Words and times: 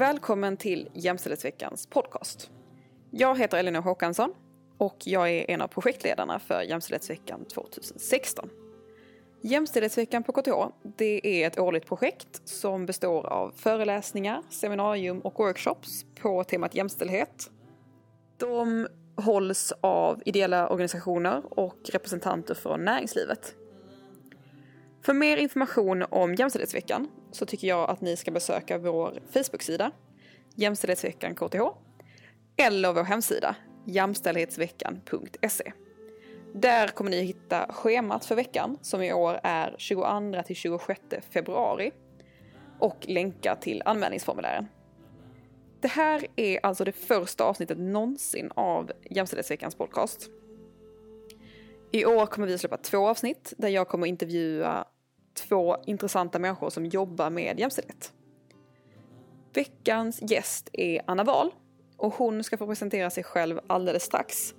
Välkommen 0.00 0.56
till 0.56 0.88
Jämställdhetsveckans 0.94 1.86
podcast. 1.86 2.50
Jag 3.10 3.38
heter 3.38 3.58
Elinor 3.58 3.80
Håkansson 3.80 4.34
och 4.78 4.96
jag 5.04 5.30
är 5.30 5.50
en 5.50 5.60
av 5.60 5.68
projektledarna 5.68 6.38
för 6.38 6.62
Jämställdhetsveckan 6.62 7.44
2016. 7.44 8.50
Jämställdhetsveckan 9.40 10.22
på 10.22 10.32
KTH 10.32 10.50
det 10.82 11.42
är 11.42 11.46
ett 11.46 11.58
årligt 11.58 11.86
projekt 11.86 12.48
som 12.48 12.86
består 12.86 13.26
av 13.26 13.52
föreläsningar, 13.56 14.42
seminarium 14.50 15.20
och 15.20 15.38
workshops 15.38 16.04
på 16.22 16.44
temat 16.44 16.74
jämställdhet. 16.74 17.50
De 18.36 18.88
hålls 19.16 19.72
av 19.80 20.22
ideella 20.24 20.68
organisationer 20.68 21.42
och 21.58 21.78
representanter 21.92 22.54
från 22.54 22.84
näringslivet. 22.84 23.54
För 25.02 25.14
mer 25.14 25.36
information 25.36 26.04
om 26.10 26.34
Jämställdhetsveckan 26.34 27.08
så 27.32 27.46
tycker 27.46 27.68
jag 27.68 27.90
att 27.90 28.00
ni 28.00 28.16
ska 28.16 28.30
besöka 28.30 28.78
vår 28.78 29.20
Facebook-sida 29.32 29.90
Jämställdhetsveckan 30.54 31.34
KTH 31.34 31.60
eller 32.56 32.92
vår 32.92 33.02
hemsida 33.02 33.56
jämställdhetsveckan.se. 33.84 35.72
Där 36.54 36.88
kommer 36.88 37.10
ni 37.10 37.22
hitta 37.22 37.66
schemat 37.72 38.24
för 38.24 38.34
veckan 38.34 38.78
som 38.82 39.02
i 39.02 39.12
år 39.12 39.40
är 39.42 39.74
22 39.78 40.42
till 40.46 40.56
26 40.56 41.00
februari 41.30 41.92
och 42.78 42.96
länkar 43.08 43.56
till 43.56 43.82
anmälningsformulären. 43.84 44.66
Det 45.80 45.88
här 45.88 46.26
är 46.36 46.66
alltså 46.66 46.84
det 46.84 46.92
första 46.92 47.44
avsnittet 47.44 47.78
någonsin 47.78 48.50
av 48.54 48.92
Jämställdhetsveckans 49.10 49.74
podcast. 49.74 50.30
I 51.92 52.04
år 52.04 52.26
kommer 52.26 52.46
vi 52.46 52.54
att 52.54 52.60
släppa 52.60 52.76
två 52.76 53.08
avsnitt 53.08 53.52
där 53.58 53.68
jag 53.68 53.88
kommer 53.88 54.06
intervjua 54.06 54.84
två 55.34 55.76
intressanta 55.86 56.38
människor 56.38 56.70
som 56.70 56.86
jobbar 56.86 57.30
med 57.30 57.60
jämställdhet. 57.60 58.12
Veckans 59.52 60.22
gäst 60.22 60.70
är 60.72 61.02
Anna 61.06 61.24
Wahl 61.24 61.50
och 61.96 62.14
hon 62.14 62.44
ska 62.44 62.56
få 62.56 62.66
presentera 62.66 63.10
sig 63.10 63.24
själv 63.24 63.60
alldeles 63.66 64.02
strax. 64.02 64.54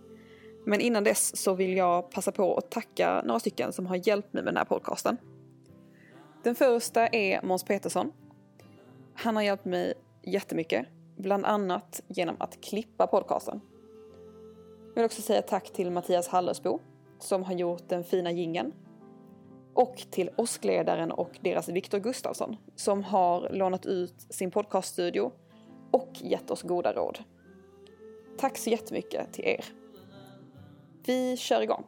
Men 0.66 0.82
innan 0.82 1.04
dess 1.04 1.38
så 1.38 1.54
vill 1.54 1.78
jag 1.78 2.12
passa 2.12 2.32
på 2.32 2.58
att 2.58 2.72
tacka 2.72 3.22
några 3.26 3.40
stycken 3.40 3.74
som 3.74 3.86
har 3.86 4.08
hjälpt 4.08 4.34
mig 4.34 4.44
med 4.44 4.54
den 4.54 4.58
här 4.58 4.66
podcasten. 4.66 5.18
Den 6.44 6.56
första 6.56 7.08
är 7.08 7.42
Måns 7.42 7.64
Petersson. 7.64 8.12
Han 9.14 9.36
har 9.36 9.44
hjälpt 9.44 9.66
mig 9.66 9.94
jättemycket, 10.24 10.86
bland 11.18 11.46
annat 11.46 12.02
genom 12.08 12.36
att 12.40 12.62
klippa 12.62 13.08
podcasten. 13.08 13.62
Jag 14.88 14.96
vill 14.96 15.06
också 15.06 15.22
säga 15.22 15.42
tack 15.42 15.74
till 15.74 15.92
Mattias 15.92 16.28
Hallersbo 16.28 16.80
som 17.20 17.44
har 17.44 17.54
gjort 17.54 17.90
den 17.90 18.04
fina 18.04 18.32
gingen 18.32 18.74
och 19.74 20.04
till 20.12 20.30
åskledaren 20.36 21.12
och 21.12 21.32
deras 21.42 21.70
Viktor 21.70 22.00
Gustafsson 22.00 22.58
som 22.76 23.04
har 23.04 23.50
lånat 23.50 23.86
ut 23.86 24.16
sin 24.30 24.52
podcaststudio 24.52 25.32
och 25.92 26.10
gett 26.14 26.52
oss 26.52 26.62
goda 26.62 26.94
råd. 26.94 27.20
Tack 28.38 28.58
så 28.58 28.70
jättemycket 28.70 29.34
till 29.34 29.46
er. 29.46 29.66
Vi 31.06 31.38
kör 31.38 31.62
igång. 31.62 31.86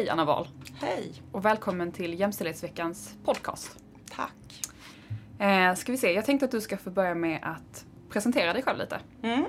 Hej 0.00 0.08
Anna 0.08 0.24
Wahl. 0.24 0.48
Hej. 0.74 1.12
Och 1.32 1.44
välkommen 1.44 1.92
till 1.92 2.20
Jämställdhetsveckans 2.20 3.14
podcast. 3.24 3.78
Tack. 4.10 4.62
Eh, 5.38 5.74
ska 5.74 5.92
vi 5.92 5.98
se, 5.98 6.12
jag 6.12 6.24
tänkte 6.24 6.44
att 6.44 6.50
du 6.50 6.60
ska 6.60 6.76
få 6.76 6.90
börja 6.90 7.14
med 7.14 7.40
att 7.42 7.84
presentera 8.10 8.52
dig 8.52 8.62
själv 8.62 8.78
lite. 8.78 9.00
Mm. 9.22 9.44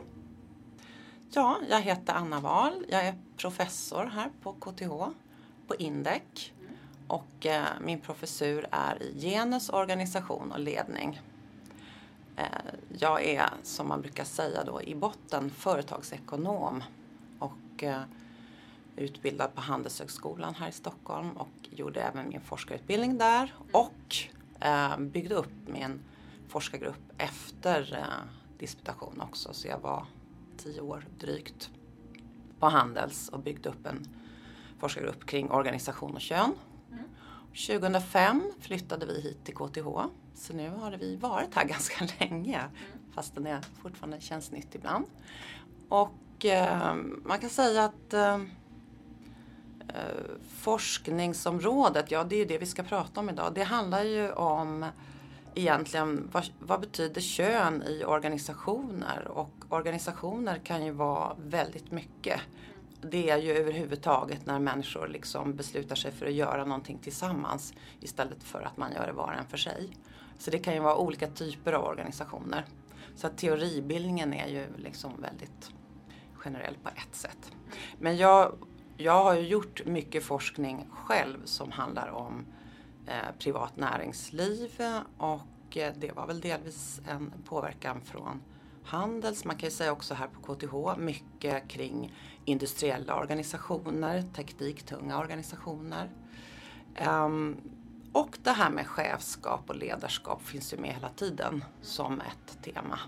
Ja, 1.33 1.57
jag 1.69 1.81
heter 1.81 2.13
Anna 2.13 2.39
Wahl. 2.39 2.85
Jag 2.89 3.05
är 3.05 3.15
professor 3.37 4.05
här 4.05 4.29
på 4.43 4.53
KTH, 4.53 5.15
på 5.67 5.75
Indec. 5.79 6.51
Och 7.07 7.45
eh, 7.45 7.65
min 7.81 7.99
professur 7.99 8.67
är 8.71 9.03
i 9.03 9.19
genus, 9.21 9.69
organisation 9.69 10.51
och 10.51 10.59
ledning. 10.59 11.21
Eh, 12.35 12.45
jag 12.97 13.23
är, 13.23 13.49
som 13.63 13.87
man 13.87 14.01
brukar 14.01 14.23
säga 14.23 14.63
då, 14.63 14.81
i 14.81 14.95
botten 14.95 15.49
företagsekonom. 15.49 16.83
Och 17.39 17.83
eh, 17.83 18.01
utbildad 18.95 19.55
på 19.55 19.61
Handelshögskolan 19.61 20.55
här 20.55 20.69
i 20.69 20.71
Stockholm 20.71 21.31
och 21.31 21.69
gjorde 21.69 22.01
även 22.01 22.29
min 22.29 22.41
forskarutbildning 22.41 23.17
där. 23.17 23.53
Och 23.71 24.15
eh, 24.59 24.97
byggde 24.97 25.35
upp 25.35 25.53
min 25.67 25.99
forskargrupp 26.47 27.11
efter 27.17 27.97
eh, 27.97 28.59
disputation 28.59 29.21
också. 29.21 29.53
Så 29.53 29.67
jag 29.67 29.79
var 29.79 30.05
tio 30.57 30.81
år 30.81 31.05
drygt 31.19 31.69
på 32.59 32.65
Handels 32.65 33.29
och 33.29 33.39
byggde 33.39 33.69
upp 33.69 33.85
en 33.85 34.07
forskargrupp 34.79 35.25
kring 35.25 35.51
organisation 35.51 36.15
och 36.15 36.21
kön. 36.21 36.53
2005 37.51 38.51
flyttade 38.59 39.05
vi 39.05 39.21
hit 39.21 39.43
till 39.43 39.55
KTH. 39.55 39.87
Så 40.35 40.53
nu 40.53 40.69
har 40.69 40.91
vi 40.91 41.15
varit 41.15 41.55
här 41.55 41.65
ganska 41.67 42.07
länge. 42.19 42.61
Fast 43.13 43.35
det 43.35 43.61
fortfarande 43.81 44.21
känns 44.21 44.51
nytt 44.51 44.75
ibland. 44.75 45.05
Och 45.89 46.45
eh, 46.45 46.95
man 47.23 47.39
kan 47.39 47.49
säga 47.49 47.85
att 47.85 48.13
eh, 48.13 48.37
Eh, 49.95 50.35
forskningsområdet, 50.57 52.11
ja 52.11 52.23
det 52.23 52.35
är 52.35 52.39
ju 52.39 52.45
det 52.45 52.57
vi 52.57 52.65
ska 52.65 52.83
prata 52.83 53.19
om 53.19 53.29
idag. 53.29 53.53
Det 53.53 53.63
handlar 53.63 54.03
ju 54.03 54.31
om 54.31 54.85
egentligen 55.55 56.29
vad, 56.31 56.45
vad, 56.59 56.81
betyder 56.81 57.21
kön 57.21 57.83
i 57.83 58.03
organisationer? 58.03 59.27
Och 59.27 59.51
organisationer 59.69 60.57
kan 60.57 60.85
ju 60.85 60.91
vara 60.91 61.35
väldigt 61.39 61.91
mycket. 61.91 62.41
Det 63.01 63.29
är 63.29 63.37
ju 63.37 63.51
överhuvudtaget 63.51 64.45
när 64.45 64.59
människor 64.59 65.07
liksom 65.07 65.55
beslutar 65.55 65.95
sig 65.95 66.11
för 66.11 66.25
att 66.25 66.33
göra 66.33 66.65
någonting 66.65 66.97
tillsammans 66.97 67.73
istället 67.99 68.43
för 68.43 68.61
att 68.61 68.77
man 68.77 68.91
gör 68.93 69.07
det 69.07 69.13
var 69.13 69.27
och 69.27 69.39
en 69.39 69.47
för 69.47 69.57
sig. 69.57 69.89
Så 70.37 70.51
det 70.51 70.59
kan 70.59 70.73
ju 70.73 70.79
vara 70.79 70.97
olika 70.97 71.27
typer 71.27 71.73
av 71.73 71.85
organisationer. 71.85 72.65
Så 73.15 73.27
att 73.27 73.37
teoribildningen 73.37 74.33
är 74.33 74.47
ju 74.47 74.67
liksom 74.77 75.21
väldigt 75.21 75.71
generell 76.33 76.75
på 76.83 76.89
ett 76.89 77.15
sätt. 77.15 77.51
Men 77.99 78.17
jag, 78.17 78.53
jag 79.03 79.23
har 79.23 79.33
ju 79.33 79.47
gjort 79.47 79.85
mycket 79.85 80.23
forskning 80.23 80.87
själv 80.91 81.45
som 81.45 81.71
handlar 81.71 82.09
om 82.09 82.45
Eh, 83.05 83.31
privat 83.39 83.77
näringsliv 83.77 84.81
och 85.17 85.77
eh, 85.77 85.93
det 85.97 86.11
var 86.11 86.27
väl 86.27 86.41
delvis 86.41 87.01
en 87.07 87.33
påverkan 87.45 88.01
från 88.01 88.41
Handels. 88.83 89.45
Man 89.45 89.55
kan 89.55 89.69
ju 89.69 89.75
säga 89.75 89.91
också 89.91 90.13
här 90.13 90.27
på 90.27 90.55
KTH 90.55 90.99
mycket 90.99 91.67
kring 91.67 92.13
industriella 92.45 93.15
organisationer, 93.15 94.23
tekniktunga 94.35 95.19
organisationer. 95.19 96.09
Um, 97.07 97.57
och 98.13 98.37
det 98.43 98.51
här 98.51 98.69
med 98.69 98.87
chefskap 98.87 99.69
och 99.69 99.75
ledarskap 99.75 100.41
finns 100.41 100.73
ju 100.73 100.77
med 100.77 100.93
hela 100.93 101.09
tiden 101.09 101.63
som 101.81 102.21
ett 102.21 102.63
tema. 102.63 102.99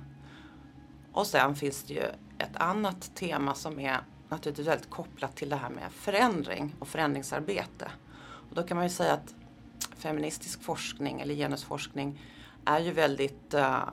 Och 1.12 1.28
sen 1.28 1.56
finns 1.56 1.84
det 1.84 1.94
ju 1.94 2.04
ett 2.38 2.56
annat 2.56 3.16
tema 3.16 3.56
som 3.56 3.80
är 3.80 4.00
naturligtvis 4.34 4.68
väldigt 4.68 4.90
kopplat 4.90 5.36
till 5.36 5.50
det 5.50 5.56
här 5.56 5.70
med 5.70 5.92
förändring 5.92 6.76
och 6.80 6.88
förändringsarbete. 6.88 7.92
Och 8.50 8.56
då 8.56 8.64
kan 8.64 8.78
man 8.78 8.86
ju 8.86 8.90
säga 8.90 9.14
att 9.14 9.36
feministisk 9.98 10.64
forskning 10.64 11.22
eller 11.22 11.36
genusforskning 11.36 12.22
är 12.66 12.80
ju 12.80 12.92
väldigt 12.92 13.54
uh, 13.54 13.84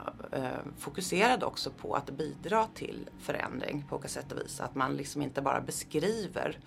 fokuserad 0.78 1.42
också 1.42 1.70
på 1.70 1.94
att 1.94 2.10
bidra 2.10 2.66
till 2.75 3.08
förändring 3.20 3.84
på 3.88 3.96
olika 3.96 4.08
sätt 4.08 4.32
och 4.32 4.38
vis. 4.38 4.60
Att 4.60 4.75
man 4.75 4.96
liksom 4.96 5.22
inte 5.22 5.42
bara 5.42 5.60
beskriver 5.60 6.58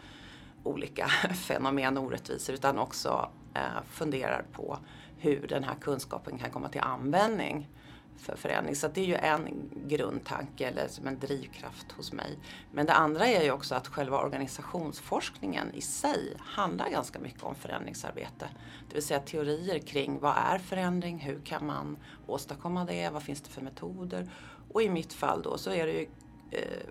olika 0.63 1.07
fenomen 1.33 1.97
och 1.97 2.03
orättvisor 2.03 2.55
utan 2.55 2.79
också 2.79 3.29
uh, 3.55 3.83
funderar 3.91 4.45
på 4.51 4.77
hur 5.17 5.47
den 5.47 5.63
här 5.63 5.75
kunskapen 5.81 6.37
kan 6.37 6.51
komma 6.51 6.69
till 6.69 6.81
användning 6.81 7.69
för 8.17 8.35
förändring. 8.35 8.75
Så 8.75 8.87
det 8.87 9.01
är 9.01 9.05
ju 9.05 9.15
en 9.15 9.71
grundtanke 9.87 10.67
eller 10.67 10.87
som 10.87 11.07
en 11.07 11.19
drivkraft 11.19 11.91
hos 11.91 12.13
mig. 12.13 12.39
Men 12.71 12.85
det 12.85 12.93
andra 12.93 13.27
är 13.27 13.43
ju 13.43 13.51
också 13.51 13.75
att 13.75 13.87
själva 13.87 14.17
organisationsforskningen 14.17 15.73
i 15.73 15.81
sig 15.81 16.33
handlar 16.39 16.89
ganska 16.89 17.19
mycket 17.19 17.43
om 17.43 17.55
förändringsarbete. 17.55 18.49
Det 18.89 18.93
vill 18.93 19.03
säga 19.03 19.19
teorier 19.19 19.79
kring 19.79 20.19
vad 20.19 20.37
är 20.37 20.57
förändring, 20.57 21.19
hur 21.19 21.39
kan 21.45 21.65
man 21.65 21.97
åstadkomma 22.27 22.85
det, 22.85 23.09
vad 23.09 23.23
finns 23.23 23.41
det 23.41 23.49
för 23.49 23.61
metoder? 23.61 24.31
Och 24.71 24.81
i 24.81 24.89
mitt 24.89 25.13
fall 25.13 25.41
då 25.41 25.57
så 25.57 25.71
är 25.71 25.87
det 25.87 25.93
ju 25.93 26.07
eh, 26.51 26.87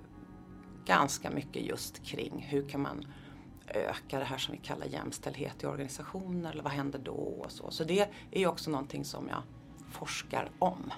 ganska 0.84 1.30
mycket 1.30 1.62
just 1.62 2.04
kring 2.04 2.46
hur 2.48 2.68
kan 2.68 2.80
man 2.80 3.06
öka 3.68 4.18
det 4.18 4.24
här 4.24 4.38
som 4.38 4.52
vi 4.52 4.58
kallar 4.58 4.86
jämställdhet 4.86 5.62
i 5.62 5.66
organisationer 5.66 6.52
eller 6.52 6.62
vad 6.62 6.72
händer 6.72 6.98
då 6.98 7.12
och 7.12 7.52
så. 7.52 7.70
Så 7.70 7.84
det 7.84 8.08
är 8.30 8.40
ju 8.40 8.46
också 8.46 8.70
någonting 8.70 9.04
som 9.04 9.28
jag 9.28 9.42
forskar 9.90 10.50
om 10.58 10.92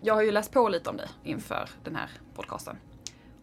jag 0.00 0.14
har 0.14 0.22
ju 0.22 0.30
läst 0.30 0.52
på 0.52 0.68
lite 0.68 0.90
om 0.90 0.96
dig 0.96 1.08
inför 1.24 1.70
den 1.84 1.96
här 1.96 2.10
podcasten. 2.34 2.76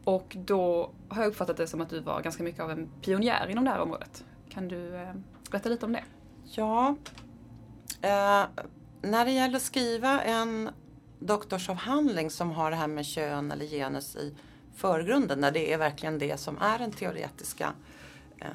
Och 0.03 0.37
då 0.39 0.91
har 1.09 1.21
jag 1.21 1.29
uppfattat 1.29 1.57
det 1.57 1.67
som 1.67 1.81
att 1.81 1.89
du 1.89 1.99
var 1.99 2.21
ganska 2.21 2.43
mycket 2.43 2.61
av 2.61 2.71
en 2.71 2.89
pionjär 3.01 3.47
inom 3.47 3.65
det 3.65 3.71
här 3.71 3.79
området. 3.79 4.23
Kan 4.49 4.67
du 4.67 4.95
eh, 4.95 5.13
berätta 5.51 5.69
lite 5.69 5.85
om 5.85 5.93
det? 5.93 6.03
Ja, 6.45 6.95
eh, 8.01 8.43
när 9.01 9.25
det 9.25 9.31
gäller 9.31 9.55
att 9.55 9.61
skriva 9.61 10.21
en 10.21 10.69
doktorsavhandling 11.19 12.29
som 12.29 12.51
har 12.51 12.71
det 12.71 12.77
här 12.77 12.87
med 12.87 13.05
kön 13.05 13.51
eller 13.51 13.65
genus 13.65 14.15
i 14.15 14.35
förgrunden, 14.75 15.39
när 15.39 15.51
det 15.51 15.73
är 15.73 15.77
verkligen 15.77 16.19
det 16.19 16.39
som 16.39 16.57
är 16.57 16.79
den 16.79 16.91
teoretiska 16.91 17.73
eh, 18.37 18.47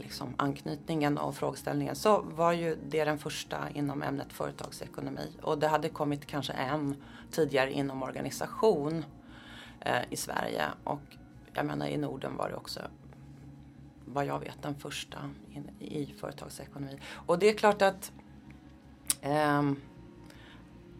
liksom 0.00 0.34
anknytningen 0.36 1.18
och 1.18 1.36
frågeställningen, 1.36 1.96
så 1.96 2.20
var 2.20 2.52
ju 2.52 2.78
det 2.88 3.04
den 3.04 3.18
första 3.18 3.70
inom 3.70 4.02
ämnet 4.02 4.32
företagsekonomi. 4.32 5.32
Och 5.42 5.58
det 5.58 5.68
hade 5.68 5.88
kommit 5.88 6.26
kanske 6.26 6.52
en 6.52 6.96
tidigare 7.30 7.72
inom 7.72 8.02
organisation 8.02 9.04
eh, 9.80 10.02
i 10.10 10.16
Sverige. 10.16 10.64
Och 10.84 11.00
jag 11.52 11.66
menar 11.66 11.86
i 11.86 11.96
Norden 11.96 12.36
var 12.36 12.48
det 12.48 12.54
också 12.54 12.80
vad 14.04 14.26
jag 14.26 14.38
vet 14.38 14.62
den 14.62 14.74
första 14.74 15.18
in, 15.52 15.70
i 15.78 16.14
företagsekonomi. 16.20 16.98
Och 17.12 17.38
det 17.38 17.48
är 17.48 17.54
klart 17.54 17.82
att 17.82 18.12
eh, 19.20 19.62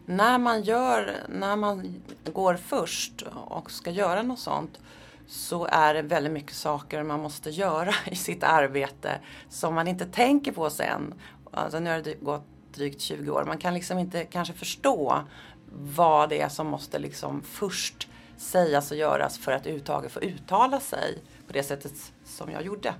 när 0.05 0.37
man 0.37 0.63
gör, 0.63 1.23
när 1.29 1.55
man 1.55 2.03
går 2.33 2.55
först 2.55 3.21
och 3.33 3.71
ska 3.71 3.91
göra 3.91 4.23
något 4.23 4.39
sånt 4.39 4.79
så 5.27 5.65
är 5.71 5.93
det 5.93 6.01
väldigt 6.01 6.33
mycket 6.33 6.55
saker 6.55 7.03
man 7.03 7.19
måste 7.19 7.49
göra 7.49 7.93
i 8.11 8.15
sitt 8.15 8.43
arbete 8.43 9.19
som 9.49 9.75
man 9.75 9.87
inte 9.87 10.05
tänker 10.05 10.51
på 10.51 10.69
sen. 10.69 11.13
Alltså 11.51 11.79
nu 11.79 11.89
har 11.89 12.01
det 12.01 12.13
gått 12.13 12.45
drygt 12.73 13.01
20 13.01 13.31
år. 13.31 13.43
Man 13.43 13.57
kan 13.57 13.73
liksom 13.73 13.99
inte 13.99 14.23
kanske 14.25 14.53
förstå 14.53 15.23
vad 15.71 16.29
det 16.29 16.41
är 16.41 16.49
som 16.49 16.67
måste 16.67 16.99
liksom 16.99 17.41
först 17.41 18.07
sägas 18.37 18.91
och 18.91 18.97
göras 18.97 19.37
för 19.37 19.51
att 19.51 19.61
överhuvudtaget 19.61 20.11
få 20.11 20.21
uttala 20.21 20.79
sig 20.79 21.23
på 21.47 21.53
det 21.53 21.63
sättet 21.63 22.13
som 22.25 22.51
jag 22.51 22.65
gjorde. 22.65 22.93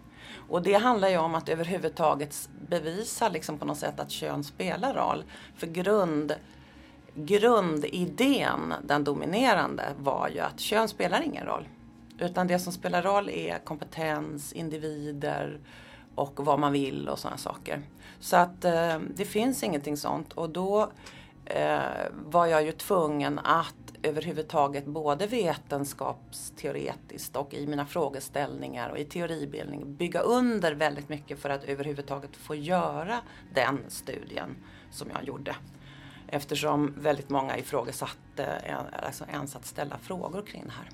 Och 0.50 0.62
det 0.62 0.74
handlar 0.74 1.10
ju 1.10 1.18
om 1.18 1.36
att 1.36 1.50
överhuvudtaget 1.50 2.50
bevisa 2.70 3.30
liksom 3.30 3.58
på 3.58 3.66
något 3.66 3.78
sätt 3.78 4.00
att 4.00 4.12
kön 4.12 4.44
spelar 4.44 4.94
roll. 4.94 5.24
För 5.56 5.68
grund, 5.68 6.36
grundidén, 7.16 8.74
den 8.84 9.04
dominerande, 9.04 9.84
var 9.98 10.30
ju 10.30 10.40
att 10.40 10.60
kön 10.60 10.88
spelar 10.88 11.22
ingen 11.22 11.46
roll. 11.46 11.68
Utan 12.20 12.48
det 12.48 12.60
som 12.60 12.74
spelar 12.74 13.02
roll 13.02 13.30
är 13.30 13.60
kompetens, 13.60 14.54
individer 14.54 15.60
och 16.16 16.46
vad 16.46 16.60
man 16.60 16.74
vill 16.74 17.10
och 17.10 17.20
sådana 17.20 17.38
saker. 17.38 17.82
Så 18.20 18.38
att 18.38 18.66
eh, 18.66 19.00
det 19.16 19.26
finns 19.26 19.64
ingenting 19.64 19.98
sånt 19.98 20.34
och 20.34 20.50
då 20.50 20.92
eh, 21.46 21.80
var 22.12 22.46
jag 22.46 22.64
ju 22.64 22.72
tvungen 22.72 23.40
att 23.40 23.76
överhuvudtaget 24.04 24.86
både 24.86 25.28
vetenskapsteoretiskt 25.28 27.36
och 27.36 27.54
i 27.54 27.68
mina 27.68 27.86
frågeställningar 27.86 28.90
och 28.90 28.98
i 28.98 29.06
teoribildning 29.06 29.96
bygga 29.96 30.20
under 30.20 30.74
väldigt 30.74 31.10
mycket 31.10 31.40
för 31.40 31.50
att 31.50 31.64
överhuvudtaget 31.64 32.36
få 32.36 32.56
göra 32.56 33.20
den 33.54 33.80
studien 33.88 34.56
som 34.92 35.08
jag 35.14 35.24
gjorde. 35.24 35.56
Eftersom 36.28 36.94
väldigt 36.98 37.30
många 37.30 37.58
ifrågasatte 37.58 38.76
alltså 39.04 39.26
ens 39.34 39.56
att 39.56 39.66
ställa 39.66 39.98
frågor 39.98 40.42
kring 40.42 40.64
det 40.66 40.72
här. 40.72 40.90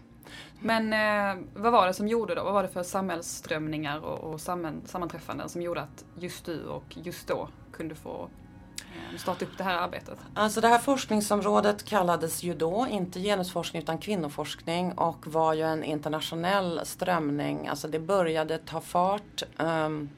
Men 0.59 0.93
eh, 0.93 1.43
vad 1.53 1.71
var 1.71 1.87
det 1.87 1.93
som 1.93 2.07
gjorde 2.07 2.35
då? 2.35 2.43
Vad 2.43 2.53
var 2.53 2.63
det 2.63 2.69
för 2.69 2.83
samhällsströmningar 2.83 3.99
och, 3.99 4.33
och 4.33 4.41
samman, 4.41 4.81
sammanträffanden 4.85 5.49
som 5.49 5.61
gjorde 5.61 5.81
att 5.81 6.05
just 6.19 6.45
du 6.45 6.65
och 6.65 6.83
just 7.03 7.27
då 7.27 7.49
kunde 7.71 7.95
få 7.95 8.29
eh, 8.77 9.17
starta 9.17 9.45
upp 9.45 9.57
det 9.57 9.63
här 9.63 9.77
arbetet? 9.77 10.17
Alltså 10.33 10.61
det 10.61 10.67
här 10.67 10.79
forskningsområdet 10.79 11.85
kallades 11.85 12.43
ju 12.43 12.53
då 12.53 12.87
inte 12.89 13.19
genusforskning 13.19 13.81
utan 13.81 13.97
kvinnoforskning 13.97 14.91
och 14.91 15.27
var 15.27 15.53
ju 15.53 15.61
en 15.61 15.83
internationell 15.83 16.81
strömning. 16.83 17.67
Alltså 17.67 17.87
det 17.87 17.99
började 17.99 18.57
ta 18.57 18.81
fart. 18.81 19.43
Um, 19.57 20.09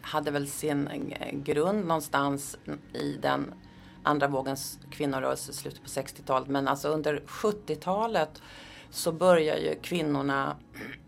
hade 0.00 0.30
väl 0.30 0.48
sin 0.48 0.88
eh, 0.88 1.34
grund 1.36 1.86
någonstans 1.86 2.58
i 2.92 3.18
den 3.22 3.54
andra 4.02 4.28
vågens 4.28 4.78
kvinnorörelse 4.90 5.50
i 5.50 5.54
slutet 5.54 5.82
på 5.82 5.88
60-talet 5.88 6.48
men 6.48 6.68
alltså 6.68 6.88
under 6.88 7.22
70-talet 7.26 8.42
så 8.90 9.12
börjar 9.12 9.56
ju 9.56 9.74
kvinnorna 9.82 10.56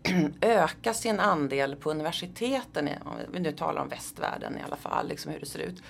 öka 0.41 0.93
sin 0.93 1.19
andel 1.19 1.75
på 1.75 1.91
universiteten, 1.91 2.89
om 3.05 3.13
vi 3.31 3.39
nu 3.39 3.51
talar 3.51 3.81
om 3.81 3.89
västvärlden 3.89 4.57
i 4.57 4.61
alla 4.61 4.75
fall, 4.75 5.07
liksom 5.07 5.31
hur 5.31 5.39
det 5.39 5.45
ser 5.45 5.59
ut. 5.59 5.83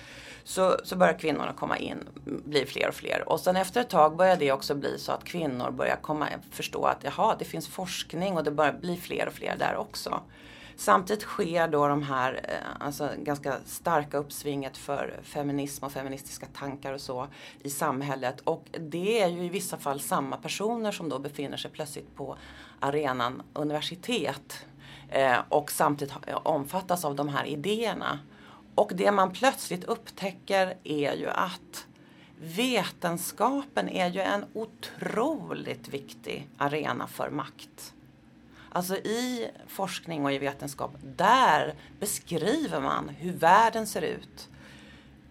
Så, 0.44 0.76
så 0.84 0.96
börjar 0.96 1.18
kvinnorna 1.18 1.52
komma 1.52 1.78
in, 1.78 1.98
blir 2.24 2.66
fler 2.66 2.88
och 2.88 2.94
fler. 2.94 3.28
Och 3.28 3.40
sen 3.40 3.56
efter 3.56 3.80
ett 3.80 3.90
tag 3.90 4.16
börjar 4.16 4.36
det 4.36 4.52
också 4.52 4.74
bli 4.74 4.98
så 4.98 5.12
att 5.12 5.24
kvinnor 5.24 5.70
börjar 5.70 5.96
komma, 5.96 6.28
förstå 6.50 6.84
att 6.84 7.04
jaha, 7.04 7.36
det 7.38 7.44
finns 7.44 7.68
forskning 7.68 8.36
och 8.36 8.44
det 8.44 8.50
börjar 8.50 8.72
bli 8.72 8.96
fler 8.96 9.26
och 9.26 9.32
fler 9.32 9.56
där 9.58 9.76
också. 9.76 10.20
Samtidigt 10.80 11.22
sker 11.22 11.68
då 11.68 11.88
de 11.88 12.02
här 12.02 12.40
eh, 12.48 12.86
alltså, 12.86 13.10
ganska 13.18 13.56
starka 13.66 14.18
uppsvinget 14.18 14.76
för 14.76 15.20
feminism 15.22 15.84
och 15.84 15.92
feministiska 15.92 16.46
tankar 16.46 16.92
och 16.92 17.00
så 17.00 17.26
i 17.62 17.70
samhället. 17.70 18.40
Och 18.40 18.68
det 18.78 19.22
är 19.22 19.28
ju 19.28 19.44
i 19.44 19.48
vissa 19.48 19.78
fall 19.78 20.00
samma 20.00 20.36
personer 20.36 20.92
som 20.92 21.08
då 21.08 21.18
befinner 21.18 21.56
sig 21.56 21.70
plötsligt 21.70 22.16
på 22.16 22.36
arenan 22.78 23.42
universitet 23.52 24.66
eh, 25.08 25.38
och 25.48 25.70
samtidigt 25.70 26.14
eh, 26.26 26.38
omfattas 26.42 27.04
av 27.04 27.16
de 27.16 27.28
här 27.28 27.44
idéerna. 27.44 28.18
Och 28.74 28.92
det 28.94 29.12
man 29.12 29.32
plötsligt 29.32 29.84
upptäcker 29.84 30.76
är 30.84 31.12
ju 31.12 31.28
att 31.28 31.86
vetenskapen 32.38 33.88
är 33.88 34.10
ju 34.10 34.20
en 34.20 34.44
otroligt 34.52 35.88
viktig 35.88 36.48
arena 36.58 37.06
för 37.06 37.30
makt. 37.30 37.94
Alltså 38.72 38.96
i 38.96 39.50
forskning 39.66 40.24
och 40.24 40.32
i 40.32 40.38
vetenskap, 40.38 40.90
där 41.16 41.74
beskriver 42.00 42.80
man 42.80 43.08
hur 43.08 43.32
världen 43.32 43.86
ser 43.86 44.02
ut 44.02 44.48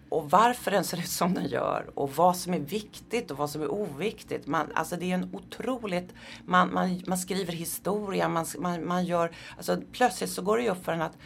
och 0.08 0.30
varför 0.30 0.70
den 0.70 0.84
ser 0.84 0.98
ut 0.98 1.08
som 1.08 1.34
den 1.34 1.46
gör 1.46 1.90
och 1.94 2.16
vad 2.16 2.36
som 2.36 2.54
är 2.54 2.58
viktigt 2.58 3.30
och 3.30 3.36
vad 3.36 3.50
som 3.50 3.62
är 3.62 3.70
oviktigt. 3.72 4.46
Man, 4.46 4.66
alltså 4.74 4.96
det 4.96 5.10
är 5.10 5.14
en 5.14 5.30
otroligt, 5.34 6.14
man, 6.44 6.72
man, 6.74 7.02
man 7.06 7.18
skriver 7.18 7.52
historia, 7.52 8.28
man, 8.28 8.46
man, 8.58 8.86
man 8.86 9.04
gör, 9.04 9.30
alltså 9.56 9.82
plötsligt 9.92 10.30
så 10.30 10.42
går 10.42 10.56
det 10.56 10.62
ju 10.62 10.70
upp 10.70 10.84
för 10.84 10.92
en 10.92 11.02
att 11.02 11.16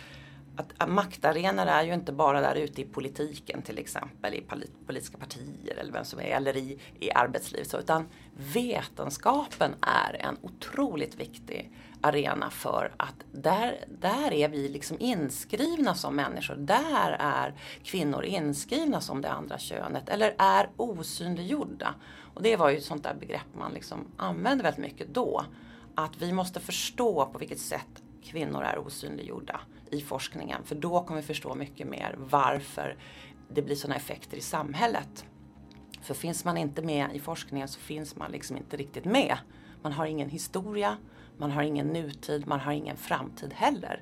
att 0.57 0.89
maktarenor 0.89 1.67
är 1.67 1.83
ju 1.83 1.95
inte 1.95 2.13
bara 2.13 2.41
där 2.41 2.55
ute 2.55 2.81
i 2.81 2.85
politiken 2.85 3.63
till 3.63 3.79
exempel, 3.79 4.35
i 4.35 4.45
politiska 4.87 5.19
partier 5.19 5.77
eller 5.77 5.93
vem 5.93 6.05
som 6.05 6.21
är, 6.21 6.25
eller 6.25 6.57
i, 6.57 6.79
i 7.01 7.11
arbetslivet. 7.13 7.75
Utan 7.75 8.07
vetenskapen 8.37 9.75
är 9.81 10.27
en 10.27 10.37
otroligt 10.43 11.15
viktig 11.15 11.73
arena 12.05 12.51
för 12.51 12.95
att 12.97 13.15
där, 13.33 13.85
där 14.01 14.33
är 14.33 14.49
vi 14.49 14.69
liksom 14.69 14.97
inskrivna 15.01 15.95
som 15.95 16.17
människor. 16.17 16.55
Där 16.55 17.17
är 17.19 17.55
kvinnor 17.83 18.25
inskrivna 18.25 19.01
som 19.01 19.21
det 19.21 19.31
andra 19.31 19.59
könet 19.59 20.09
eller 20.09 20.35
är 20.39 20.71
osynliggjorda. 20.77 21.95
Och 22.35 22.43
det 22.43 22.57
var 22.57 22.71
ju 22.71 22.77
ett 22.77 22.85
sånt 22.85 23.03
där 23.03 23.15
begrepp 23.15 23.55
man 23.59 23.73
liksom 23.73 23.99
använde 24.17 24.63
väldigt 24.65 24.83
mycket 24.83 25.15
då. 25.15 25.45
Att 25.95 26.23
vi 26.23 26.33
måste 26.33 26.61
förstå 26.61 27.27
på 27.27 27.39
vilket 27.39 27.61
sätt 27.61 28.03
kvinnor 28.25 28.63
är 28.63 28.79
osynliggjorda 28.79 29.61
i 29.91 30.01
forskningen. 30.01 30.65
För 30.65 30.75
då 30.75 31.05
kommer 31.05 31.21
vi 31.21 31.27
förstå 31.27 31.55
mycket 31.55 31.87
mer 31.87 32.15
varför 32.19 32.97
det 33.49 33.63
blir 33.63 33.77
sådana 33.77 33.97
effekter 33.97 34.37
i 34.37 34.41
samhället. 34.41 35.25
För 36.03 36.15
finns 36.15 36.45
man 36.45 36.57
inte 36.57 36.83
med 36.83 37.09
i 37.15 37.21
forskningen 37.21 37.69
så 37.69 37.81
finns 37.81 38.17
man 38.17 38.31
liksom 38.31 38.57
inte 38.57 38.77
riktigt 38.77 39.05
med. 39.05 39.37
Man 39.83 39.93
har 39.93 40.07
ingen 40.07 40.31
historia, 40.31 40.97
man 41.37 41.51
har 41.51 41.63
ingen 41.63 41.87
nutid, 41.87 42.47
man 42.47 42.61
har 42.61 42.73
ingen 42.73 42.97
framtid 42.97 43.53
heller. 43.53 44.01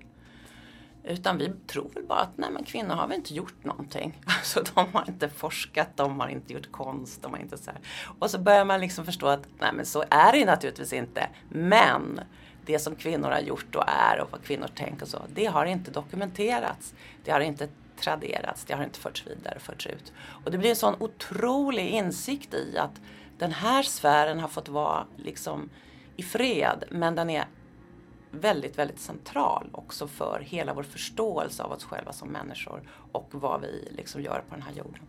Utan 1.05 1.39
vi 1.39 1.53
tror 1.67 1.91
väl 1.95 2.05
bara 2.07 2.21
att 2.21 2.39
nej 2.39 2.51
men 2.51 2.65
kvinnor 2.65 2.95
har 2.95 3.09
väl 3.09 3.17
inte 3.17 3.35
gjort 3.35 3.65
någonting. 3.65 4.21
Alltså 4.27 4.63
de 4.75 4.93
har 4.93 5.05
inte 5.09 5.29
forskat, 5.29 5.89
de 5.97 6.21
har 6.21 6.29
inte 6.29 6.53
gjort 6.53 6.73
konst, 6.73 7.23
de 7.23 7.33
har 7.33 7.41
inte 7.41 7.59
så 7.59 7.71
här. 7.71 7.81
Och 8.19 8.31
så 8.31 8.39
börjar 8.39 8.65
man 8.65 8.81
liksom 8.81 9.05
förstå 9.05 9.27
att 9.27 9.47
nej 9.59 9.71
men 9.73 9.87
så 9.87 10.05
är 10.11 10.33
det 10.33 10.45
naturligtvis 10.45 10.93
inte. 10.93 11.29
Men 11.49 12.21
det 12.67 12.79
som 12.79 12.97
kvinnor 12.97 13.29
har 13.31 13.41
gjort 13.41 13.75
och 13.75 13.85
är 13.87 14.21
och 14.21 14.33
vad 14.33 14.43
kvinnor 14.43 14.69
tänker 14.75 15.03
och 15.03 15.09
så, 15.09 15.23
det 15.35 15.47
har 15.47 15.65
inte 15.65 15.91
dokumenterats. 15.91 16.95
Det 17.25 17.31
har 17.31 17.41
inte 17.41 17.69
traderats, 17.97 18.65
det 18.65 18.75
har 18.75 18.85
inte 18.85 18.99
förts 18.99 19.27
vidare, 19.27 19.59
förts 19.59 19.87
ut. 19.87 20.13
Och 20.45 20.51
det 20.51 20.59
blir 20.59 20.71
en 20.71 20.77
sån 20.77 20.95
otrolig 20.99 21.89
insikt 21.89 22.55
i 22.55 22.79
att 22.79 23.01
den 23.39 23.53
här 23.53 23.83
sfären 23.83 24.41
har 24.41 24.49
fått 24.49 24.69
vara 24.69 25.07
liksom 25.17 25.71
i 26.17 26.23
fred, 26.23 26.85
men 26.91 27.15
den 27.15 27.31
är 27.31 27.45
väldigt, 28.31 28.79
väldigt 28.79 29.01
central 29.01 29.69
också 29.73 30.09
för 30.09 30.41
hela 30.41 30.75
vår 30.75 30.83
förståelse 30.83 31.63
av 31.63 31.73
oss 31.73 31.85
själva 31.85 32.13
som 32.13 32.29
människor 32.29 32.83
och 33.13 33.29
vad 33.31 33.61
vi 33.61 33.89
liksom 33.97 34.23
gör 34.23 34.43
på 34.49 34.55
den 34.55 34.63
här 34.63 34.73
jorden. 34.73 35.03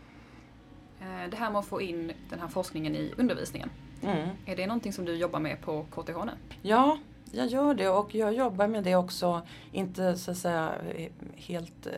Eh, 1.01 1.29
det 1.29 1.37
här 1.37 1.51
med 1.51 1.59
att 1.59 1.67
få 1.67 1.81
in 1.81 2.11
den 2.29 2.39
här 2.39 2.47
forskningen 2.47 2.95
i 2.95 3.13
undervisningen. 3.17 3.69
Mm. 4.03 4.29
Är 4.45 4.55
det 4.55 4.67
någonting 4.67 4.93
som 4.93 5.05
du 5.05 5.15
jobbar 5.15 5.39
med 5.39 5.61
på 5.61 5.85
KTH 5.91 6.25
nu? 6.25 6.31
Ja, 6.61 6.97
jag 7.31 7.47
gör 7.47 7.73
det 7.73 7.89
och 7.89 8.15
jag 8.15 8.33
jobbar 8.33 8.67
med 8.67 8.83
det 8.83 8.95
också, 8.95 9.41
inte 9.71 10.17
så 10.17 10.31
att 10.31 10.37
säga 10.37 10.71
helt 11.35 11.87
eh, 11.87 11.93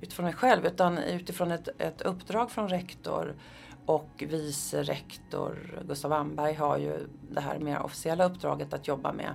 utifrån 0.00 0.24
mig 0.24 0.34
själv 0.34 0.66
utan 0.66 0.98
utifrån 0.98 1.50
ett, 1.50 1.68
ett 1.78 2.02
uppdrag 2.02 2.50
från 2.50 2.68
rektor 2.68 3.34
och 3.86 4.24
vice 4.28 4.82
rektor 4.82 5.82
Gustav 5.88 6.12
Amberg 6.12 6.54
har 6.54 6.78
ju 6.78 7.06
det 7.30 7.40
här 7.40 7.58
mer 7.58 7.82
officiella 7.82 8.24
uppdraget 8.24 8.74
att 8.74 8.88
jobba 8.88 9.12
med 9.12 9.34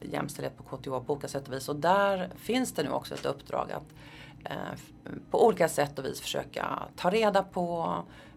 jämställdhet 0.00 0.56
på 0.56 0.76
KTH 0.76 1.06
på 1.06 1.12
olika 1.12 1.28
sätt 1.28 1.48
och 1.48 1.54
vis. 1.54 1.68
Och 1.68 1.76
där 1.76 2.30
finns 2.36 2.72
det 2.72 2.82
nu 2.82 2.90
också 2.90 3.14
ett 3.14 3.26
uppdrag 3.26 3.72
att 3.72 3.94
eh, 4.44 4.78
på 5.30 5.46
olika 5.46 5.68
sätt 5.68 5.98
och 5.98 6.04
vis 6.04 6.20
försöka 6.20 6.82
ta 6.96 7.10
reda 7.10 7.42
på 7.42 7.96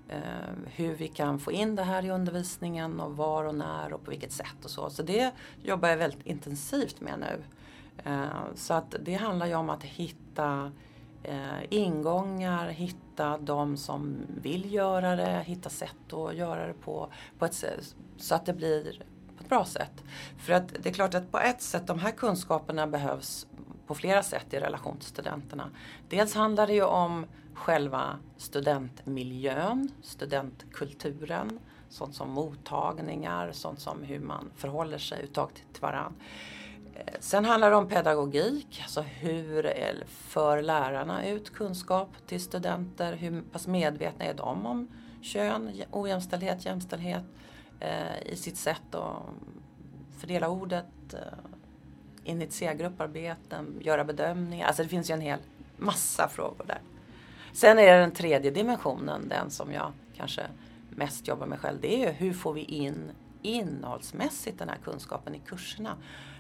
eh, 0.10 0.20
hur 0.66 0.96
vi 0.96 1.08
kan 1.08 1.40
få 1.40 1.52
in 1.52 1.76
det 1.76 1.84
här 1.84 2.06
i 2.06 2.10
undervisningen 2.12 3.00
och 3.00 3.18
var 3.18 3.44
och 3.44 3.56
när 3.56 3.94
och 3.94 4.04
på 4.04 4.12
vilket 4.12 4.32
sätt 4.32 4.66
och 4.66 4.70
så. 4.70 4.90
Så 4.90 5.04
det 5.04 5.32
jobbar 5.64 5.90
jag 5.90 5.98
väldigt 5.98 6.26
intensivt 6.26 7.02
med 7.02 7.20
nu. 7.20 7.44
Eh, 8.12 8.26
så 8.56 8.74
att 8.74 8.96
det 9.00 9.14
handlar 9.14 9.46
ju 9.46 9.56
om 9.56 9.70
att 9.70 9.84
hitta 9.84 10.72
eh, 11.28 11.64
ingångar, 11.70 12.68
hitta 12.68 13.38
de 13.38 13.78
som 13.78 14.18
vill 14.42 14.74
göra 14.74 15.16
det, 15.16 15.44
hitta 15.46 15.70
sätt 15.70 16.14
att 16.14 16.36
göra 16.36 16.68
det 16.68 16.74
på, 16.74 17.10
på 17.40 17.46
ett 17.46 17.66
så 18.18 18.36
att 18.36 18.46
det 18.46 18.54
blir 18.54 19.04
på 19.38 19.44
ett 19.44 19.50
bra 19.50 19.66
sätt. 19.66 20.04
För 20.38 20.54
att 20.54 20.74
det 20.80 20.90
är 20.90 20.94
klart 20.94 21.14
att 21.14 21.32
på 21.32 21.40
ett 21.40 21.62
sätt, 21.62 21.88
de 21.88 22.00
här 22.00 22.12
kunskaperna 22.12 22.88
behövs 22.88 23.48
på 23.88 23.96
flera 23.96 24.24
sätt 24.24 24.54
i 24.54 24.60
relation 24.60 24.98
till 24.98 25.08
studenterna. 25.08 25.70
Dels 26.10 26.36
handlar 26.36 26.68
det 26.68 26.74
ju 26.74 26.84
om 26.84 27.26
själva 27.54 28.20
studentmiljön, 28.38 29.92
studentkulturen, 30.02 31.60
sånt 31.90 32.16
som 32.16 32.30
mottagningar, 32.30 33.52
sånt 33.52 33.80
som 33.80 34.04
hur 34.04 34.20
man 34.20 34.52
förhåller 34.56 34.98
sig 34.98 35.24
uttag 35.24 35.50
till 35.74 35.82
varandra. 35.82 36.14
Sen 37.20 37.46
handlar 37.46 37.70
det 37.70 37.76
om 37.76 37.88
pedagogik, 37.88 38.82
alltså 38.84 39.02
hur 39.02 39.74
för 40.08 40.62
lärarna 40.62 41.28
ut 41.28 41.54
kunskap 41.54 42.10
till 42.28 42.42
studenter? 42.42 43.14
Hur 43.14 43.42
pass 43.42 43.68
medvetna 43.68 44.26
är 44.26 44.34
de 44.34 44.66
om 44.66 44.88
kön, 45.22 45.84
ojämställdhet, 45.92 46.66
jämställdhet 46.66 47.24
eh, 47.80 48.32
i 48.32 48.36
sitt 48.36 48.58
sätt 48.58 48.96
att 48.96 49.24
fördela 50.20 50.50
ordet, 50.50 51.14
eh, 51.14 51.20
initiera 52.24 52.74
grupparbeten, 52.74 53.80
göra 53.82 54.04
bedömningar. 54.04 54.68
Alltså 54.68 54.84
det 54.84 54.90
finns 54.90 55.10
ju 55.10 55.14
en 55.14 55.22
hel 55.22 55.40
massa 55.78 56.28
frågor 56.28 56.66
där. 56.68 56.82
Sen 57.54 57.80
är 57.80 57.94
det 57.94 58.00
den 58.00 58.12
tredje 58.12 58.52
dimensionen, 58.52 59.30
den 59.30 59.52
som 59.52 59.74
jag 59.74 59.92
kanske 60.16 60.42
mest 60.90 61.28
jobbar 61.28 61.46
med 61.46 61.60
själv. 61.60 61.78
Det 61.82 61.96
är 61.96 62.08
ju 62.08 62.12
hur 62.12 62.34
får 62.34 62.54
vi 62.54 62.62
in 62.62 63.12
innehållsmässigt 63.42 64.60
den 64.60 64.70
här 64.70 64.78
kunskapen 64.84 65.36
i 65.36 65.40
kurserna. 65.40 65.98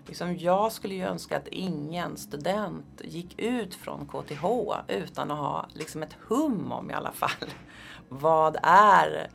Liksom 0.07 0.37
jag 0.37 0.71
skulle 0.71 0.95
ju 0.95 1.03
önska 1.03 1.37
att 1.37 1.47
ingen 1.47 2.17
student 2.17 3.01
gick 3.03 3.39
ut 3.39 3.75
från 3.75 4.07
KTH 4.07 4.45
utan 4.87 5.31
att 5.31 5.37
ha 5.37 5.65
liksom 5.73 6.03
ett 6.03 6.17
hum 6.27 6.71
om 6.71 6.91
i 6.91 6.93
alla 6.93 7.11
fall. 7.11 7.49
Vad 8.09 8.57
är 8.63 9.29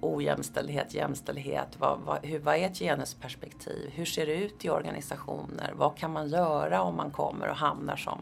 ojämställdhet, 0.00 0.94
jämställdhet? 0.94 1.68
Vad, 1.78 2.00
vad, 2.00 2.26
hur, 2.26 2.38
vad 2.38 2.56
är 2.56 2.66
ett 2.66 2.78
genusperspektiv? 2.78 3.90
Hur 3.92 4.04
ser 4.04 4.26
det 4.26 4.34
ut 4.34 4.64
i 4.64 4.70
organisationer? 4.70 5.72
Vad 5.76 5.96
kan 5.96 6.12
man 6.12 6.28
göra 6.28 6.82
om 6.82 6.96
man 6.96 7.10
kommer 7.10 7.48
och 7.48 7.56
hamnar 7.56 7.96
som 7.96 8.18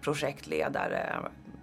projektledare 0.00 1.16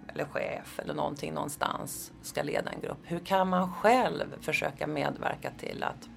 eller 0.08 0.24
chef 0.24 0.78
eller 0.78 0.94
någonting 0.94 1.34
någonstans 1.34 2.12
ska 2.22 2.42
leda 2.42 2.70
en 2.70 2.80
grupp? 2.80 2.98
Hur 3.02 3.18
kan 3.18 3.48
man 3.48 3.72
själv 3.72 4.36
försöka 4.40 4.86
medverka 4.86 5.50
till 5.58 5.82
att 5.82 6.08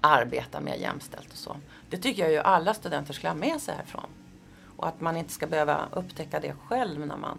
arbeta 0.00 0.60
mer 0.60 0.74
jämställt 0.74 1.32
och 1.32 1.38
så? 1.38 1.56
Det 1.90 1.96
tycker 1.96 2.22
jag 2.22 2.32
ju 2.32 2.38
alla 2.38 2.74
studenter 2.74 3.12
ska 3.12 3.28
ha 3.28 3.34
med 3.34 3.60
sig 3.60 3.74
härifrån. 3.74 4.10
Och 4.76 4.88
att 4.88 5.00
man 5.00 5.16
inte 5.16 5.32
ska 5.32 5.46
behöva 5.46 5.88
upptäcka 5.92 6.40
det 6.40 6.54
själv 6.68 7.06
när 7.06 7.16
man 7.16 7.38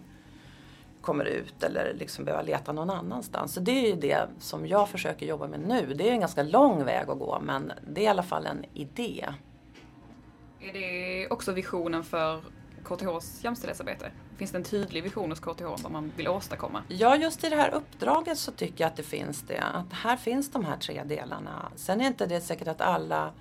kommer 1.00 1.24
ut 1.24 1.62
eller 1.62 1.94
liksom 1.94 2.24
behöva 2.24 2.42
leta 2.42 2.72
någon 2.72 2.90
annanstans. 2.90 3.54
Så 3.54 3.60
det 3.60 3.72
är 3.72 3.86
ju 3.86 4.00
det 4.00 4.28
som 4.38 4.66
jag 4.66 4.88
försöker 4.88 5.26
jobba 5.26 5.46
med 5.46 5.60
nu. 5.60 5.94
Det 5.94 6.08
är 6.08 6.12
en 6.12 6.20
ganska 6.20 6.42
lång 6.42 6.84
väg 6.84 7.10
att 7.10 7.18
gå 7.18 7.40
men 7.42 7.72
det 7.88 8.00
är 8.00 8.04
i 8.04 8.08
alla 8.08 8.22
fall 8.22 8.46
en 8.46 8.64
idé. 8.74 9.26
Är 10.60 10.72
det 10.72 11.28
också 11.30 11.52
visionen 11.52 12.04
för 12.04 12.40
KTHs 12.84 13.44
jämställdhetsarbete? 13.44 14.10
Finns 14.36 14.50
det 14.50 14.58
en 14.58 14.64
tydlig 14.64 15.02
vision 15.02 15.30
hos 15.30 15.40
KTH 15.40 15.62
vad 15.62 15.92
man 15.92 16.12
vill 16.16 16.28
åstadkomma? 16.28 16.82
Ja, 16.88 17.16
just 17.16 17.44
i 17.44 17.48
det 17.48 17.56
här 17.56 17.74
uppdraget 17.74 18.38
så 18.38 18.52
tycker 18.52 18.84
jag 18.84 18.88
att 18.88 18.96
det 18.96 19.02
finns 19.02 19.42
det. 19.42 19.60
Att 19.60 19.92
här 19.92 20.16
finns 20.16 20.50
de 20.50 20.64
här 20.64 20.76
tre 20.76 21.02
delarna. 21.04 21.72
Sen 21.76 22.00
är 22.00 22.06
inte 22.06 22.26
det 22.26 22.40
säkert 22.40 22.68
att 22.68 22.80
alla 22.80 23.32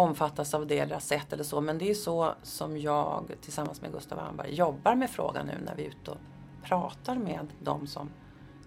omfattas 0.00 0.54
av 0.54 0.66
det 0.66 0.78
eller 0.78 0.94
har 0.94 1.00
sett 1.00 1.32
eller 1.32 1.44
så 1.44 1.60
men 1.60 1.78
det 1.78 1.90
är 1.90 1.94
så 1.94 2.34
som 2.42 2.78
jag 2.78 3.32
tillsammans 3.40 3.82
med 3.82 3.92
Gustav 3.92 4.18
Wernberg 4.18 4.54
jobbar 4.54 4.94
med 4.94 5.10
frågan 5.10 5.46
nu 5.46 5.58
när 5.64 5.74
vi 5.74 5.84
är 5.84 5.88
ute 5.88 6.10
och 6.10 6.18
pratar 6.62 7.16
med 7.16 7.46
de 7.62 7.86
som 7.86 8.10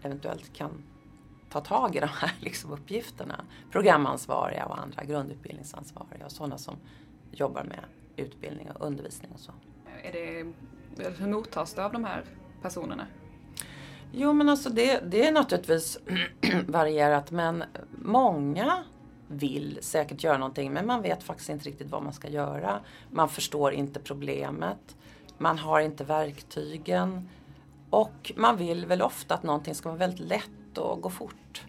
eventuellt 0.02 0.54
kan 0.54 0.84
ta 1.50 1.62
tag 1.62 1.96
i 1.96 2.00
de 2.00 2.08
här 2.08 2.32
liksom 2.40 2.72
uppgifterna. 2.72 3.46
Programansvariga 3.72 4.66
och 4.66 4.80
andra 4.80 5.04
grundutbildningsansvariga 5.04 6.26
och 6.26 6.32
sådana 6.32 6.58
som 6.58 6.76
jobbar 7.32 7.64
med 7.64 7.80
utbildning 8.16 8.72
och 8.72 8.88
undervisning 8.88 9.32
och 9.32 9.40
så. 9.40 9.52
Är 10.04 10.12
det, 10.12 10.54
hur 11.10 11.28
mottas 11.28 11.74
det 11.74 11.86
av 11.86 11.92
de 11.92 12.04
här 12.04 12.24
personerna? 12.62 13.08
Jo 14.12 14.34
men 14.34 14.50
alltså 14.50 14.70
det, 14.70 15.00
det 15.12 15.28
är 15.28 15.32
naturligtvis 15.32 15.98
varierat 16.68 17.32
men 17.32 17.64
många 17.92 18.84
vill 19.34 19.80
säkert 19.82 20.24
göra 20.24 20.38
någonting 20.38 20.74
men 20.74 20.86
man 20.86 21.02
vet 21.02 21.24
faktiskt 21.24 21.50
inte 21.50 21.70
riktigt 21.70 21.90
vad 21.90 22.04
man 22.04 22.14
ska 22.14 22.30
göra. 22.30 22.80
Man 23.12 23.30
förstår 23.30 23.74
inte 23.74 24.00
problemet. 24.00 24.96
Man 25.38 25.58
har 25.58 25.80
inte 25.80 26.04
verktygen. 26.04 27.30
Och 27.90 28.32
man 28.36 28.58
vill 28.58 28.86
väl 28.86 29.02
ofta 29.02 29.34
att 29.34 29.44
någonting 29.44 29.76
ska 29.76 29.90
vara 29.90 30.00
väldigt 30.00 30.28
lätt 30.28 30.78
och 30.78 31.02
gå 31.02 31.10
fort. 31.10 31.66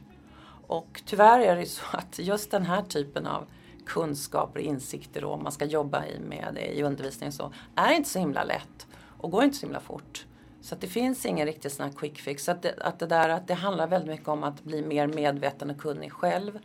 Och 0.67 1.03
tyvärr 1.07 1.41
är 1.41 1.57
det 1.57 1.67
så 1.67 1.85
att 1.93 2.19
just 2.19 2.51
den 2.51 2.67
här 2.67 2.83
typen 2.83 3.27
av 3.27 3.47
kunskaper 3.87 4.61
och 4.61 4.67
insikter 4.67 5.25
och 5.25 5.43
man 5.43 5.53
ska 5.53 5.65
jobba 5.65 6.05
med 6.29 6.49
det 6.55 6.67
i 6.67 6.83
undervisningen 6.83 7.33
så 7.33 7.53
är 7.75 7.93
inte 7.93 8.09
så 8.09 8.19
himla 8.19 8.45
lätt 8.45 8.87
och 9.19 9.31
går 9.31 9.45
inte 9.45 9.57
så 9.57 9.67
himla 9.67 9.81
fort. 9.81 10.27
Så 10.61 10.75
att 10.75 10.81
det 10.81 10.87
finns 10.87 11.27
ingen 11.27 11.47
riktig 11.47 11.71
sån 11.71 11.87
här 11.87 11.93
quick 11.93 12.19
fix. 12.19 12.45
Så 12.45 12.51
att 12.51 12.63
det, 12.63 12.75
att 12.81 12.99
det, 12.99 13.07
där, 13.07 13.29
att 13.29 13.47
det 13.49 13.55
handlar 13.55 13.87
väldigt 13.87 14.11
mycket 14.11 14.29
om 14.29 14.45
att 14.45 14.65
bli 14.65 14.83
mer 14.83 15.07
medveten 15.07 15.71
och 15.71 15.79
kunnig 15.79 16.13
själv 16.13 16.59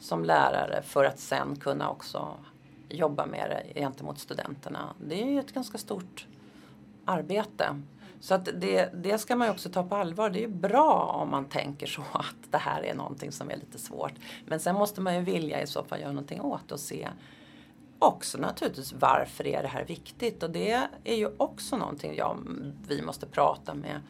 som 0.00 0.24
lärare 0.24 0.82
för 0.82 1.04
att 1.04 1.18
sen 1.18 1.56
kunna 1.56 1.90
också 1.90 2.36
jobba 2.88 3.26
med 3.26 3.50
det 3.50 3.80
gentemot 3.80 4.18
studenterna. 4.18 4.94
Det 5.00 5.22
är 5.22 5.26
ju 5.26 5.40
ett 5.40 5.54
ganska 5.54 5.78
stort 5.78 6.26
arbete. 7.04 7.82
Så 8.20 8.34
att 8.34 8.48
det, 8.54 8.90
det 8.94 9.18
ska 9.18 9.36
man 9.36 9.46
ju 9.46 9.52
också 9.52 9.70
ta 9.70 9.82
på 9.82 9.96
allvar. 9.96 10.30
Det 10.30 10.38
är 10.38 10.48
ju 10.48 10.54
bra 10.54 11.20
om 11.22 11.30
man 11.30 11.44
tänker 11.44 11.86
så 11.86 12.02
att 12.12 12.36
det 12.50 12.58
här 12.58 12.82
är 12.82 12.94
någonting 12.94 13.32
som 13.32 13.50
är 13.50 13.56
lite 13.56 13.78
svårt. 13.78 14.12
Men 14.46 14.60
sen 14.60 14.74
måste 14.74 15.00
man 15.00 15.14
ju 15.14 15.20
vilja 15.20 15.62
i 15.62 15.66
så 15.66 15.84
fall 15.84 16.00
göra 16.00 16.12
någonting 16.12 16.40
åt 16.40 16.68
det 16.68 16.74
och 16.74 16.80
se 16.80 17.08
också 17.98 18.38
naturligtvis 18.38 18.92
varför 18.92 19.46
är 19.46 19.62
det 19.62 19.68
här 19.68 19.84
viktigt. 19.84 20.42
Och 20.42 20.50
det 20.50 20.88
är 21.04 21.16
ju 21.16 21.30
också 21.36 21.76
någonting 21.76 22.16
jag, 22.16 22.38
vi 22.88 23.02
måste 23.02 23.26
prata 23.26 23.74
med 23.74 24.00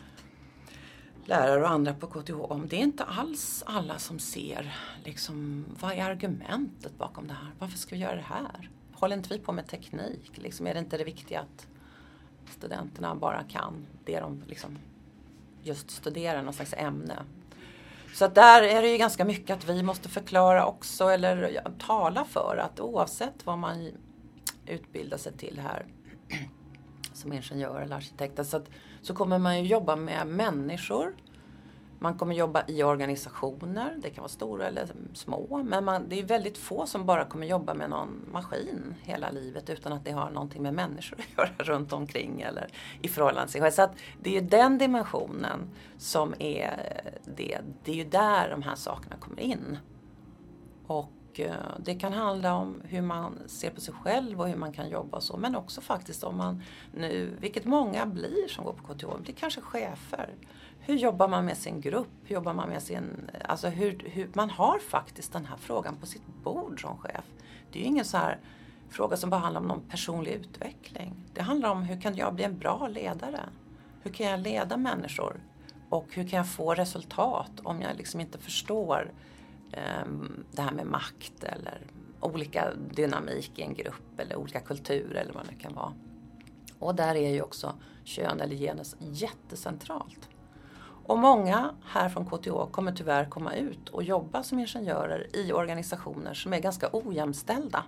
lärare 1.31 1.63
och 1.63 1.71
andra 1.71 1.95
på 1.95 2.07
KTH 2.07 2.41
om. 2.41 2.69
Det 2.69 2.77
är 2.77 2.81
inte 2.81 3.05
alls 3.05 3.63
alla 3.67 3.99
som 3.99 4.19
ser 4.19 4.77
liksom, 5.05 5.65
vad 5.81 5.93
är 5.93 6.05
argumentet 6.05 6.99
bakom 6.99 7.29
det 7.29 7.35
här? 7.35 7.51
Varför 7.59 7.79
ska 7.79 7.95
vi 7.95 8.01
göra 8.01 8.17
det 8.17 8.23
här? 8.23 8.71
Håller 8.93 9.17
inte 9.17 9.35
vi 9.35 9.39
på 9.39 9.53
med 9.53 9.67
teknik? 9.67 10.31
Liksom, 10.35 10.67
är 10.67 10.75
det 10.75 10.81
inte 10.81 10.99
det 10.99 11.05
viktiga 11.05 11.41
att 11.41 11.67
studenterna 12.51 13.15
bara 13.15 13.43
kan 13.43 13.87
det 14.05 14.21
de 14.21 14.43
liksom 14.47 14.79
just 15.63 15.91
studerar, 15.91 16.43
någon 16.43 16.55
slags 16.55 16.75
ämne. 16.77 17.23
Så 18.15 18.25
att 18.25 18.35
där 18.35 18.63
är 18.63 18.83
det 18.83 18.89
ju 18.89 18.99
ganska 18.99 19.25
mycket 19.25 19.57
att 19.57 19.69
vi 19.69 19.83
måste 19.83 20.09
förklara 20.09 20.67
också 20.67 21.09
eller 21.09 21.49
ja, 21.49 21.63
tala 21.79 22.25
för 22.25 22.57
att 22.57 22.81
oavsett 22.81 23.47
vad 23.47 23.59
man 23.59 23.91
utbildar 24.67 25.19
sig 25.19 25.33
till 25.33 25.59
här 25.59 25.87
som 27.13 27.33
ingenjör 27.33 27.81
eller 27.81 27.97
arkitekt 27.97 28.47
så, 28.47 28.57
att, 28.57 28.71
så 29.02 29.14
kommer 29.14 29.38
man 29.38 29.59
ju 29.59 29.69
jobba 29.69 29.97
med 29.97 30.26
människor 30.26 31.14
man 32.02 32.19
kommer 32.19 32.35
jobba 32.35 32.64
i 32.66 32.83
organisationer, 32.83 33.97
det 34.02 34.11
kan 34.11 34.23
vara 34.23 34.28
stora 34.28 34.66
eller 34.66 34.88
små. 35.14 35.62
Men 35.64 35.85
man, 35.85 36.09
det 36.09 36.19
är 36.19 36.25
väldigt 36.25 36.59
få 36.59 36.87
som 36.87 37.07
bara 37.07 37.25
kommer 37.25 37.47
jobba 37.47 37.75
med 37.75 37.90
någon 37.90 38.28
maskin 38.33 38.95
hela 39.02 39.30
livet 39.30 39.71
utan 39.71 39.92
att 39.92 40.04
det 40.04 40.11
har 40.11 40.30
någonting 40.30 40.62
med 40.62 40.75
människor 40.75 41.19
att 41.19 41.38
göra 41.38 41.50
runt 41.75 41.92
omkring 41.92 42.40
eller 42.40 42.69
i 43.02 43.09
förhållande 43.09 43.47
till 43.47 43.52
sig 43.52 43.61
själv. 43.61 43.71
Så 43.71 43.83
att 43.83 43.97
det 44.23 44.30
är 44.30 44.42
ju 44.42 44.49
den 44.49 44.78
dimensionen 44.78 45.71
som 45.99 46.35
är 46.38 47.02
det. 47.37 47.59
Det 47.85 47.92
är 47.92 47.97
ju 47.97 48.04
där 48.04 48.50
de 48.50 48.62
här 48.62 48.75
sakerna 48.75 49.16
kommer 49.16 49.40
in. 49.40 49.78
Och 50.87 51.12
och 51.31 51.41
eh, 51.41 51.55
det 51.79 51.95
kan 51.95 52.13
handla 52.13 52.55
om 52.55 52.83
hur 52.85 53.03
man 53.03 53.39
ser 53.47 53.71
på 53.71 53.81
sig 53.81 53.95
själv 53.95 54.41
och 54.41 54.49
hur 54.49 54.57
man 54.57 54.73
kan 54.73 54.89
jobba 54.89 55.17
och 55.17 55.23
så. 55.23 55.37
Men 55.37 55.57
också 55.57 55.81
faktiskt 55.81 56.25
om 56.25 56.37
man 56.37 56.63
nu, 56.95 57.37
vilket 57.41 57.65
många 57.65 58.07
blir 58.07 58.49
som 58.49 58.65
går 58.65 58.73
på 58.73 58.95
KTH, 58.95 59.23
blir 59.23 59.35
kanske 59.35 59.61
chefer 59.61 60.35
hur 60.81 60.97
jobbar 60.97 61.29
man 61.29 61.45
med 61.45 61.57
sin 61.57 61.81
grupp? 61.81 62.09
Hur 62.25 62.35
jobbar 62.35 62.55
man 62.55 62.69
med 62.69 62.83
sin... 62.83 63.31
Alltså 63.45 63.69
hur, 63.69 64.03
hur, 64.07 64.31
man 64.33 64.51
har 64.51 64.79
faktiskt 64.79 65.33
den 65.33 65.47
här 65.47 65.57
frågan 65.57 65.97
på 65.97 66.07
sitt 66.07 66.27
bord 66.43 66.81
som 66.81 66.99
chef. 66.99 67.25
Det 67.73 67.79
är 67.79 67.83
ju 67.83 67.89
ingen 67.89 68.05
så 68.05 68.17
här 68.17 68.39
fråga 68.89 69.17
som 69.17 69.31
bara 69.31 69.41
handlar 69.41 69.61
om 69.61 69.67
någon 69.67 69.89
personlig 69.89 70.33
utveckling. 70.33 71.15
Det 71.35 71.43
handlar 71.43 71.71
om 71.71 71.83
hur 71.83 72.01
kan 72.01 72.17
jag 72.17 72.35
bli 72.35 72.45
en 72.45 72.59
bra 72.59 72.89
ledare? 72.89 73.41
Hur 74.03 74.13
kan 74.13 74.27
jag 74.27 74.41
leda 74.41 74.77
människor? 74.77 75.41
Och 75.89 76.07
hur 76.11 76.29
kan 76.29 76.37
jag 76.37 76.49
få 76.49 76.75
resultat 76.75 77.61
om 77.63 77.81
jag 77.81 77.97
liksom 77.97 78.21
inte 78.21 78.39
förstår 78.39 79.13
eh, 79.13 79.30
Ehm, 79.73 80.45
det 80.53 80.62
här 80.62 80.73
med 80.73 80.87
makt 80.87 81.45
eller 81.45 81.87
olika 82.21 82.75
dynamik 82.91 83.59
i 83.59 83.62
en 83.62 83.75
grupp 83.75 84.21
eller 84.21 84.37
olika 84.37 84.61
kulturer 84.61 85.21
eller 85.21 85.33
vad 85.33 85.47
det 85.49 85.55
kan 85.55 85.75
vara. 85.75 85.93
Och 86.79 86.95
där 86.95 87.15
är 87.15 87.31
ju 87.31 87.43
också 87.43 87.75
kön 88.05 88.41
eller 88.41 88.57
genus 88.57 88.97
jättecentralt. 89.00 90.29
Och 91.07 91.19
många 91.19 91.75
här 91.85 92.09
från 92.09 92.27
KTH 92.27 92.71
kommer 92.71 92.93
tyvärr 92.93 93.25
komma 93.25 93.55
ut 93.55 93.89
och 93.89 94.03
jobba 94.03 94.43
som 94.43 94.59
ingenjörer 94.59 95.37
i 95.37 95.53
organisationer 95.53 96.35
som 96.35 96.53
är 96.53 96.59
ganska 96.59 96.89
ojämställda. 96.93 97.85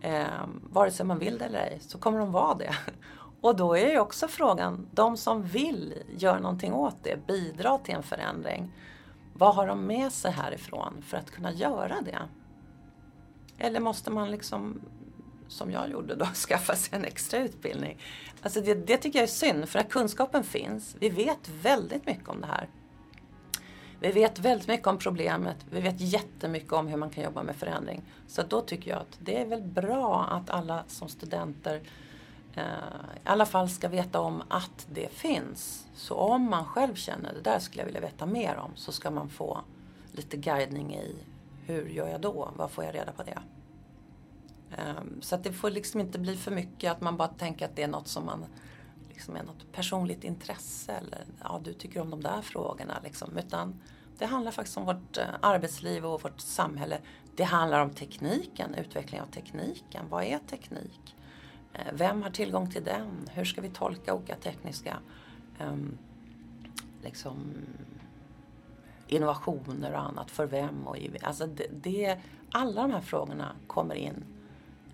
Eh, 0.00 0.24
vare 0.70 0.90
sig 0.90 1.06
man 1.06 1.18
vill 1.18 1.38
det 1.38 1.44
eller 1.44 1.58
ej 1.58 1.78
så 1.80 1.98
kommer 1.98 2.18
de 2.18 2.32
vara 2.32 2.54
det. 2.54 2.74
Och 3.40 3.56
då 3.56 3.76
är 3.76 3.90
ju 3.90 3.98
också 3.98 4.28
frågan, 4.28 4.88
de 4.92 5.16
som 5.16 5.42
vill 5.42 5.94
göra 6.16 6.38
någonting 6.38 6.72
åt 6.72 6.96
det, 7.02 7.26
bidra 7.26 7.78
till 7.78 7.94
en 7.94 8.02
förändring. 8.02 8.72
Vad 9.38 9.54
har 9.54 9.66
de 9.66 9.86
med 9.86 10.12
sig 10.12 10.30
härifrån 10.30 11.02
för 11.02 11.16
att 11.16 11.30
kunna 11.30 11.52
göra 11.52 12.00
det? 12.00 12.18
Eller 13.58 13.80
måste 13.80 14.10
man 14.10 14.30
liksom, 14.30 14.80
som 15.48 15.70
jag 15.70 15.90
gjorde 15.90 16.14
då, 16.14 16.24
skaffa 16.48 16.76
sig 16.76 16.98
en 16.98 17.04
extra 17.04 17.40
utbildning? 17.40 17.98
Alltså 18.42 18.60
det, 18.60 18.74
det 18.74 18.96
tycker 18.96 19.18
jag 19.18 19.24
är 19.24 19.32
synd, 19.32 19.68
för 19.68 19.78
att 19.78 19.88
kunskapen 19.88 20.44
finns. 20.44 20.96
Vi 21.00 21.08
vet 21.08 21.48
väldigt 21.62 22.06
mycket 22.06 22.28
om 22.28 22.40
det 22.40 22.46
här. 22.46 22.68
Vi 24.00 24.12
vet 24.12 24.38
väldigt 24.38 24.68
mycket 24.68 24.86
om 24.86 24.98
problemet. 24.98 25.56
Vi 25.70 25.80
vet 25.80 26.00
jättemycket 26.00 26.72
om 26.72 26.86
hur 26.86 26.96
man 26.96 27.10
kan 27.10 27.24
jobba 27.24 27.42
med 27.42 27.56
förändring. 27.56 28.02
Så 28.26 28.42
då 28.42 28.60
tycker 28.60 28.90
jag 28.90 29.00
att 29.00 29.18
det 29.18 29.40
är 29.40 29.46
väl 29.46 29.62
bra 29.62 30.24
att 30.24 30.50
alla 30.50 30.84
som 30.86 31.08
studenter 31.08 31.82
Eh, 32.58 33.16
i 33.16 33.28
alla 33.28 33.46
fall 33.46 33.68
ska 33.68 33.88
veta 33.88 34.20
om 34.20 34.42
att 34.48 34.86
det 34.92 35.12
finns. 35.12 35.86
Så 35.94 36.14
om 36.14 36.50
man 36.50 36.64
själv 36.64 36.94
känner 36.94 37.32
det 37.34 37.40
där 37.40 37.58
skulle 37.58 37.80
jag 37.80 37.86
vilja 37.86 38.00
veta 38.00 38.26
mer 38.26 38.56
om 38.56 38.70
så 38.74 38.92
ska 38.92 39.10
man 39.10 39.28
få 39.28 39.60
lite 40.12 40.36
guidning 40.36 40.94
i 40.94 41.16
hur 41.66 41.88
gör 41.88 42.08
jag 42.08 42.20
då? 42.20 42.50
Vad 42.56 42.70
får 42.70 42.84
jag 42.84 42.94
reda 42.94 43.12
på 43.12 43.22
det? 43.22 43.38
Ehm, 44.76 45.22
så 45.22 45.34
att 45.34 45.44
det 45.44 45.52
får 45.52 45.70
liksom 45.70 46.00
inte 46.00 46.18
bli 46.18 46.36
för 46.36 46.50
mycket 46.50 46.92
att 46.92 47.00
man 47.00 47.16
bara 47.16 47.28
tänker 47.28 47.64
att 47.64 47.76
det 47.76 47.82
är 47.82 47.88
något 47.88 48.08
som 48.08 48.26
man 48.26 48.44
liksom 49.08 49.36
är 49.36 49.42
något 49.42 49.72
personligt 49.72 50.24
intresse 50.24 50.92
eller 50.92 51.24
ja, 51.42 51.60
du 51.64 51.72
tycker 51.72 52.00
om 52.00 52.10
de 52.10 52.22
där 52.22 52.42
frågorna. 52.42 53.00
Liksom. 53.04 53.38
Utan 53.38 53.80
det 54.18 54.26
handlar 54.26 54.52
faktiskt 54.52 54.76
om 54.76 54.84
vårt 54.84 55.16
eh, 55.16 55.24
arbetsliv 55.40 56.06
och 56.06 56.22
vårt 56.22 56.40
samhälle. 56.40 56.98
Det 57.36 57.44
handlar 57.44 57.80
om 57.80 57.90
tekniken, 57.90 58.74
utveckling 58.74 59.20
av 59.20 59.26
tekniken. 59.26 60.04
Vad 60.08 60.24
är 60.24 60.38
teknik? 60.38 61.16
Eh, 61.72 61.92
vem 61.92 62.22
har 62.22 62.30
tillgång 62.30 62.70
till 62.70 62.84
den? 62.84 63.28
Hur 63.32 63.44
ska 63.44 63.60
vi 63.60 63.68
tolka 63.68 64.14
olika 64.14 64.36
tekniska 64.36 64.98
um, 65.60 65.98
liksom, 67.02 67.52
innovationer 69.06 69.92
och 69.92 70.00
annat? 70.00 70.30
För 70.30 70.46
vem? 70.46 70.86
Och, 70.86 70.96
alltså 71.22 71.46
det, 71.46 71.66
det, 71.70 72.18
alla 72.50 72.82
de 72.82 72.92
här 72.92 73.00
frågorna 73.00 73.52
kommer 73.66 73.94
in. 73.94 74.24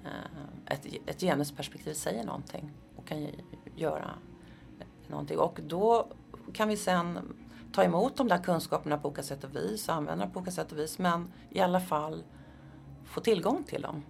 Eh, 0.05 0.73
ett, 0.75 0.87
ett 1.07 1.21
genusperspektiv 1.21 1.95
säger 1.95 2.25
någonting 2.25 2.71
och 2.97 3.07
kan 3.07 3.29
göra 3.77 4.11
någonting. 5.09 5.39
Och 5.39 5.61
då 5.67 6.07
kan 6.53 6.69
vi 6.69 6.77
sen 6.77 7.35
ta 7.73 7.85
emot 7.85 8.17
de 8.17 8.29
där 8.29 8.39
kunskaperna 8.39 8.99
på 8.99 9.09
olika 9.09 9.23
sätt 9.23 9.45
och 9.45 9.57
vis, 9.57 9.89
använda 9.89 10.25
dem 10.25 10.33
på 10.33 10.39
olika 10.39 10.53
sätt 10.53 10.73
och 10.73 10.79
vis, 10.79 10.99
men 10.99 11.33
i 11.51 11.61
alla 11.61 11.81
fall 11.81 12.23
få 13.05 13.21
tillgång 13.21 13.65
till 13.65 13.83
dem. 13.83 14.03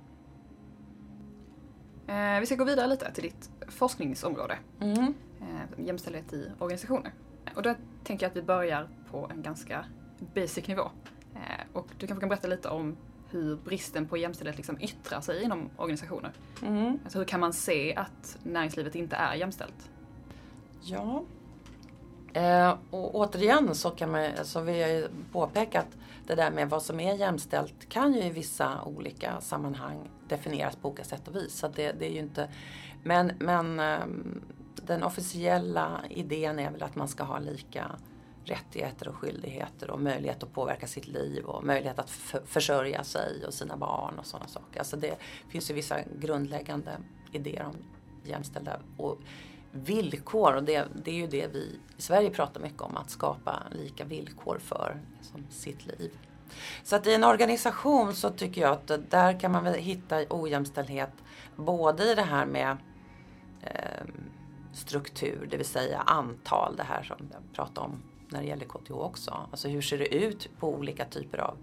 Eh, 2.07 2.41
vi 2.41 2.47
ska 2.47 2.55
gå 2.55 2.65
vidare 2.65 2.87
lite 2.87 3.13
till 3.13 3.23
ditt 3.23 3.51
forskningsområde. 3.69 4.59
Mm. 4.81 5.15
Eh, 5.41 5.87
jämställdhet 5.87 6.33
i 6.33 6.51
organisationer. 6.59 7.13
Och 7.55 7.63
då 7.63 7.75
tänker 8.05 8.27
jag 8.27 8.31
att 8.31 8.37
vi 8.37 8.43
börjar 8.43 8.89
på 9.11 9.31
en 9.31 9.43
ganska 9.43 9.85
basic 10.35 10.69
nivå. 10.69 10.91
Eh, 11.35 11.67
och 11.73 11.87
du 11.99 12.07
kanske 12.07 12.21
kan 12.21 12.29
berätta 12.29 12.49
lite 12.49 12.69
om 12.69 12.97
hur 13.31 13.57
bristen 13.57 14.09
på 14.09 14.17
jämställdhet 14.17 14.57
liksom 14.57 14.81
yttrar 14.81 15.21
sig 15.21 15.43
inom 15.43 15.71
organisationer. 15.77 16.33
Mm. 16.63 16.99
Alltså 17.05 17.19
hur 17.19 17.25
kan 17.25 17.41
man 17.41 17.53
se 17.53 17.95
att 17.95 18.39
näringslivet 18.43 18.95
inte 18.95 19.17
är 19.17 19.35
jämställt? 19.35 19.91
Ja, 20.83 21.25
eh, 22.35 22.75
och 22.91 23.15
återigen 23.15 23.75
så 23.75 23.91
kan 23.91 24.11
man, 24.11 24.31
så 24.43 24.61
vill 24.61 24.77
jag 24.77 24.91
ju 24.91 25.09
påpekat 25.33 25.87
det 26.27 26.35
där 26.35 26.51
med 26.51 26.71
vad 26.71 26.83
som 26.83 27.01
är 27.01 27.15
jämställt 27.15 27.89
kan 27.89 28.13
ju 28.13 28.23
i 28.23 28.31
vissa 28.31 28.83
olika 28.83 29.41
sammanhang 29.41 30.11
definieras 30.29 30.77
på 30.77 30.89
olika 30.89 31.05
sätt 31.05 31.29
och 31.29 31.37
vis. 31.37 31.59
Så 31.59 31.69
det, 31.69 31.93
det 31.93 32.07
är 32.07 32.11
ju 32.11 32.19
inte, 32.19 32.49
men, 33.03 33.33
men 33.39 33.81
eh, 33.81 34.07
den 34.87 35.03
officiella 35.03 36.01
idén 36.11 36.59
är 36.59 36.71
väl 36.71 36.83
att 36.83 36.97
man 36.97 37.09
ska 37.09 37.25
ha 37.25 37.39
lika 37.39 37.91
rättigheter 38.45 39.09
och 39.09 39.15
skyldigheter 39.15 39.91
och 39.91 40.01
möjlighet 40.01 40.43
att 40.43 40.53
påverka 40.53 40.87
sitt 40.87 41.09
liv 41.09 41.45
och 41.45 41.65
möjlighet 41.65 41.99
att 41.99 42.11
försörja 42.45 43.05
sig 43.05 43.47
och 43.47 43.55
sina 43.55 43.77
barn 43.77 44.19
och 44.19 44.27
sådana 44.27 44.49
saker. 44.49 44.79
Alltså 44.79 44.97
det 44.97 45.17
finns 45.49 45.71
ju 45.71 45.75
vissa 45.75 45.97
grundläggande 46.21 46.91
idéer 47.33 47.67
om 47.67 47.77
jämställda 48.25 48.81
och 48.97 49.19
villkor 49.75 50.55
och 50.55 50.63
det, 50.63 50.89
det 51.05 51.11
är 51.11 51.15
ju 51.15 51.27
det 51.27 51.47
vi 51.47 51.79
i 51.97 52.03
Sverige 52.03 52.31
pratar 52.31 52.61
mycket 52.61 52.83
om, 52.83 52.97
att 52.97 53.11
skapa 53.11 53.63
lika 53.71 54.05
villkor 54.05 54.59
för 54.59 55.01
liksom, 55.19 55.47
sitt 55.51 55.87
liv. 55.87 56.19
Så 56.83 56.97
att 56.97 57.07
i 57.07 57.15
en 57.15 57.25
organisation 57.25 58.15
så 58.15 58.31
tycker 58.31 58.61
jag 58.61 58.73
att 58.73 59.11
där 59.11 59.41
kan 59.41 59.53
man 59.53 59.65
väl 59.65 59.75
hitta 59.75 60.25
ojämställdhet 60.31 61.11
både 61.57 62.13
i 62.13 62.15
det 62.15 62.23
här 62.23 62.47
med 62.47 62.77
eh, 63.61 64.07
struktur, 64.73 65.49
det 65.51 65.57
vill 65.57 65.67
säga 65.67 66.01
antal, 66.01 66.77
det 66.77 66.83
här 66.83 67.03
som 67.03 67.17
jag 67.33 67.43
pratade 67.53 67.87
om 67.87 68.03
när 68.29 68.41
det 68.41 68.47
gäller 68.47 68.67
KTH 68.67 68.93
också. 68.93 69.47
Alltså 69.51 69.69
hur 69.69 69.83
ser 69.83 69.99
det 69.99 70.15
ut 70.15 70.49
på 70.59 70.75
olika 70.75 71.05
typer 71.05 71.39
av 71.39 71.57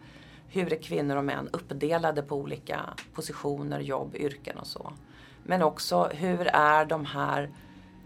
hur 0.48 0.74
är 0.74 0.82
kvinnor 0.82 1.16
och 1.16 1.26
män 1.26 1.50
uppdelade 1.54 2.22
på 2.22 2.36
olika 2.36 2.80
positioner, 3.14 3.80
jobb, 3.80 4.16
yrken 4.16 4.58
och 4.58 4.68
så. 4.68 4.94
Men 5.44 5.62
också 5.62 6.04
hur 6.14 6.48
är 6.48 6.86
de 6.86 7.06
här 7.06 7.50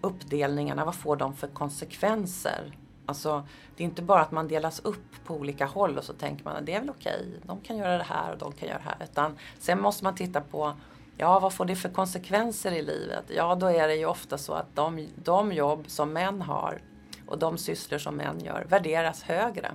uppdelningarna, 0.05 0.85
vad 0.85 0.95
får 0.95 1.15
de 1.15 1.35
för 1.35 1.47
konsekvenser? 1.47 2.77
Alltså, 3.05 3.47
det 3.75 3.83
är 3.83 3.85
inte 3.85 4.01
bara 4.01 4.21
att 4.21 4.31
man 4.31 4.47
delas 4.47 4.79
upp 4.79 5.25
på 5.25 5.35
olika 5.35 5.65
håll 5.65 5.97
och 5.97 6.03
så 6.03 6.13
tänker 6.13 6.45
man 6.45 6.55
att 6.55 6.65
det 6.65 6.73
är 6.73 6.79
väl 6.79 6.89
okej, 6.89 7.39
de 7.43 7.61
kan 7.61 7.77
göra 7.77 7.97
det 7.97 8.03
här 8.03 8.31
och 8.31 8.37
de 8.37 8.51
kan 8.51 8.67
göra 8.67 8.77
det 8.77 8.83
här. 8.83 8.97
Utan 9.11 9.37
sen 9.59 9.81
måste 9.81 10.03
man 10.03 10.15
titta 10.15 10.41
på, 10.41 10.73
ja 11.17 11.39
vad 11.39 11.53
får 11.53 11.65
det 11.65 11.75
för 11.75 11.89
konsekvenser 11.89 12.71
i 12.71 12.81
livet? 12.81 13.23
Ja, 13.35 13.55
då 13.55 13.67
är 13.67 13.87
det 13.87 13.95
ju 13.95 14.05
ofta 14.05 14.37
så 14.37 14.53
att 14.53 14.75
de, 14.75 15.07
de 15.15 15.53
jobb 15.53 15.83
som 15.87 16.13
män 16.13 16.41
har 16.41 16.81
och 17.27 17.39
de 17.39 17.57
sysslor 17.57 17.97
som 17.97 18.15
män 18.15 18.39
gör 18.39 18.65
värderas 18.69 19.23
högre 19.23 19.71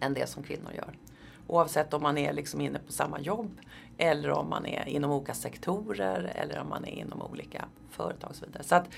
än 0.00 0.14
det 0.14 0.28
som 0.28 0.42
kvinnor 0.42 0.72
gör. 0.76 0.98
Oavsett 1.46 1.94
om 1.94 2.02
man 2.02 2.18
är 2.18 2.32
liksom 2.32 2.60
inne 2.60 2.78
på 2.78 2.92
samma 2.92 3.20
jobb 3.20 3.60
eller 3.98 4.30
om 4.30 4.50
man 4.50 4.66
är 4.66 4.88
inom 4.88 5.10
olika 5.10 5.34
sektorer 5.34 6.32
eller 6.34 6.60
om 6.60 6.68
man 6.68 6.84
är 6.84 6.92
inom 6.92 7.22
olika 7.22 7.64
företag 7.90 8.30
och 8.30 8.36
så 8.36 8.46
vidare. 8.46 8.62
Så 8.62 8.74
att 8.74 8.88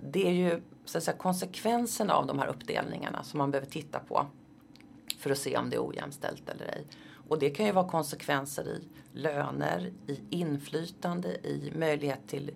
det 0.00 0.26
är 0.26 0.32
ju 0.32 0.62
så 0.84 0.98
att 0.98 1.04
säga, 1.04 1.16
konsekvenserna 1.16 2.14
av 2.14 2.26
de 2.26 2.38
här 2.38 2.46
uppdelningarna 2.46 3.22
som 3.22 3.38
man 3.38 3.50
behöver 3.50 3.70
titta 3.70 3.98
på 3.98 4.26
för 5.18 5.30
att 5.30 5.38
se 5.38 5.56
om 5.56 5.70
det 5.70 5.76
är 5.76 5.88
ojämställt 5.88 6.48
eller 6.48 6.64
ej. 6.64 6.86
Och 7.28 7.38
det 7.38 7.50
kan 7.50 7.66
ju 7.66 7.72
vara 7.72 7.88
konsekvenser 7.88 8.68
i 8.68 8.88
löner, 9.12 9.92
i 10.06 10.20
inflytande, 10.30 11.28
i 11.28 11.72
möjlighet 11.76 12.28
till 12.28 12.50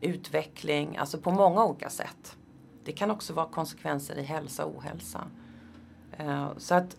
utveckling, 0.00 0.96
alltså 0.96 1.18
på 1.18 1.30
många 1.30 1.64
olika 1.64 1.90
sätt. 1.90 2.36
Det 2.84 2.92
kan 2.92 3.10
också 3.10 3.32
vara 3.32 3.46
konsekvenser 3.46 4.18
i 4.18 4.22
hälsa 4.22 4.64
och 4.64 4.76
ohälsa. 4.76 5.28
Eh, 6.12 6.48
så 6.56 6.74
att 6.74 6.96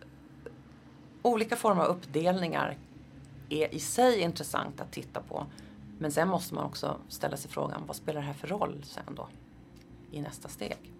olika 1.21 1.55
former 1.55 1.83
av 1.83 1.87
uppdelningar 1.87 2.77
är 3.49 3.75
i 3.75 3.79
sig 3.79 4.19
intressant 4.19 4.81
att 4.81 4.91
titta 4.91 5.21
på. 5.21 5.45
Men 5.99 6.12
sen 6.12 6.27
måste 6.27 6.55
man 6.55 6.63
också 6.63 6.97
ställa 7.10 7.38
sig 7.38 7.51
frågan, 7.51 7.83
vad 7.88 7.95
spelar 7.95 8.21
det 8.21 8.27
här 8.27 8.33
för 8.33 8.47
roll 8.47 8.83
sen 8.83 9.15
då? 9.15 9.27
I 10.12 10.21
nästa 10.21 10.47
steg. 10.47 10.93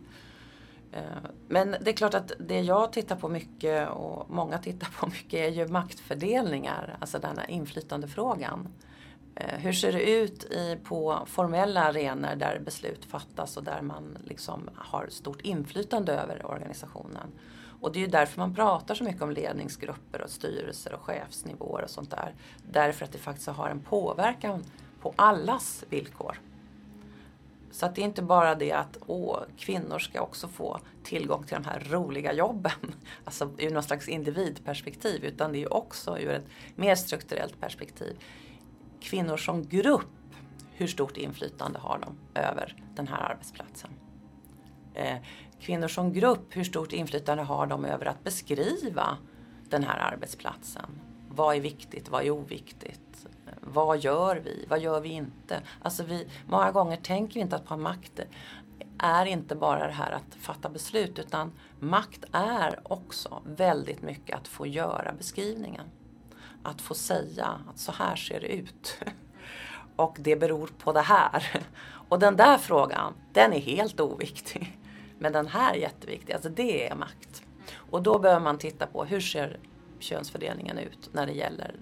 Eh, 0.92 1.02
men 1.48 1.76
det 1.82 1.92
är 1.92 1.96
klart 1.96 2.14
att 2.14 2.32
det 2.40 2.60
jag 2.60 2.94
tittar 2.94 3.16
på 3.16 3.30
mycket 3.30 3.90
och 3.90 4.30
många 4.30 4.58
tittar 4.58 4.90
på 5.00 5.08
mycket 5.18 5.40
är 5.40 5.50
ju 5.50 5.68
maktfördelningar, 5.68 6.98
alltså 7.00 7.20
den 7.20 7.38
här 7.38 7.52
inflytandefrågan. 7.52 8.68
Eh, 9.36 9.60
hur 9.60 9.74
ser 9.74 9.92
det 9.92 10.10
ut 10.12 10.44
i, 10.44 10.78
på 10.84 11.20
formella 11.26 11.84
arenor 11.84 12.36
där 12.36 12.62
beslut 12.66 13.06
fattas 13.06 13.58
och 13.58 13.64
där 13.64 13.82
man 13.82 14.18
liksom 14.24 14.70
har 14.76 15.08
stort 15.10 15.42
inflytande 15.42 16.14
över 16.14 16.46
organisationen? 16.46 17.32
Och 17.82 17.92
det 17.92 18.00
är 18.00 18.02
ju 18.02 18.08
därför 18.08 18.40
man 18.40 18.56
pratar 18.56 18.96
så 18.96 19.04
mycket 19.04 19.22
om 19.22 19.32
ledningsgrupper 19.32 20.22
och 20.22 20.30
styrelser 20.30 20.94
och 20.94 21.02
chefsnivåer 21.02 21.84
och 21.84 21.90
sånt 21.90 22.12
där. 22.12 22.36
Därför 22.72 23.06
att 23.06 23.12
det 23.12 23.18
faktiskt 23.18 23.48
har 23.48 23.70
en 23.70 23.80
påverkan 23.80 24.64
på 25.02 25.14
allas 25.16 25.84
villkor. 25.90 26.40
Så 27.72 27.86
att 27.86 27.96
det 27.96 28.02
är 28.02 28.06
inte 28.06 28.22
bara 28.22 28.56
det 28.56 28.72
att 28.72 28.98
åh, 29.08 29.40
kvinnor 29.58 30.00
ska 30.00 30.22
också 30.22 30.48
få 30.48 30.80
tillgång 31.04 31.44
till 31.44 31.56
de 31.56 31.66
här 31.66 31.88
roliga 31.90 32.34
jobben, 32.34 32.96
alltså 33.26 33.52
ur 33.58 33.72
något 33.72 33.86
slags 33.86 34.08
individperspektiv, 34.08 35.26
utan 35.26 35.52
det 35.52 35.64
är 35.64 35.74
också 35.74 36.20
ur 36.20 36.30
ett 36.30 36.48
mer 36.76 36.96
strukturellt 36.96 37.60
perspektiv. 37.60 38.18
Kvinnor 39.00 39.38
som 39.38 39.64
grupp, 39.68 40.10
hur 40.74 40.88
stort 40.88 41.18
inflytande 41.18 41.80
har 41.80 42.00
de 42.00 42.40
över 42.40 42.76
den 42.96 43.08
här 43.08 43.32
arbetsplatsen? 43.32 43.90
Eh, 44.94 45.18
Kvinnor 45.60 45.88
som 45.88 46.14
grupp, 46.14 46.56
hur 46.58 46.64
stort 46.64 46.94
inflytande 46.94 47.44
har 47.44 47.68
de 47.68 47.86
över 47.86 48.06
att 48.06 48.24
beskriva 48.24 49.18
den 49.70 49.84
här 49.84 50.00
arbetsplatsen? 50.14 51.00
Vad 51.30 51.56
är 51.56 51.62
viktigt, 51.62 52.10
vad 52.10 52.26
är 52.26 52.30
oviktigt? 52.30 53.28
Vad 53.62 54.00
gör 54.00 54.36
vi, 54.36 54.66
vad 54.70 54.80
gör 54.80 55.02
vi 55.02 55.10
inte? 55.10 55.62
Alltså 55.82 56.04
vi, 56.04 56.28
många 56.48 56.72
gånger 56.72 56.98
tänker 56.98 57.34
vi 57.34 57.40
inte 57.40 57.56
att 57.56 57.66
på 57.66 57.78
makt 57.78 58.20
är 58.98 59.26
inte 59.26 59.56
bara 59.56 59.88
det 59.88 59.94
här 59.94 60.12
att 60.12 60.36
fatta 60.40 60.70
beslut 60.70 61.20
utan 61.20 61.52
makt 61.80 62.26
är 62.32 62.80
också 62.84 63.42
väldigt 63.46 64.02
mycket 64.02 64.36
att 64.36 64.48
få 64.48 64.68
göra 64.68 65.14
beskrivningen. 65.18 65.86
Att 66.64 66.82
få 66.82 66.94
säga 66.94 67.60
att 67.70 67.80
så 67.80 67.92
här 67.92 68.16
ser 68.16 68.40
det 68.40 68.48
ut. 68.48 69.00
Och 69.96 70.18
det 70.20 70.36
beror 70.36 70.68
på 70.68 70.92
det 70.92 71.02
här. 71.02 71.64
Och 72.10 72.20
den 72.20 72.36
där 72.36 72.58
frågan, 72.58 73.14
den 73.34 73.54
är 73.54 73.60
helt 73.60 74.00
oviktig. 74.00 74.78
Men 75.20 75.34
den 75.34 75.48
här 75.48 75.74
är 75.74 75.78
jätteviktig, 75.78 76.34
alltså 76.34 76.50
det 76.50 76.88
är 76.88 76.96
makt. 76.96 77.44
Och 77.76 78.04
då 78.04 78.20
behöver 78.20 78.42
man 78.42 78.58
titta 78.58 78.88
på 78.88 79.06
hur 79.06 79.20
ser 79.20 79.60
könsfördelningen 80.00 80.78
ut 80.78 81.10
när 81.14 81.26
det 81.26 81.32
gäller 81.34 81.76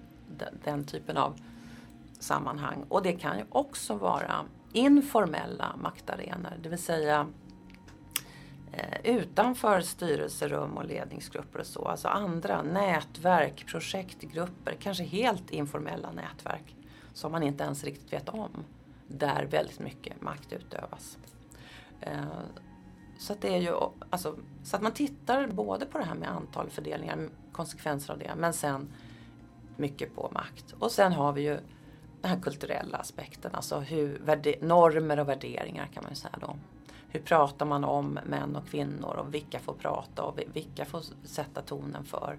den, 0.64 0.84
typen 0.84 1.16
av 1.16 1.40
sammanhang. 2.18 2.84
Och 2.88 3.02
det 3.02 3.12
kan 3.12 3.38
ju 3.38 3.44
också 3.48 3.94
vara 3.94 4.44
informella 4.72 5.76
maktarenor, 5.82 6.52
det 6.62 6.68
vill 6.68 6.78
säga 6.78 7.26
eh, 8.72 9.16
utanför 9.16 9.80
styrelserum 9.80 10.76
och 10.76 10.84
ledningsgrupper 10.84 11.58
och 11.58 11.66
så. 11.66 11.84
Alltså 11.84 12.08
andra 12.08 12.62
nätverk, 12.62 13.66
projektgrupper, 13.66 14.76
kanske 14.80 15.04
helt 15.04 15.50
informella 15.50 16.12
nätverk 16.12 16.76
som 17.12 17.32
man 17.32 17.42
inte 17.42 17.64
ens 17.64 17.84
riktigt 17.84 18.12
vet 18.12 18.28
om. 18.28 18.64
Där 19.08 19.44
väldigt 19.50 19.80
mycket 19.80 20.22
makt 20.22 20.52
utövas. 20.52 21.18
Eh, 22.00 22.24
så 23.18 23.32
att 23.32 23.40
det 23.40 23.54
är 23.54 23.60
ju, 23.60 23.74
alltså, 24.10 24.36
så 24.62 24.76
att 24.76 24.82
man 24.82 24.92
tittar 24.92 25.46
både 25.46 25.86
på 25.86 25.98
det 25.98 26.04
här 26.04 26.14
med 26.14 26.30
antal 26.30 26.70
fördelningar, 26.70 27.28
konsekvenser 27.52 28.12
av 28.12 28.18
det, 28.18 28.34
men 28.36 28.52
sen 28.52 28.88
mycket 29.76 30.14
på 30.14 30.30
makt. 30.34 30.74
Och 30.78 30.92
sen 30.92 31.12
har 31.12 31.32
vi 31.32 31.42
ju 31.42 31.58
den 32.20 32.30
här 32.30 32.40
kulturella 32.40 32.98
aspekten, 32.98 33.54
alltså 33.54 33.78
hur, 33.78 34.20
normer 34.60 35.20
och 35.20 35.28
värderingar 35.28 35.86
kan 35.86 36.02
man 36.02 36.12
ju 36.12 36.16
säga 36.16 36.38
då. 36.40 36.56
Hur 37.08 37.20
pratar 37.20 37.66
man 37.66 37.84
om 37.84 38.18
män 38.26 38.56
och 38.56 38.68
kvinnor 38.68 39.16
och 39.16 39.34
vilka 39.34 39.58
får 39.58 39.74
prata 39.74 40.22
och 40.22 40.38
vilka 40.52 40.84
får 40.84 41.02
sätta 41.24 41.62
tonen 41.62 42.04
för. 42.04 42.38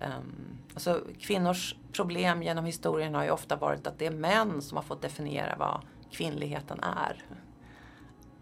Um, 0.00 0.58
alltså, 0.74 1.00
kvinnors 1.20 1.74
problem 1.92 2.42
genom 2.42 2.64
historien 2.64 3.14
har 3.14 3.24
ju 3.24 3.30
ofta 3.30 3.56
varit 3.56 3.86
att 3.86 3.98
det 3.98 4.06
är 4.06 4.10
män 4.10 4.62
som 4.62 4.76
har 4.76 4.84
fått 4.84 5.02
definiera 5.02 5.56
vad 5.58 5.80
kvinnligheten 6.10 6.80
är. 6.80 7.24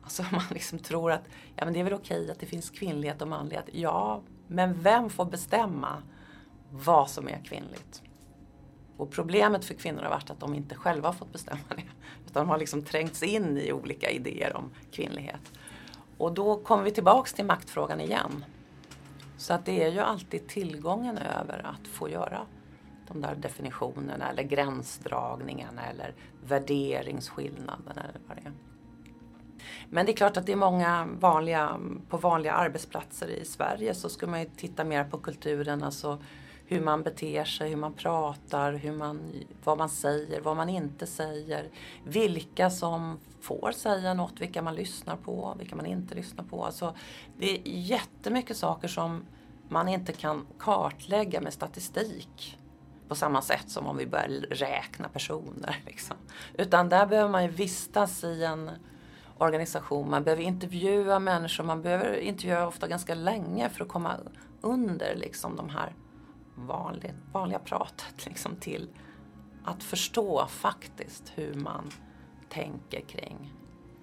Alltså 0.08 0.24
man 0.32 0.42
liksom 0.50 0.78
tror 0.78 1.12
att 1.12 1.22
ja, 1.56 1.64
men 1.64 1.74
det 1.74 1.80
är 1.80 1.84
väl 1.84 1.94
okej 1.94 2.30
att 2.30 2.40
det 2.40 2.46
finns 2.46 2.70
kvinnlighet 2.70 3.22
och 3.22 3.28
manlighet. 3.28 3.64
Ja, 3.72 4.22
men 4.46 4.82
vem 4.82 5.10
får 5.10 5.24
bestämma 5.24 6.02
vad 6.70 7.10
som 7.10 7.28
är 7.28 7.44
kvinnligt? 7.44 8.02
Och 8.96 9.10
problemet 9.10 9.64
för 9.64 9.74
kvinnor 9.74 10.02
har 10.02 10.10
varit 10.10 10.30
att 10.30 10.40
de 10.40 10.54
inte 10.54 10.74
själva 10.74 11.08
har 11.08 11.12
fått 11.12 11.32
bestämma 11.32 11.60
det. 11.68 11.82
Utan 12.26 12.46
de 12.46 12.48
har 12.48 12.58
liksom 12.58 12.82
trängts 12.82 13.22
in 13.22 13.58
i 13.58 13.72
olika 13.72 14.10
idéer 14.10 14.56
om 14.56 14.70
kvinnlighet. 14.92 15.52
Och 16.18 16.32
då 16.32 16.56
kommer 16.56 16.84
vi 16.84 16.90
tillbaks 16.90 17.34
till 17.34 17.44
maktfrågan 17.44 18.00
igen. 18.00 18.44
Så 19.36 19.54
att 19.54 19.64
det 19.64 19.84
är 19.84 19.88
ju 19.88 20.00
alltid 20.00 20.48
tillgången 20.48 21.18
över 21.18 21.66
att 21.66 21.88
få 21.88 22.08
göra 22.08 22.46
de 23.08 23.20
där 23.20 23.34
definitionerna 23.34 24.30
eller 24.30 24.42
gränsdragningarna 24.42 25.86
eller 25.86 26.14
värderingsskillnaderna 26.44 28.02
eller 28.02 28.20
vad 28.28 28.36
det 28.36 28.42
är. 28.46 28.67
Men 29.90 30.06
det 30.06 30.12
är 30.12 30.16
klart 30.16 30.36
att 30.36 30.46
det 30.46 30.52
är 30.52 30.56
många 30.56 31.08
vanliga, 31.20 31.80
på 32.08 32.16
vanliga 32.16 32.52
arbetsplatser 32.52 33.28
i 33.28 33.44
Sverige 33.44 33.94
så 33.94 34.08
ska 34.08 34.26
man 34.26 34.40
ju 34.40 34.46
titta 34.56 34.84
mer 34.84 35.04
på 35.04 35.18
kulturen, 35.18 35.82
alltså 35.82 36.18
hur 36.66 36.80
man 36.80 37.02
beter 37.02 37.44
sig, 37.44 37.68
hur 37.68 37.76
man 37.76 37.92
pratar, 37.92 38.72
hur 38.72 38.92
man, 38.92 39.32
vad 39.64 39.78
man 39.78 39.88
säger, 39.88 40.40
vad 40.40 40.56
man 40.56 40.68
inte 40.68 41.06
säger. 41.06 41.68
Vilka 42.04 42.70
som 42.70 43.18
får 43.40 43.72
säga 43.72 44.14
något, 44.14 44.40
vilka 44.40 44.62
man 44.62 44.74
lyssnar 44.74 45.16
på, 45.16 45.54
vilka 45.58 45.76
man 45.76 45.86
inte 45.86 46.14
lyssnar 46.14 46.44
på. 46.44 46.64
Alltså, 46.64 46.94
det 47.38 47.50
är 47.50 47.60
jättemycket 47.64 48.56
saker 48.56 48.88
som 48.88 49.24
man 49.68 49.88
inte 49.88 50.12
kan 50.12 50.46
kartlägga 50.58 51.40
med 51.40 51.52
statistik 51.52 52.58
på 53.08 53.14
samma 53.14 53.42
sätt 53.42 53.70
som 53.70 53.86
om 53.86 53.96
vi 53.96 54.06
börjar 54.06 54.28
räkna 54.50 55.08
personer. 55.08 55.82
Liksom. 55.86 56.16
Utan 56.54 56.88
där 56.88 57.06
behöver 57.06 57.30
man 57.30 57.44
ju 57.44 57.50
vistas 57.50 58.24
i 58.24 58.44
en 58.44 58.70
organisation. 59.38 60.10
Man 60.10 60.24
behöver 60.24 60.42
intervjua 60.42 61.18
människor. 61.18 61.64
Man 61.64 61.82
behöver 61.82 62.16
intervjua 62.16 62.66
ofta 62.66 62.88
ganska 62.88 63.14
länge 63.14 63.68
för 63.68 63.84
att 63.84 63.90
komma 63.90 64.16
under 64.60 65.16
liksom, 65.16 65.56
de 65.56 65.68
här 65.68 65.94
vanliga, 66.54 67.12
vanliga 67.32 67.58
pratet 67.58 68.26
liksom, 68.26 68.56
till 68.56 68.88
att 69.64 69.82
förstå 69.82 70.46
faktiskt 70.46 71.32
hur 71.34 71.54
man 71.54 71.90
tänker 72.48 73.00
kring 73.00 73.52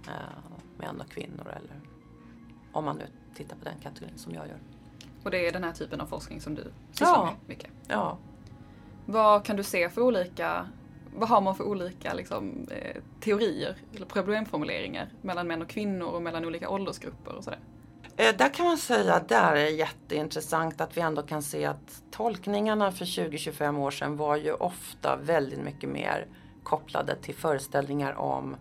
eh, 0.08 0.52
män 0.78 1.02
och 1.02 1.10
kvinnor. 1.10 1.48
Eller 1.48 1.82
om 2.72 2.86
man 2.86 2.98
nu 2.98 3.08
tittar 3.36 3.56
på 3.56 3.64
den 3.64 3.80
kategorin 3.84 4.18
som 4.18 4.34
jag 4.34 4.48
gör. 4.48 4.60
Och 5.24 5.32
det 5.32 5.48
är 5.48 5.52
den 5.52 5.64
här 5.64 5.72
typen 5.72 6.02
av 6.02 6.06
forskning 6.06 6.42
som 6.42 6.56
du 6.56 6.74
sysslar 6.92 7.08
ja. 7.08 7.26
med 7.26 7.36
mycket? 7.46 7.72
Ja. 7.88 8.18
Vad 9.06 9.46
kan 9.46 9.56
du 9.56 9.64
se 9.64 9.90
för 9.90 10.02
olika 10.02 10.68
vad 11.16 11.30
har 11.30 11.42
man 11.42 11.56
för 11.56 11.64
olika 11.64 12.14
liksom, 12.14 12.68
eh, 12.72 13.02
teorier 13.20 13.76
eller 13.96 14.06
problemformuleringar 14.06 15.10
mellan 15.22 15.48
män 15.48 15.62
och 15.62 15.70
kvinnor 15.70 16.08
och 16.08 16.22
mellan 16.22 16.46
olika 16.46 16.70
åldersgrupper 16.70 17.36
och 17.36 17.44
sådär? 17.44 17.60
Eh, 18.18 18.36
där 18.38 18.54
kan 18.54 18.66
man 18.66 18.78
säga 18.78 19.14
att 19.14 19.30
det 19.30 19.36
är 19.36 19.56
jätteintressant 19.56 20.82
att 20.82 20.98
vi 20.98 21.02
ändå 21.02 21.22
kan 21.22 21.42
se 21.42 21.66
att 21.66 22.04
tolkningarna 22.12 22.92
för 22.92 23.06
20-25 23.06 23.80
år 23.80 23.92
sedan 23.92 24.18
var 24.18 24.36
ju 24.36 24.54
ofta 24.54 25.16
väldigt 25.16 25.60
mycket 25.60 25.90
mer 25.90 26.28
kopplade 26.64 27.16
till 27.16 27.36
föreställningar 27.36 28.14
om 28.14 28.56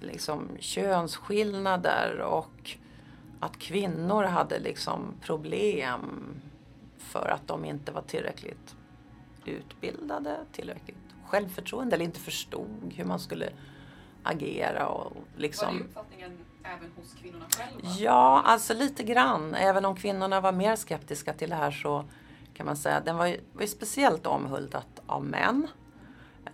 liksom 0.00 0.48
könsskillnader 0.58 2.20
och 2.20 2.70
att 3.40 3.58
kvinnor 3.58 4.22
hade 4.22 4.58
liksom 4.58 5.14
problem 5.20 6.00
för 6.98 7.28
att 7.28 7.48
de 7.48 7.64
inte 7.64 7.92
var 7.92 8.02
tillräckligt 8.02 8.76
utbildade, 9.52 10.36
tillräckligt 10.52 10.96
självförtroende 11.26 11.96
eller 11.96 12.04
inte 12.04 12.20
förstod 12.20 12.92
hur 12.96 13.04
man 13.04 13.18
skulle 13.20 13.48
agera. 14.22 14.88
Och 14.88 15.16
liksom... 15.36 15.68
Var 15.68 15.78
det 15.78 15.84
uppfattningen 15.84 16.38
även 16.62 16.90
hos 16.96 17.14
kvinnorna 17.14 17.44
själva? 17.56 17.88
Ja, 17.98 18.42
alltså 18.44 18.74
lite 18.74 19.02
grann. 19.02 19.54
Även 19.54 19.84
om 19.84 19.96
kvinnorna 19.96 20.40
var 20.40 20.52
mer 20.52 20.76
skeptiska 20.76 21.32
till 21.32 21.50
det 21.50 21.56
här 21.56 21.70
så 21.70 22.04
kan 22.54 22.66
man 22.66 22.76
säga 22.76 22.96
att 22.96 23.04
den 23.04 23.16
var 23.16 23.26
ju, 23.26 23.40
var 23.52 23.62
ju 23.62 23.68
speciellt 23.68 24.26
omhuldat 24.26 25.02
av 25.06 25.24
män 25.24 25.68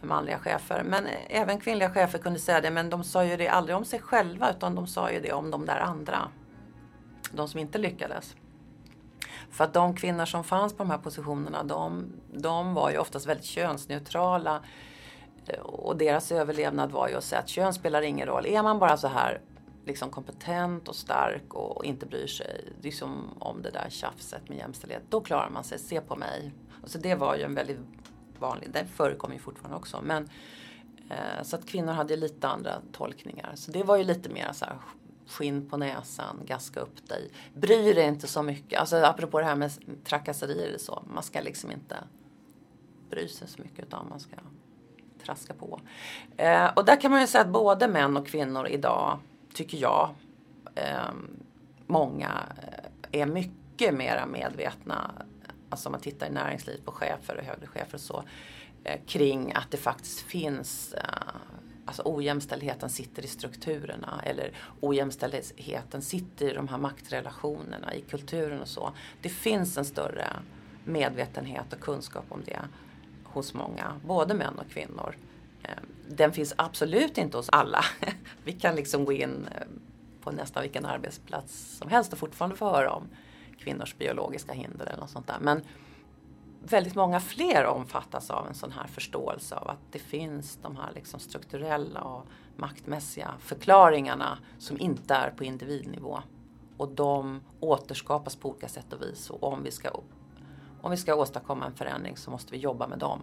manliga 0.00 0.38
chefer. 0.38 0.82
Men 0.84 1.06
även 1.28 1.60
kvinnliga 1.60 1.90
chefer 1.90 2.18
kunde 2.18 2.38
säga 2.38 2.60
det, 2.60 2.70
men 2.70 2.90
de 2.90 3.04
sa 3.04 3.24
ju 3.24 3.36
det 3.36 3.48
aldrig 3.48 3.76
om 3.76 3.84
sig 3.84 4.00
själva 4.00 4.50
utan 4.50 4.74
de 4.74 4.86
sa 4.86 5.10
ju 5.10 5.20
det 5.20 5.32
om 5.32 5.50
de 5.50 5.66
där 5.66 5.80
andra. 5.80 6.28
De 7.32 7.48
som 7.48 7.60
inte 7.60 7.78
lyckades. 7.78 8.36
För 9.50 9.64
att 9.64 9.74
de 9.74 9.96
kvinnor 9.96 10.24
som 10.24 10.44
fanns 10.44 10.72
på 10.72 10.78
de 10.78 10.90
här 10.90 10.98
positionerna, 10.98 11.62
de, 11.62 12.12
de 12.32 12.74
var 12.74 12.90
ju 12.90 12.98
oftast 12.98 13.26
väldigt 13.26 13.46
könsneutrala. 13.46 14.62
Och 15.62 15.96
deras 15.96 16.32
överlevnad 16.32 16.90
var 16.90 17.08
ju 17.08 17.14
att 17.14 17.24
säga 17.24 17.40
att 17.40 17.48
kön 17.48 17.74
spelar 17.74 18.02
ingen 18.02 18.26
roll. 18.26 18.46
Är 18.46 18.62
man 18.62 18.78
bara 18.78 18.96
så 18.96 19.08
här 19.08 19.40
liksom 19.84 20.10
kompetent 20.10 20.88
och 20.88 20.96
stark 20.96 21.54
och 21.54 21.84
inte 21.84 22.06
bryr 22.06 22.26
sig 22.26 22.72
liksom 22.82 23.28
om 23.38 23.62
det 23.62 23.70
där 23.70 23.86
tjafset 23.90 24.48
med 24.48 24.58
jämställdhet, 24.58 25.02
då 25.08 25.20
klarar 25.20 25.50
man 25.50 25.64
sig. 25.64 25.78
Se 25.78 26.00
på 26.00 26.16
mig. 26.16 26.52
Så 26.84 26.98
det 26.98 27.14
var 27.14 27.36
ju 27.36 27.42
en 27.42 27.54
väldigt 27.54 27.78
vanlig, 28.38 28.70
det 28.72 28.84
förekommer 28.84 29.34
ju 29.34 29.40
fortfarande 29.40 29.76
också. 29.76 30.00
Men, 30.02 30.28
eh, 31.10 31.42
så 31.42 31.56
att 31.56 31.66
kvinnor 31.66 31.92
hade 31.92 32.16
lite 32.16 32.48
andra 32.48 32.72
tolkningar. 32.92 33.52
Så 33.54 33.70
det 33.70 33.82
var 33.82 33.96
ju 33.96 34.04
lite 34.04 34.28
mer 34.28 34.52
så 34.52 34.64
här 34.64 34.76
skinn 35.32 35.68
på 35.68 35.76
näsan, 35.76 36.40
gaska 36.46 36.80
upp 36.80 37.08
dig. 37.08 37.30
Bry 37.54 37.92
dig 37.92 38.04
inte 38.04 38.26
så 38.26 38.42
mycket. 38.42 38.80
Alltså 38.80 38.96
apropå 38.96 39.40
det 39.40 39.44
här 39.44 39.56
med 39.56 39.72
trakasserier 40.04 40.74
och 40.74 40.80
så. 40.80 41.02
Man 41.14 41.22
ska 41.22 41.40
liksom 41.40 41.70
inte 41.70 41.96
bry 43.10 43.28
sig 43.28 43.48
så 43.48 43.62
mycket 43.62 43.86
utan 43.86 44.08
man 44.08 44.20
ska 44.20 44.36
traska 45.24 45.54
på. 45.54 45.80
Eh, 46.36 46.66
och 46.66 46.84
där 46.84 47.00
kan 47.00 47.10
man 47.10 47.20
ju 47.20 47.26
säga 47.26 47.44
att 47.44 47.50
både 47.50 47.88
män 47.88 48.16
och 48.16 48.26
kvinnor 48.26 48.68
idag, 48.68 49.18
tycker 49.54 49.78
jag, 49.78 50.14
ehm, 50.74 50.86
eh, 50.86 51.12
många 51.86 52.30
är 53.12 53.26
mycket 53.26 53.94
mera 53.94 54.26
medvetna, 54.26 55.10
alltså 55.68 55.88
om 55.88 55.92
man 55.92 56.00
tittar 56.00 56.26
i 56.26 56.30
näringslivet 56.30 56.84
på 56.84 56.92
chefer 56.92 57.36
och 57.36 57.44
högre 57.44 57.66
chefer 57.66 57.94
och 57.94 58.00
så, 58.00 58.24
eh, 58.84 59.00
kring 59.06 59.52
att 59.52 59.70
det 59.70 59.76
faktiskt 59.76 60.20
finns 60.20 60.94
eh, 60.94 61.02
alltså 61.92 62.14
ojämställdheten 62.16 62.90
sitter 62.90 63.24
i 63.24 63.26
strukturerna 63.26 64.20
eller 64.24 64.52
ojämställdheten 64.80 66.02
sitter 66.02 66.50
i 66.50 66.54
de 66.54 66.68
här 66.68 66.78
maktrelationerna, 66.78 67.94
i 67.94 68.00
kulturen 68.00 68.60
och 68.60 68.68
så. 68.68 68.92
Det 69.22 69.28
finns 69.28 69.78
en 69.78 69.84
större 69.84 70.26
medvetenhet 70.84 71.72
och 71.72 71.80
kunskap 71.80 72.24
om 72.28 72.42
det 72.44 72.58
hos 73.24 73.54
många, 73.54 74.00
både 74.06 74.34
män 74.34 74.58
och 74.58 74.70
kvinnor. 74.70 75.16
Ehm, 75.62 75.86
den 76.08 76.32
finns 76.32 76.54
absolut 76.56 77.18
inte 77.18 77.36
hos 77.36 77.48
alla. 77.48 77.84
Vi 78.44 78.52
kan 78.52 78.76
liksom 78.76 79.04
gå 79.04 79.12
in 79.12 79.48
eh, 79.54 79.66
på 80.20 80.30
nästan 80.30 80.62
vilken 80.62 80.84
arbetsplats 80.84 81.76
som 81.78 81.90
helst 81.90 82.12
och 82.12 82.18
fortfarande 82.18 82.56
få 82.56 82.70
höra 82.70 82.92
om 82.92 83.08
kvinnors 83.58 83.96
biologiska 83.96 84.52
hinder 84.52 84.86
eller 84.86 85.00
något 85.00 85.10
sånt 85.10 85.26
där. 85.26 85.38
Men 85.40 85.62
väldigt 86.64 86.94
många 86.94 87.20
fler 87.20 87.66
omfattas 87.66 88.30
av 88.30 88.46
en 88.46 88.54
sån 88.54 88.72
här 88.72 88.86
förståelse 88.86 89.56
av 89.56 89.68
att 89.68 89.92
det 89.92 89.98
finns 89.98 90.58
de 90.62 90.76
här 90.76 90.92
liksom 90.94 91.20
strukturella 91.20 92.00
och 92.00 92.26
maktmässiga 92.56 93.34
förklaringarna 93.38 94.38
som 94.58 94.80
inte 94.80 95.14
är 95.14 95.30
på 95.30 95.44
individnivå. 95.44 96.18
Och 96.76 96.88
de 96.88 97.40
återskapas 97.60 98.36
på 98.36 98.50
olika 98.50 98.68
sätt 98.68 98.92
och 98.92 99.02
vis. 99.02 99.30
Och 99.30 99.42
om 99.42 99.62
vi 99.62 99.70
ska, 99.70 99.90
om 100.80 100.90
vi 100.90 100.96
ska 100.96 101.14
åstadkomma 101.14 101.66
en 101.66 101.74
förändring 101.74 102.16
så 102.16 102.30
måste 102.30 102.52
vi 102.52 102.58
jobba 102.58 102.86
med 102.86 102.98
dem. 102.98 103.20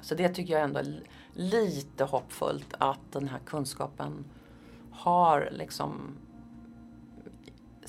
Så 0.00 0.14
det 0.14 0.28
tycker 0.28 0.52
jag 0.52 0.62
ändå 0.62 0.78
är 0.78 1.02
lite 1.32 2.04
hoppfullt 2.04 2.74
att 2.78 3.12
den 3.12 3.28
här 3.28 3.38
kunskapen 3.38 4.24
har 4.90 5.48
liksom 5.52 6.16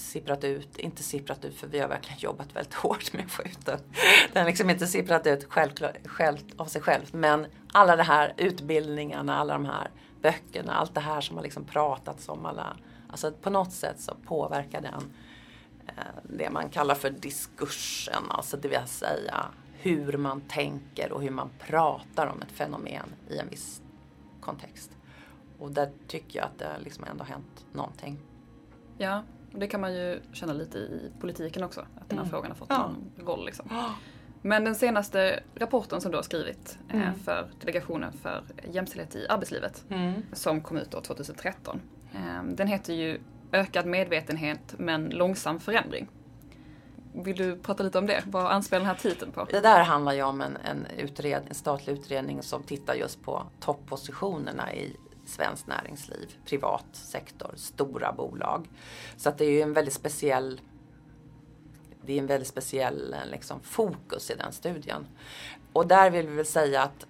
sipprat 0.01 0.43
ut, 0.43 0.77
inte 0.77 1.03
sipprat 1.03 1.45
ut 1.45 1.55
för 1.55 1.67
vi 1.67 1.79
har 1.79 1.87
verkligen 1.87 2.19
jobbat 2.21 2.55
väldigt 2.55 2.73
hårt 2.73 3.13
med 3.13 3.25
att 3.25 3.31
få 3.31 3.43
ut 3.43 3.65
den. 3.65 3.79
Den 4.33 4.41
har 4.41 4.49
liksom 4.49 4.69
inte 4.69 4.87
sipprat 4.87 5.27
ut 5.27 5.45
självklart, 5.49 5.97
själv, 6.05 6.37
av 6.57 6.65
sig 6.65 6.81
själv. 6.81 7.05
Men 7.11 7.45
alla 7.73 7.95
de 7.95 8.03
här 8.03 8.33
utbildningarna, 8.37 9.37
alla 9.37 9.53
de 9.53 9.65
här 9.65 9.89
böckerna, 10.21 10.73
allt 10.73 10.93
det 10.93 11.01
här 11.01 11.21
som 11.21 11.35
har 11.35 11.43
liksom 11.43 11.63
pratats 11.63 12.29
om. 12.29 12.45
Alla, 12.45 12.77
alltså 13.09 13.31
på 13.31 13.49
något 13.49 13.71
sätt 13.71 13.99
så 13.99 14.15
påverkar 14.25 14.81
den 14.81 15.13
eh, 15.87 15.93
det 16.23 16.49
man 16.49 16.69
kallar 16.69 16.95
för 16.95 17.09
diskursen, 17.09 18.23
alltså 18.29 18.57
det 18.57 18.67
vill 18.67 18.87
säga 18.87 19.45
hur 19.73 20.17
man 20.17 20.41
tänker 20.41 21.11
och 21.11 21.21
hur 21.21 21.31
man 21.31 21.49
pratar 21.59 22.27
om 22.27 22.41
ett 22.41 22.51
fenomen 22.51 23.15
i 23.29 23.37
en 23.37 23.49
viss 23.49 23.81
kontext. 24.41 24.91
Och 25.59 25.71
där 25.71 25.91
tycker 26.07 26.39
jag 26.39 26.45
att 26.45 26.59
det 26.59 26.69
liksom 26.83 27.03
ändå 27.03 27.23
har 27.23 27.29
hänt 27.29 27.65
någonting. 27.73 28.19
Ja, 28.97 29.23
det 29.51 29.67
kan 29.67 29.81
man 29.81 29.93
ju 29.93 30.21
känna 30.33 30.53
lite 30.53 30.77
i 30.77 31.11
politiken 31.19 31.63
också, 31.63 31.79
att 31.81 32.09
den 32.09 32.17
här 32.17 32.25
mm. 32.25 32.29
frågan 32.29 32.51
har 32.51 32.55
fått 32.55 32.69
ja. 32.69 32.87
någon 32.87 33.27
roll. 33.27 33.45
Liksom. 33.45 33.69
Men 34.41 34.63
den 34.63 34.75
senaste 34.75 35.43
rapporten 35.55 36.01
som 36.01 36.11
du 36.11 36.17
har 36.17 36.23
skrivit 36.23 36.77
eh, 36.89 37.01
mm. 37.01 37.19
för 37.19 37.47
Delegationen 37.59 38.13
för 38.13 38.43
jämställdhet 38.71 39.15
i 39.15 39.27
arbetslivet, 39.27 39.85
mm. 39.89 40.13
som 40.33 40.61
kom 40.61 40.77
ut 40.77 40.95
år 40.95 41.01
2013, 41.01 41.81
ehm, 42.13 42.55
den 42.55 42.67
heter 42.67 42.93
ju 42.93 43.19
Ökad 43.53 43.85
medvetenhet 43.85 44.75
men 44.77 45.09
långsam 45.09 45.59
förändring. 45.59 46.07
Vill 47.13 47.37
du 47.37 47.57
prata 47.57 47.83
lite 47.83 47.97
om 47.97 48.07
det? 48.07 48.23
Vad 48.25 48.45
anspelar 48.45 48.79
den 48.79 48.87
här 48.87 48.95
titeln 48.95 49.31
på? 49.31 49.47
Det 49.51 49.59
där 49.59 49.83
handlar 49.83 50.13
ju 50.13 50.23
om 50.23 50.41
en, 50.41 50.57
en, 50.63 50.85
utred, 50.97 51.41
en 51.49 51.55
statlig 51.55 51.93
utredning 51.93 52.43
som 52.43 52.63
tittar 52.63 52.93
just 52.93 53.23
på 53.23 53.43
toppositionerna 53.59 54.73
i 54.73 54.95
svenskt 55.31 55.67
näringsliv, 55.67 56.35
privat 56.45 56.85
sektor, 56.91 57.53
stora 57.55 58.11
bolag. 58.11 58.69
Så 59.17 59.29
att 59.29 59.37
det 59.37 59.45
är 59.45 59.51
ju 59.51 59.61
en 59.61 59.73
väldigt 59.73 59.93
speciell 59.93 60.61
det 62.05 62.13
är 62.13 62.19
en 62.19 62.27
väldigt 62.27 62.47
speciell 62.47 63.13
eh, 63.13 63.31
liksom, 63.31 63.59
fokus 63.61 64.31
i 64.31 64.35
den 64.35 64.51
studien. 64.51 65.07
Och 65.73 65.87
där 65.87 66.09
vill 66.09 66.27
vi 66.27 66.35
väl 66.35 66.45
säga 66.45 66.81
att 66.81 67.05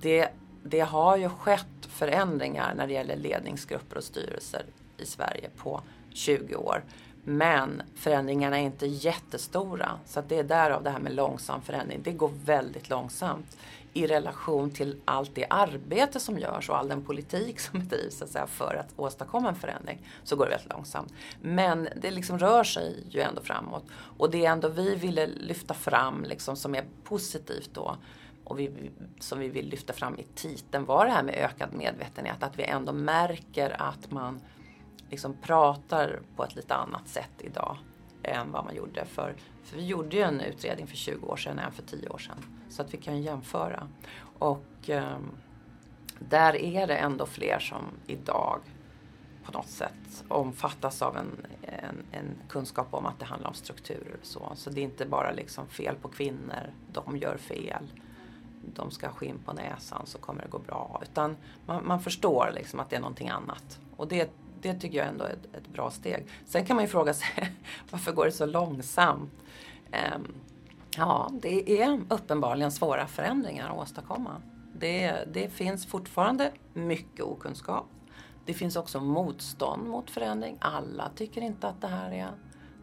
det, 0.00 0.28
det 0.64 0.80
har 0.80 1.16
ju 1.16 1.28
skett 1.28 1.86
förändringar 1.88 2.74
när 2.74 2.86
det 2.86 2.92
gäller 2.92 3.16
ledningsgrupper 3.16 3.96
och 3.96 4.04
styrelser 4.04 4.66
i 4.96 5.06
Sverige 5.06 5.50
på 5.56 5.82
20 6.10 6.54
år. 6.54 6.84
Men 7.24 7.82
förändringarna 7.94 8.58
är 8.58 8.62
inte 8.62 8.86
jättestora. 8.86 9.90
Så 10.06 10.20
att 10.20 10.28
det 10.28 10.38
är 10.38 10.44
därav 10.44 10.82
det 10.82 10.90
här 10.90 11.00
med 11.00 11.14
långsam 11.14 11.62
förändring. 11.62 12.00
Det 12.02 12.12
går 12.12 12.30
väldigt 12.44 12.88
långsamt 12.88 13.56
i 13.94 14.06
relation 14.06 14.70
till 14.70 15.00
allt 15.04 15.34
det 15.34 15.46
arbete 15.50 16.20
som 16.20 16.38
görs 16.38 16.70
och 16.70 16.78
all 16.78 16.88
den 16.88 17.04
politik 17.04 17.60
som 17.60 17.80
bedrivs 17.88 18.18
så 18.18 18.24
att 18.24 18.30
säga, 18.30 18.46
för 18.46 18.74
att 18.74 18.92
åstadkomma 18.96 19.48
en 19.48 19.54
förändring 19.54 20.06
så 20.24 20.36
går 20.36 20.44
det 20.44 20.50
väldigt 20.50 20.72
långsamt. 20.72 21.12
Men 21.40 21.88
det 21.96 22.10
liksom 22.10 22.38
rör 22.38 22.64
sig 22.64 23.04
ju 23.10 23.20
ändå 23.20 23.42
framåt. 23.42 23.84
Och 24.18 24.30
det 24.30 24.46
är 24.46 24.52
ändå 24.52 24.68
vi 24.68 24.94
ville 24.94 25.26
lyfta 25.26 25.74
fram 25.74 26.24
liksom, 26.24 26.56
som 26.56 26.74
är 26.74 26.84
positivt 27.04 27.70
då 27.72 27.96
och 28.44 28.58
vi, 28.58 28.90
som 29.18 29.38
vi 29.38 29.48
vill 29.48 29.68
lyfta 29.68 29.92
fram 29.92 30.18
i 30.18 30.26
titeln 30.34 30.84
var 30.84 31.06
det 31.06 31.12
här 31.12 31.22
med 31.22 31.34
ökad 31.34 31.72
medvetenhet. 31.72 32.42
Att 32.42 32.58
vi 32.58 32.64
ändå 32.64 32.92
märker 32.92 33.82
att 33.82 34.10
man 34.10 34.40
liksom 35.10 35.36
pratar 35.42 36.20
på 36.36 36.44
ett 36.44 36.56
lite 36.56 36.74
annat 36.74 37.08
sätt 37.08 37.30
idag 37.38 37.78
än 38.22 38.52
vad 38.52 38.64
man 38.64 38.74
gjorde 38.74 39.04
för, 39.04 39.34
för 39.64 39.76
vi 39.76 39.86
gjorde 39.86 40.16
ju 40.16 40.22
en 40.22 40.40
utredning 40.40 40.86
för 40.86 40.96
20 40.96 41.26
år 41.26 41.36
sedan 41.36 41.58
än 41.58 41.72
för 41.72 41.82
10 41.82 42.08
år 42.08 42.18
sedan. 42.18 42.61
Så 42.72 42.82
att 42.82 42.94
vi 42.94 42.98
kan 42.98 43.22
jämföra. 43.22 43.88
Och 44.38 44.90
eh, 44.90 45.18
där 46.18 46.56
är 46.56 46.86
det 46.86 46.96
ändå 46.96 47.26
fler 47.26 47.58
som 47.58 47.84
idag 48.06 48.60
på 49.44 49.52
något 49.52 49.68
sätt 49.68 50.24
omfattas 50.28 51.02
av 51.02 51.16
en, 51.16 51.46
en, 51.62 52.02
en, 52.12 52.34
kunskap 52.48 52.86
om 52.90 53.06
att 53.06 53.18
det 53.18 53.24
handlar 53.24 53.48
om 53.48 53.54
strukturer 53.54 54.16
och 54.20 54.26
så. 54.26 54.52
Så 54.54 54.70
det 54.70 54.80
är 54.80 54.84
inte 54.84 55.06
bara 55.06 55.32
liksom 55.32 55.66
fel 55.66 55.96
på 56.02 56.08
kvinnor, 56.08 56.72
de 56.92 57.16
gör 57.16 57.36
fel. 57.36 57.92
De 58.74 58.90
ska 58.90 59.06
ha 59.06 59.14
skinn 59.14 59.38
på 59.44 59.52
näsan 59.52 60.06
så 60.06 60.18
kommer 60.18 60.42
det 60.42 60.48
gå 60.48 60.58
bra. 60.58 61.02
Utan 61.02 61.36
man, 61.66 61.86
man 61.86 62.00
förstår 62.00 62.52
liksom 62.54 62.80
att 62.80 62.90
det 62.90 62.96
är 62.96 63.00
någonting 63.00 63.28
annat. 63.28 63.80
Och 63.96 64.08
det, 64.08 64.30
det 64.60 64.74
tycker 64.74 64.98
jag 64.98 65.06
ändå 65.06 65.24
är 65.24 65.30
ett, 65.30 65.54
ett, 65.56 65.68
bra 65.72 65.90
steg. 65.90 66.26
Sen 66.46 66.66
kan 66.66 66.76
man 66.76 66.84
ju 66.84 66.88
fråga 66.88 67.14
sig 67.14 67.52
varför 67.90 68.12
går 68.12 68.24
det 68.24 68.32
så 68.32 68.46
långsamt? 68.46 69.32
Um, 70.14 70.34
Ja, 70.96 71.30
det 71.32 71.82
är 71.82 72.00
uppenbarligen 72.08 72.72
svåra 72.72 73.06
förändringar 73.06 73.70
att 73.70 73.78
åstadkomma. 73.78 74.42
Det, 74.74 75.24
det 75.32 75.48
finns 75.48 75.86
fortfarande 75.86 76.52
mycket 76.72 77.24
okunskap. 77.24 77.86
Det 78.44 78.54
finns 78.54 78.76
också 78.76 79.00
motstånd 79.00 79.88
mot 79.88 80.10
förändring. 80.10 80.56
Alla 80.60 81.10
tycker 81.16 81.40
inte 81.40 81.68
att 81.68 81.80
det 81.80 81.88
här 81.88 82.12
är 82.12 82.30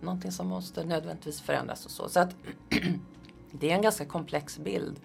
någonting 0.02 0.32
som 0.32 0.48
måste 0.48 0.84
nödvändigtvis 0.84 1.42
förändras 1.42 1.86
och 1.86 1.92
så. 1.92 2.10
Så 2.10 2.20
att 2.20 2.36
det 3.52 3.72
är 3.72 3.76
en 3.76 3.82
ganska 3.82 4.06
komplex 4.06 4.60
bild 4.60 5.00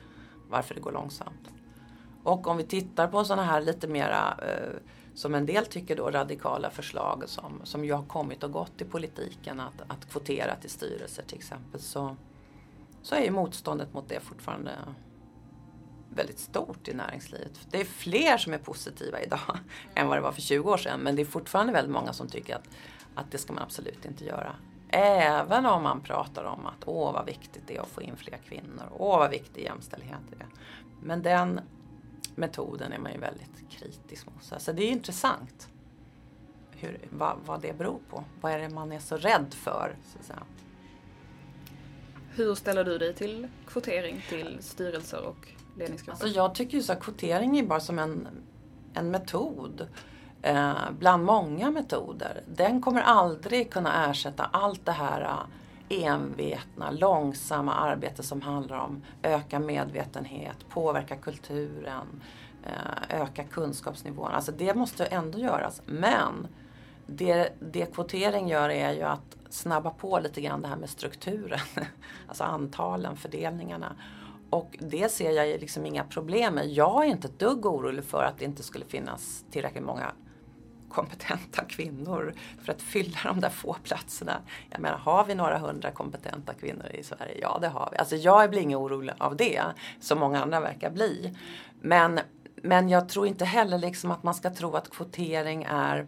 varför 0.49 0.75
det 0.75 0.81
går 0.81 0.93
långsamt. 0.93 1.51
Och 2.23 2.47
om 2.47 2.57
vi 2.57 2.65
tittar 2.65 3.09
på 3.09 3.25
sådana 3.25 3.45
här 3.45 3.61
lite 3.61 3.89
mera, 3.89 4.39
eh, 4.39 4.77
som 5.15 5.35
en 5.35 5.47
del 5.47 5.67
tycker 5.67 5.97
då, 5.97 6.11
radikala 6.11 6.71
förslag 6.71 7.25
som, 7.27 7.61
som 7.65 7.85
ju 7.85 7.93
har 7.93 8.05
kommit 8.05 8.43
och 8.43 8.53
gått 8.53 8.81
i 8.81 8.85
politiken, 8.85 9.61
att, 9.61 9.83
att 9.89 10.11
kvotera 10.11 10.57
till 10.57 10.71
styrelser 10.71 11.23
till 11.23 11.39
exempel, 11.39 11.81
så 11.81 12.17
så 13.05 13.15
är 13.15 13.21
ju 13.21 13.31
motståndet 13.31 13.95
mot 13.95 14.09
det 14.09 14.21
fortfarande 14.21 14.79
väldigt 16.09 16.39
stort 16.39 16.89
i 16.89 16.95
näringslivet. 16.95 17.61
Det 17.71 17.81
är 17.81 17.85
fler 17.85 18.39
som 18.39 18.55
är 18.55 18.59
positiva 18.59 19.21
idag 19.23 19.59
än 19.95 20.09
vad 20.09 20.17
det 20.17 20.23
var 20.23 20.33
för 20.33 20.41
20 20.41 20.71
år 20.71 20.77
sedan. 20.77 21.01
Men 21.01 21.17
det 21.17 21.23
är 21.23 21.27
fortfarande 21.27 21.73
väldigt 21.73 21.93
många 21.93 22.13
som 22.13 22.29
tycker 22.29 22.55
att, 22.55 22.69
att 23.15 23.31
det 23.31 23.39
ska 23.39 23.53
man 23.53 23.63
absolut 23.63 24.05
inte 24.05 24.25
göra. 24.25 24.57
Även 24.89 25.67
om 25.67 25.83
man 25.83 26.01
pratar 26.01 26.45
om 26.45 26.67
att 26.67 26.85
åh 26.85 27.13
vad 27.13 27.27
viktigt 27.27 27.63
det 27.67 27.77
är 27.77 27.81
att 27.81 27.89
få 27.89 28.03
in 28.03 28.17
fler 28.17 28.39
kvinnor. 28.49 28.93
Åh 28.99 29.19
vad 29.19 29.31
viktig 29.31 29.63
jämställdhet 29.63 30.33
är. 30.41 30.47
Men 31.03 31.23
den 31.23 31.61
metoden 32.35 32.93
är 32.93 32.99
man 32.99 33.13
ju 33.13 33.19
väldigt 33.19 33.71
kritisk 33.71 34.27
mot. 34.27 34.63
Så 34.63 34.73
det 34.73 34.83
är 34.83 34.91
intressant 34.91 35.69
hur, 36.71 36.99
vad, 37.11 37.37
vad 37.47 37.61
det 37.61 37.79
beror 37.79 37.99
på. 38.11 38.25
Vad 38.41 38.53
är 38.53 38.59
det 38.59 38.69
man 38.69 38.93
är 38.93 38.99
så 38.99 39.17
rädd 39.17 39.55
för? 39.55 39.97
Så 40.13 40.19
att 40.19 40.25
säga. 40.25 40.43
Hur 42.37 42.55
ställer 42.55 42.85
du 42.85 42.99
dig 42.99 43.15
till 43.15 43.49
kvotering 43.67 44.23
till 44.29 44.59
styrelser 44.61 45.25
och 45.25 45.49
ledningsgrupper? 45.77 46.25
Alltså 46.25 46.39
jag 46.39 46.55
tycker 46.55 46.77
ju 46.77 46.83
så 46.83 46.93
att 46.93 47.01
kvotering 47.03 47.59
är 47.59 47.63
bara 47.63 47.81
som 47.81 47.99
en, 47.99 48.29
en 48.95 49.11
metod 49.11 49.87
eh, 50.43 50.73
bland 50.99 51.25
många 51.25 51.71
metoder. 51.71 52.43
Den 52.47 52.83
kommer 52.83 53.01
aldrig 53.01 53.71
kunna 53.71 54.11
ersätta 54.11 54.45
allt 54.45 54.87
det 54.87 54.93
här 54.93 55.21
eh, 55.21 56.05
envetna, 56.05 56.91
långsamma 56.91 57.75
arbete 57.75 58.23
som 58.23 58.43
handlar 58.43 58.79
om 58.79 59.03
öka 59.23 59.59
medvetenhet, 59.59 60.69
påverka 60.69 61.17
kulturen, 61.17 62.23
eh, 62.63 63.21
öka 63.23 63.45
kunskapsnivån. 63.45 64.31
Alltså 64.31 64.53
det 64.53 64.75
måste 64.75 65.05
ändå 65.05 65.39
göras. 65.39 65.83
Men 65.87 66.47
det, 67.07 67.53
det 67.61 67.95
kvotering 67.95 68.49
gör 68.49 68.69
är 68.69 68.93
ju 68.93 69.03
att 69.03 69.37
snabba 69.55 69.91
på 69.91 70.19
lite 70.19 70.41
grann 70.41 70.63
det 70.63 70.69
här 70.69 70.77
med 70.77 70.91
strukturen. 70.91 71.61
Alltså 72.29 72.45
antalen, 72.45 73.17
fördelningarna. 73.17 73.97
Och 74.51 74.77
det 74.81 75.13
ser 75.13 75.31
jag 75.31 75.61
liksom 75.61 75.87
inga 75.87 76.05
problem 76.05 76.55
med. 76.55 76.69
Jag 76.69 77.05
är 77.05 77.09
inte 77.09 77.29
ett 77.29 77.39
dugg 77.39 77.67
orolig 77.67 78.05
för 78.05 78.23
att 78.23 78.39
det 78.39 78.45
inte 78.45 78.63
skulle 78.63 78.85
finnas 78.85 79.45
tillräckligt 79.51 79.85
många 79.85 80.13
kompetenta 80.89 81.65
kvinnor 81.65 82.35
för 82.65 82.73
att 82.73 82.83
fylla 82.83 83.19
de 83.25 83.41
där 83.41 83.51
få 83.51 83.77
platserna. 83.83 84.41
Jag 84.71 84.81
menar, 84.81 84.99
har 84.99 85.25
vi 85.25 85.35
några 85.35 85.59
hundra 85.59 85.91
kompetenta 85.91 86.55
kvinnor 86.55 86.87
i 86.95 87.03
Sverige? 87.03 87.39
Ja, 87.41 87.59
det 87.61 87.69
har 87.69 87.89
vi. 87.93 87.99
Alltså 87.99 88.17
jag 88.17 88.51
blir 88.51 88.61
ingen 88.61 88.79
orolig 88.79 89.15
av 89.19 89.37
det, 89.37 89.63
som 90.01 90.19
många 90.19 90.43
andra 90.43 90.61
verkar 90.61 90.91
bli. 90.91 91.37
Men, 91.81 92.21
men 92.57 92.89
jag 92.89 93.09
tror 93.09 93.27
inte 93.27 93.45
heller 93.45 93.79
liksom 93.79 94.11
att 94.11 94.23
man 94.23 94.35
ska 94.35 94.51
tro 94.51 94.75
att 94.75 94.91
kvotering 94.91 95.67
är 95.69 96.07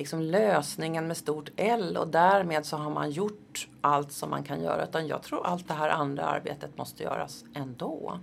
liksom 0.00 0.20
lösningen 0.20 1.06
med 1.06 1.16
stort 1.16 1.50
L 1.56 1.96
och 1.96 2.08
därmed 2.08 2.66
så 2.66 2.76
har 2.76 2.90
man 2.90 3.10
gjort 3.10 3.68
allt 3.80 4.12
som 4.12 4.30
man 4.30 4.42
kan 4.42 4.62
göra. 4.62 4.84
Utan 4.84 5.06
jag 5.06 5.22
tror 5.22 5.46
allt 5.46 5.68
det 5.68 5.74
här 5.74 5.88
andra 5.88 6.24
arbetet 6.24 6.78
måste 6.78 7.02
göras 7.02 7.44
ändå. 7.54 8.20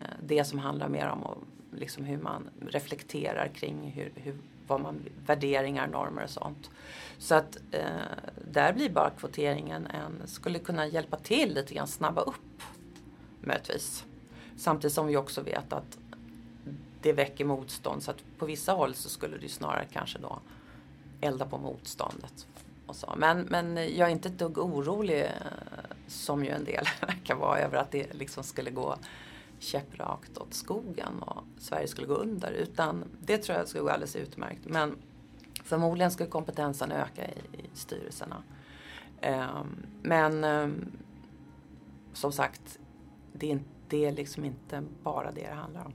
Eh, 0.00 0.06
det 0.22 0.44
som 0.44 0.58
handlar 0.58 0.88
mer 0.88 1.08
om 1.08 1.44
liksom 1.72 2.04
hur 2.04 2.18
man 2.18 2.50
reflekterar 2.68 3.48
kring 3.54 3.90
hur, 3.90 4.12
hur 4.14 4.36
vad 4.66 4.80
man, 4.80 5.02
värderingar, 5.26 5.86
normer 5.86 6.22
och 6.22 6.30
sånt. 6.30 6.70
Så 7.18 7.34
att 7.34 7.58
eh, 7.70 7.82
där 8.52 8.72
blir 8.72 8.90
bara 8.90 9.10
kvoteringen 9.10 9.86
en, 9.86 10.28
skulle 10.28 10.58
kunna 10.58 10.86
hjälpa 10.86 11.16
till 11.16 11.54
lite 11.54 11.74
grann, 11.74 11.86
snabba 11.86 12.20
upp 12.20 12.62
möjligtvis. 13.40 14.04
Samtidigt 14.56 14.94
som 14.94 15.06
vi 15.06 15.16
också 15.16 15.42
vet 15.42 15.72
att 15.72 15.98
det 17.02 17.12
väcker 17.12 17.44
motstånd 17.44 18.02
så 18.02 18.10
att 18.10 18.24
på 18.38 18.46
vissa 18.46 18.72
håll 18.72 18.94
så 18.94 19.08
skulle 19.08 19.36
det 19.36 19.48
snarare 19.48 19.86
kanske 19.92 20.18
då 20.18 20.40
elda 21.20 21.46
på 21.46 21.58
motståndet. 21.58 22.46
Och 22.86 22.96
så. 22.96 23.14
Men, 23.16 23.40
men 23.40 23.76
jag 23.76 24.08
är 24.08 24.12
inte 24.12 24.28
ett 24.28 24.38
dugg 24.38 24.58
orolig 24.58 25.20
eh, 25.20 25.30
som 26.06 26.44
ju 26.44 26.50
en 26.50 26.64
del 26.64 26.84
verkar 27.00 27.34
vara 27.34 27.58
över 27.58 27.78
att 27.78 27.90
det 27.90 28.14
liksom 28.14 28.44
skulle 28.44 28.70
gå 28.70 28.96
käpprakt 29.58 30.38
åt 30.38 30.54
skogen 30.54 31.22
och 31.22 31.44
Sverige 31.58 31.88
skulle 31.88 32.06
gå 32.06 32.14
under. 32.14 32.50
Utan 32.50 33.04
det 33.20 33.38
tror 33.38 33.58
jag 33.58 33.68
skulle 33.68 33.84
gå 33.84 33.90
alldeles 33.90 34.16
utmärkt. 34.16 34.64
Men 34.64 34.96
förmodligen 35.64 36.10
skulle 36.10 36.28
kompetensen 36.28 36.92
öka 36.92 37.24
i, 37.24 37.38
i 37.52 37.70
styrelserna. 37.74 38.42
Um, 39.22 39.86
men 40.02 40.44
um, 40.44 40.92
som 42.12 42.32
sagt, 42.32 42.78
det 43.32 43.52
är, 43.52 43.60
det 43.88 44.04
är 44.04 44.12
liksom 44.12 44.44
inte 44.44 44.82
bara 45.02 45.32
det 45.32 45.46
det 45.48 45.54
handlar 45.54 45.84
om. 45.84 45.92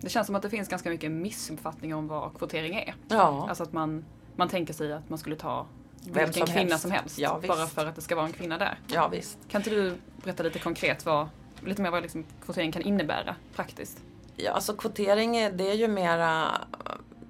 Det 0.00 0.08
känns 0.08 0.26
som 0.26 0.36
att 0.36 0.42
det 0.42 0.50
finns 0.50 0.68
ganska 0.68 0.90
mycket 0.90 1.10
missuppfattningar 1.10 1.96
om 1.96 2.08
vad 2.08 2.34
kvotering 2.34 2.74
är. 2.74 2.94
Ja. 3.08 3.46
Alltså 3.48 3.62
att 3.62 3.72
man, 3.72 4.04
man 4.36 4.48
tänker 4.48 4.74
sig 4.74 4.92
att 4.92 5.08
man 5.08 5.18
skulle 5.18 5.36
ta 5.36 5.66
vilken 6.04 6.32
som 6.32 6.46
kvinna 6.46 6.60
helst. 6.60 6.82
som 6.82 6.90
helst. 6.90 7.18
Ja, 7.18 7.40
bara 7.48 7.66
för 7.66 7.86
att 7.86 7.94
det 7.94 8.02
ska 8.02 8.16
vara 8.16 8.26
en 8.26 8.32
kvinna 8.32 8.58
där. 8.58 8.78
Ja, 8.88 9.08
visst. 9.08 9.38
Kan 9.48 9.60
inte 9.60 9.70
du 9.70 9.94
berätta 10.24 10.42
lite 10.42 10.58
konkret 10.58 11.06
vad, 11.06 11.28
lite 11.64 11.82
mer 11.82 11.90
vad 11.90 12.02
liksom 12.02 12.24
kvotering 12.44 12.72
kan 12.72 12.82
innebära 12.82 13.36
praktiskt? 13.54 14.02
Ja, 14.36 14.52
alltså 14.52 14.76
kvotering 14.76 15.32
det 15.32 15.70
är 15.70 15.74
ju 15.74 15.88
mera 15.88 16.58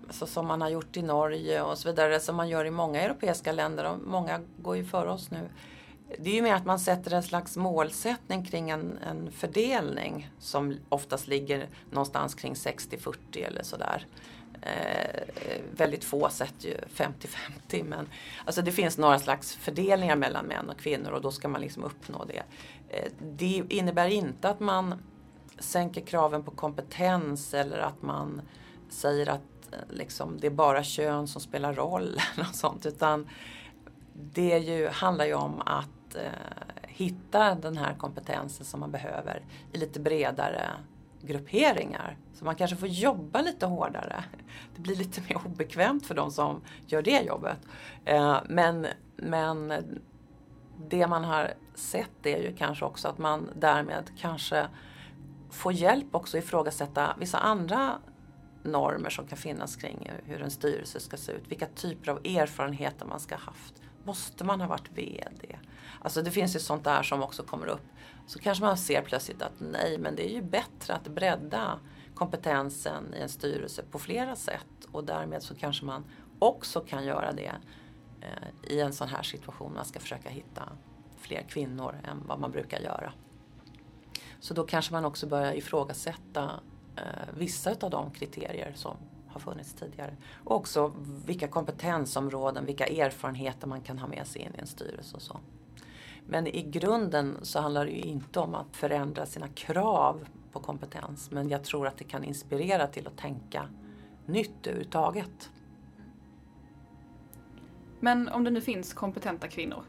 alltså, 0.06 0.26
som 0.26 0.46
man 0.46 0.60
har 0.60 0.68
gjort 0.68 0.96
i 0.96 1.02
Norge 1.02 1.62
och 1.62 1.78
så 1.78 1.88
vidare, 1.88 2.20
som 2.20 2.36
man 2.36 2.48
gör 2.48 2.64
i 2.64 2.70
många 2.70 3.00
europeiska 3.00 3.52
länder 3.52 3.84
och 3.84 3.98
många 3.98 4.40
går 4.58 4.76
ju 4.76 4.84
före 4.84 5.10
oss 5.10 5.30
nu. 5.30 5.48
Det 6.18 6.30
är 6.30 6.34
ju 6.34 6.42
mer 6.42 6.54
att 6.54 6.66
man 6.66 6.80
sätter 6.80 7.14
en 7.14 7.22
slags 7.22 7.56
målsättning 7.56 8.44
kring 8.44 8.70
en, 8.70 8.98
en 8.98 9.32
fördelning 9.32 10.30
som 10.38 10.76
oftast 10.88 11.26
ligger 11.28 11.68
någonstans 11.90 12.34
kring 12.34 12.54
60-40 12.54 13.16
eller 13.46 13.62
sådär. 13.62 14.06
Eh, 14.62 15.22
väldigt 15.70 16.04
få 16.04 16.28
sätter 16.28 16.68
ju 16.68 16.76
50-50 16.94 17.84
men 17.84 18.08
alltså 18.44 18.62
det 18.62 18.72
finns 18.72 18.98
några 18.98 19.18
slags 19.18 19.56
fördelningar 19.56 20.16
mellan 20.16 20.46
män 20.46 20.70
och 20.70 20.78
kvinnor 20.78 21.10
och 21.10 21.20
då 21.20 21.30
ska 21.30 21.48
man 21.48 21.60
liksom 21.60 21.84
uppnå 21.84 22.24
det. 22.24 22.42
Eh, 22.88 23.12
det 23.20 23.62
innebär 23.68 24.08
inte 24.08 24.48
att 24.48 24.60
man 24.60 25.02
sänker 25.58 26.00
kraven 26.00 26.42
på 26.42 26.50
kompetens 26.50 27.54
eller 27.54 27.78
att 27.78 28.02
man 28.02 28.42
säger 28.88 29.28
att 29.28 29.72
eh, 29.72 29.78
liksom, 29.96 30.40
det 30.40 30.46
är 30.46 30.50
bara 30.50 30.84
kön 30.84 31.28
som 31.28 31.40
spelar 31.40 31.74
roll 31.74 32.02
eller 32.34 32.44
något 32.44 32.56
sånt 32.56 32.86
utan 32.86 33.28
det 34.12 34.58
ju, 34.58 34.88
handlar 34.88 35.24
ju 35.24 35.34
om 35.34 35.60
att 35.60 36.14
eh, 36.14 36.22
hitta 36.82 37.54
den 37.54 37.76
här 37.76 37.94
kompetensen 37.94 38.66
som 38.66 38.80
man 38.80 38.90
behöver 38.90 39.44
i 39.72 39.78
lite 39.78 40.00
bredare 40.00 40.70
grupperingar. 41.22 42.16
Så 42.34 42.44
man 42.44 42.54
kanske 42.54 42.76
får 42.76 42.88
jobba 42.88 43.42
lite 43.42 43.66
hårdare. 43.66 44.24
Det 44.76 44.82
blir 44.82 44.96
lite 44.96 45.20
mer 45.20 45.46
obekvämt 45.46 46.06
för 46.06 46.14
de 46.14 46.30
som 46.30 46.62
gör 46.86 47.02
det 47.02 47.20
jobbet. 47.20 47.58
Eh, 48.04 48.38
men, 48.48 48.86
men 49.16 49.72
det 50.88 51.06
man 51.06 51.24
har 51.24 51.54
sett 51.74 52.26
är 52.26 52.42
ju 52.42 52.56
kanske 52.56 52.84
också 52.84 53.08
att 53.08 53.18
man 53.18 53.48
därmed 53.54 54.10
kanske 54.18 54.68
får 55.50 55.72
hjälp 55.72 56.14
också 56.14 56.38
ifrågasätta 56.38 57.16
vissa 57.18 57.38
andra 57.38 57.98
normer 58.62 59.10
som 59.10 59.26
kan 59.26 59.38
finnas 59.38 59.76
kring 59.76 60.10
hur 60.24 60.42
en 60.42 60.50
styrelse 60.50 61.00
ska 61.00 61.16
se 61.16 61.32
ut. 61.32 61.42
Vilka 61.48 61.66
typer 61.66 62.10
av 62.12 62.18
erfarenheter 62.26 63.06
man 63.06 63.20
ska 63.20 63.34
ha 63.34 63.42
haft. 63.42 63.74
Måste 64.04 64.44
man 64.44 64.60
ha 64.60 64.68
varit 64.68 64.90
VD? 64.94 65.56
Alltså 66.00 66.22
det 66.22 66.30
finns 66.30 66.56
ju 66.56 66.60
sånt 66.60 66.84
där 66.84 67.02
som 67.02 67.22
också 67.22 67.42
kommer 67.42 67.66
upp. 67.66 67.82
Så 68.26 68.38
kanske 68.38 68.64
man 68.64 68.76
ser 68.76 69.02
plötsligt 69.02 69.42
att 69.42 69.52
nej, 69.58 69.98
men 69.98 70.16
det 70.16 70.30
är 70.30 70.34
ju 70.34 70.42
bättre 70.42 70.94
att 70.94 71.08
bredda 71.08 71.78
kompetensen 72.14 73.14
i 73.14 73.20
en 73.20 73.28
styrelse 73.28 73.82
på 73.90 73.98
flera 73.98 74.36
sätt 74.36 74.84
och 74.92 75.04
därmed 75.04 75.42
så 75.42 75.54
kanske 75.54 75.84
man 75.84 76.04
också 76.38 76.80
kan 76.80 77.04
göra 77.04 77.32
det 77.32 77.52
eh, 78.20 78.72
i 78.72 78.80
en 78.80 78.92
sån 78.92 79.08
här 79.08 79.22
situation. 79.22 79.74
Man 79.74 79.84
ska 79.84 80.00
försöka 80.00 80.28
hitta 80.28 80.62
fler 81.16 81.42
kvinnor 81.42 82.00
än 82.04 82.22
vad 82.26 82.40
man 82.40 82.50
brukar 82.50 82.80
göra. 82.80 83.12
Så 84.40 84.54
då 84.54 84.64
kanske 84.64 84.92
man 84.92 85.04
också 85.04 85.26
börjar 85.26 85.52
ifrågasätta 85.52 86.60
eh, 86.96 87.34
vissa 87.36 87.70
av 87.80 87.90
de 87.90 88.10
kriterier 88.10 88.72
som 88.74 88.96
har 89.28 89.40
funnits 89.40 89.74
tidigare. 89.74 90.16
Och 90.44 90.56
också 90.56 90.92
vilka 91.26 91.48
kompetensområden, 91.48 92.66
vilka 92.66 92.86
erfarenheter 92.86 93.66
man 93.66 93.80
kan 93.80 93.98
ha 93.98 94.08
med 94.08 94.26
sig 94.26 94.42
in 94.42 94.54
i 94.54 94.58
en 94.58 94.66
styrelse 94.66 95.16
och 95.16 95.22
så. 95.22 95.40
Men 96.26 96.46
i 96.46 96.62
grunden 96.62 97.38
så 97.42 97.60
handlar 97.60 97.84
det 97.84 97.90
ju 97.90 98.00
inte 98.00 98.40
om 98.40 98.54
att 98.54 98.76
förändra 98.76 99.26
sina 99.26 99.48
krav 99.48 100.28
på 100.52 100.60
kompetens. 100.60 101.30
Men 101.30 101.48
jag 101.48 101.64
tror 101.64 101.86
att 101.86 101.96
det 101.96 102.04
kan 102.04 102.24
inspirera 102.24 102.86
till 102.86 103.06
att 103.06 103.16
tänka 103.16 103.68
nytt 104.26 104.66
överhuvudtaget. 104.66 105.50
Men 108.00 108.28
om 108.28 108.44
det 108.44 108.50
nu 108.50 108.60
finns 108.60 108.94
kompetenta 108.94 109.48
kvinnor 109.48 109.84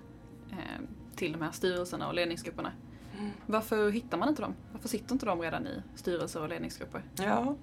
eh, 0.52 0.82
till 1.16 1.32
de 1.32 1.42
här 1.42 1.52
styrelserna 1.52 2.08
och 2.08 2.14
ledningsgrupperna. 2.14 2.72
Mm. 3.18 3.32
Varför 3.46 3.92
hittar 3.92 4.18
man 4.18 4.30
inte 4.30 4.42
dem? 4.42 4.54
Varför 4.72 4.88
sitter 4.88 5.14
inte 5.14 5.26
de 5.26 5.42
redan 5.42 5.68
i 5.68 5.82
styrelser 5.96 6.42
och 6.42 6.50
ledningsgrupper? 6.50 7.04
Ja, 7.16 7.56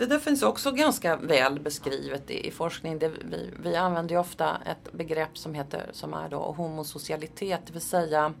det 0.00 0.06
där 0.06 0.18
finns 0.18 0.42
också 0.42 0.72
ganska 0.72 1.16
väl 1.16 1.60
beskrivet 1.60 2.30
i, 2.30 2.46
i 2.46 2.50
forskning. 2.50 2.98
Det, 2.98 3.08
vi, 3.08 3.50
vi 3.62 3.76
använder 3.76 4.14
ju 4.14 4.20
ofta 4.20 4.56
ett 4.66 4.92
begrepp 4.92 5.38
som, 5.38 5.54
heter, 5.54 5.90
som 5.92 6.14
är 6.14 6.28
då 6.28 6.38
homosocialitet, 6.38 7.60
det 7.66 7.72
vill 7.72 7.82
säga 7.82 8.32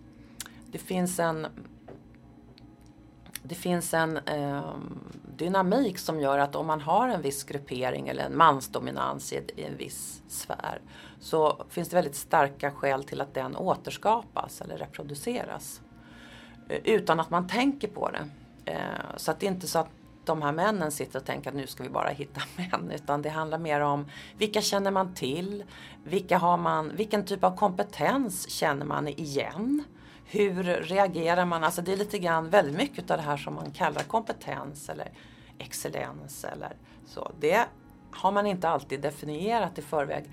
det 0.66 0.78
finns 0.78 1.18
en 1.18 1.46
det 3.42 3.54
finns 3.54 3.94
en 3.94 4.16
eh, 4.16 4.74
dynamik 5.36 5.98
som 5.98 6.20
gör 6.20 6.38
att 6.38 6.56
om 6.56 6.66
man 6.66 6.80
har 6.80 7.08
en 7.08 7.22
viss 7.22 7.44
gruppering 7.44 8.08
eller 8.08 8.24
en 8.24 8.36
mansdominans 8.36 9.32
i, 9.32 9.42
i 9.56 9.62
en 9.64 9.76
viss 9.76 10.22
sfär 10.28 10.80
så 11.20 11.64
finns 11.68 11.88
det 11.88 11.96
väldigt 11.96 12.16
starka 12.16 12.70
skäl 12.70 13.04
till 13.04 13.20
att 13.20 13.34
den 13.34 13.56
återskapas 13.56 14.60
eller 14.60 14.76
reproduceras. 14.76 15.80
Eh, 16.68 16.80
utan 16.84 17.20
att 17.20 17.30
man 17.30 17.48
tänker 17.48 17.88
på 17.88 18.10
det. 18.10 18.28
Eh, 18.72 19.16
så 19.16 19.30
att 19.30 19.40
det 19.40 19.46
är 19.46 19.50
inte 19.50 19.66
så 19.66 19.78
att 19.78 19.90
de 20.30 20.42
här 20.42 20.52
männen 20.52 20.90
sitter 20.90 21.18
och 21.18 21.24
tänker 21.24 21.50
att 21.50 21.56
nu 21.56 21.66
ska 21.66 21.82
vi 21.82 21.88
bara 21.88 22.08
hitta 22.08 22.40
män. 22.56 22.90
Utan 22.90 23.22
det 23.22 23.28
handlar 23.28 23.58
mer 23.58 23.80
om 23.80 24.06
vilka 24.38 24.60
känner 24.60 24.90
man 24.90 25.14
till? 25.14 25.64
Vilka 26.04 26.38
har 26.38 26.56
man, 26.56 26.96
vilken 26.96 27.24
typ 27.24 27.44
av 27.44 27.56
kompetens 27.56 28.50
känner 28.50 28.86
man 28.86 29.08
igen? 29.08 29.84
Hur 30.24 30.64
reagerar 30.64 31.44
man? 31.44 31.64
Alltså 31.64 31.82
det 31.82 31.92
är 31.92 31.96
lite 31.96 32.18
grann 32.18 32.50
väldigt 32.50 32.76
mycket 32.76 33.10
av 33.10 33.16
det 33.16 33.22
här 33.22 33.36
som 33.36 33.54
man 33.54 33.70
kallar 33.70 34.02
kompetens 34.02 34.88
eller 34.88 35.12
excellens 35.58 36.44
eller 36.44 36.76
så. 37.06 37.32
Det 37.40 37.64
har 38.10 38.32
man 38.32 38.46
inte 38.46 38.68
alltid 38.68 39.00
definierat 39.00 39.78
i 39.78 39.82
förväg 39.82 40.24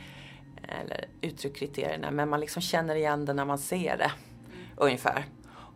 eller 0.68 1.06
uttryckt 1.22 1.58
kriterierna 1.58 2.12
men 2.12 2.30
man 2.30 2.40
liksom 2.40 2.62
känner 2.62 2.96
igen 2.96 3.26
det 3.26 3.34
när 3.34 3.46
man 3.46 3.58
ser 3.58 3.98
det 3.98 4.12
ungefär. 4.76 5.26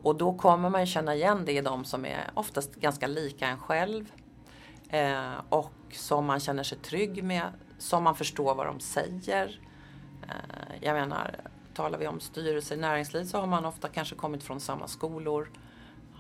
Och 0.03 0.15
då 0.15 0.33
kommer 0.33 0.69
man 0.69 0.81
ju 0.81 0.87
känna 0.87 1.15
igen 1.15 1.45
det 1.45 1.51
i 1.51 1.61
de 1.61 1.85
som 1.85 2.05
är 2.05 2.29
oftast 2.33 2.75
ganska 2.75 3.07
lika 3.07 3.47
en 3.47 3.59
själv. 3.59 4.11
Eh, 4.89 5.33
och 5.49 5.71
som 5.91 6.25
man 6.25 6.39
känner 6.39 6.63
sig 6.63 6.77
trygg 6.77 7.23
med, 7.23 7.43
som 7.77 8.03
man 8.03 8.15
förstår 8.15 8.55
vad 8.55 8.65
de 8.65 8.79
säger. 8.79 9.59
Eh, 10.23 10.75
jag 10.81 10.93
menar, 10.93 11.35
talar 11.73 11.99
vi 11.99 12.07
om 12.07 12.19
styrelser 12.19 12.75
i 12.75 12.79
näringsliv 12.79 13.23
så 13.23 13.37
har 13.37 13.47
man 13.47 13.65
ofta 13.65 13.87
kanske 13.87 14.15
kommit 14.15 14.43
från 14.43 14.59
samma 14.59 14.87
skolor. 14.87 15.49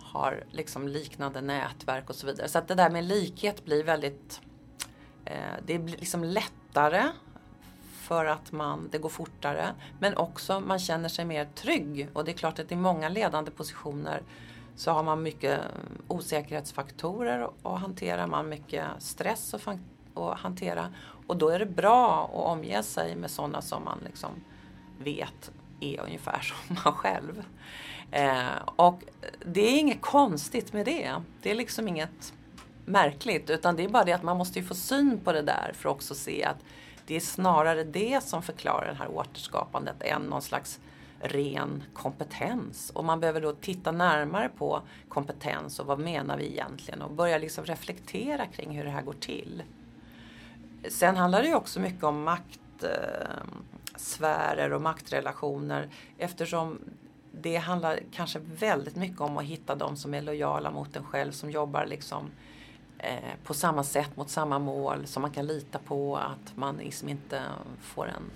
Har 0.03 0.43
liksom 0.51 0.87
liknande 0.87 1.41
nätverk 1.41 2.09
och 2.09 2.15
så 2.15 2.27
vidare. 2.27 2.47
Så 2.47 2.57
att 2.57 2.67
det 2.67 2.75
där 2.75 2.89
med 2.89 3.03
likhet 3.03 3.65
blir 3.65 3.83
väldigt, 3.83 4.41
eh, 5.25 5.35
det 5.65 5.79
blir 5.79 5.97
liksom 5.97 6.23
lättare 6.23 7.03
för 8.11 8.25
att 8.25 8.51
man, 8.51 8.89
det 8.91 8.97
går 8.97 9.09
fortare. 9.09 9.73
Men 9.99 10.17
också 10.17 10.59
man 10.59 10.79
känner 10.79 11.09
sig 11.09 11.25
mer 11.25 11.45
trygg. 11.55 12.07
Och 12.13 12.25
det 12.25 12.31
är 12.31 12.33
klart 12.33 12.59
att 12.59 12.71
i 12.71 12.75
många 12.75 13.09
ledande 13.09 13.51
positioner 13.51 14.21
så 14.75 14.91
har 14.91 15.03
man 15.03 15.23
mycket 15.23 15.59
eh, 15.59 15.65
osäkerhetsfaktorer 16.07 17.49
att 17.63 17.79
hantera. 17.79 18.27
Man 18.27 18.37
har 18.37 18.49
mycket 18.49 18.85
stress 18.99 19.53
att 19.53 20.39
hantera. 20.39 20.93
Och 21.27 21.37
då 21.37 21.49
är 21.49 21.59
det 21.59 21.65
bra 21.65 22.23
att 22.23 22.51
omge 22.51 22.83
sig 22.83 23.15
med 23.15 23.31
sådana 23.31 23.61
som 23.61 23.83
man 23.83 23.99
liksom 24.05 24.31
vet 24.99 25.51
är 25.79 26.01
ungefär 26.01 26.39
som 26.67 26.77
man 26.83 26.93
själv. 26.93 27.43
Eh, 28.11 28.61
och 28.75 29.03
det 29.45 29.61
är 29.61 29.79
inget 29.79 30.01
konstigt 30.01 30.73
med 30.73 30.85
det. 30.85 31.15
Det 31.41 31.51
är 31.51 31.55
liksom 31.55 31.87
inget 31.87 32.33
märkligt 32.85 33.49
utan 33.49 33.75
det 33.75 33.83
är 33.83 33.89
bara 33.89 34.03
det 34.03 34.13
att 34.13 34.23
man 34.23 34.37
måste 34.37 34.59
ju 34.59 34.65
få 34.65 34.75
syn 34.75 35.19
på 35.23 35.31
det 35.31 35.41
där 35.41 35.71
för 35.75 35.89
att 35.89 35.95
också 35.95 36.15
se 36.15 36.43
att 36.43 36.57
det 37.11 37.15
är 37.15 37.19
snarare 37.19 37.83
det 37.83 38.23
som 38.23 38.43
förklarar 38.43 38.87
det 38.87 38.93
här 38.93 39.11
återskapandet 39.11 40.01
än 40.01 40.21
någon 40.21 40.41
slags 40.41 40.79
ren 41.19 41.83
kompetens. 41.93 42.89
Och 42.89 43.05
man 43.05 43.19
behöver 43.19 43.41
då 43.41 43.53
titta 43.53 43.91
närmare 43.91 44.49
på 44.49 44.81
kompetens 45.09 45.79
och 45.79 45.85
vad 45.85 45.99
menar 45.99 46.37
vi 46.37 46.45
egentligen 46.45 47.01
och 47.01 47.11
börja 47.11 47.37
liksom 47.37 47.65
reflektera 47.65 48.45
kring 48.45 48.77
hur 48.77 48.83
det 48.83 48.89
här 48.89 49.01
går 49.01 49.13
till. 49.13 49.63
Sen 50.89 51.17
handlar 51.17 51.41
det 51.41 51.47
ju 51.47 51.55
också 51.55 51.79
mycket 51.79 52.03
om 52.03 52.23
maktsfärer 52.23 53.13
och 54.73 54.81
maktrelationer 54.81 55.89
eftersom 56.17 56.79
det 57.31 57.55
handlar 57.55 57.99
kanske 58.11 58.39
väldigt 58.39 58.95
mycket 58.95 59.21
om 59.21 59.37
att 59.37 59.45
hitta 59.45 59.75
de 59.75 59.95
som 59.95 60.13
är 60.13 60.21
lojala 60.21 60.71
mot 60.71 60.95
en 60.95 61.03
själv, 61.03 61.31
som 61.31 61.51
jobbar 61.51 61.85
liksom 61.85 62.25
eh, 62.25 62.31
Eh, 63.03 63.35
på 63.43 63.53
samma 63.53 63.83
sätt 63.83 64.17
mot 64.17 64.29
samma 64.29 64.59
mål, 64.59 65.07
som 65.07 65.21
man 65.21 65.31
kan 65.31 65.47
lita 65.47 65.79
på 65.79 66.17
att 66.17 66.57
man 66.57 66.77
liksom 66.77 67.09
inte 67.09 67.41
får 67.81 68.07
en 68.07 68.31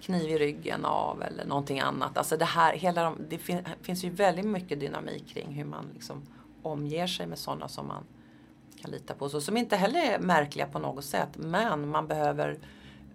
kniv 0.00 0.30
i 0.30 0.38
ryggen 0.38 0.84
av 0.84 1.22
eller 1.22 1.44
någonting 1.44 1.80
annat. 1.80 2.18
Alltså 2.18 2.36
det 2.36 2.44
här, 2.44 2.72
hela 2.72 3.02
de, 3.02 3.16
det 3.28 3.38
fin, 3.38 3.68
finns 3.82 4.04
ju 4.04 4.10
väldigt 4.10 4.44
mycket 4.44 4.80
dynamik 4.80 5.28
kring 5.28 5.52
hur 5.52 5.64
man 5.64 5.84
liksom 5.94 6.22
omger 6.62 7.06
sig 7.06 7.26
med 7.26 7.38
sådana 7.38 7.68
som 7.68 7.86
man 7.86 8.04
kan 8.80 8.90
lita 8.90 9.14
på. 9.14 9.28
Så, 9.28 9.40
som 9.40 9.56
inte 9.56 9.76
heller 9.76 10.00
är 10.00 10.18
märkliga 10.18 10.66
på 10.66 10.78
något 10.78 11.04
sätt 11.04 11.30
men 11.36 11.88
man 11.88 12.06
behöver 12.06 12.58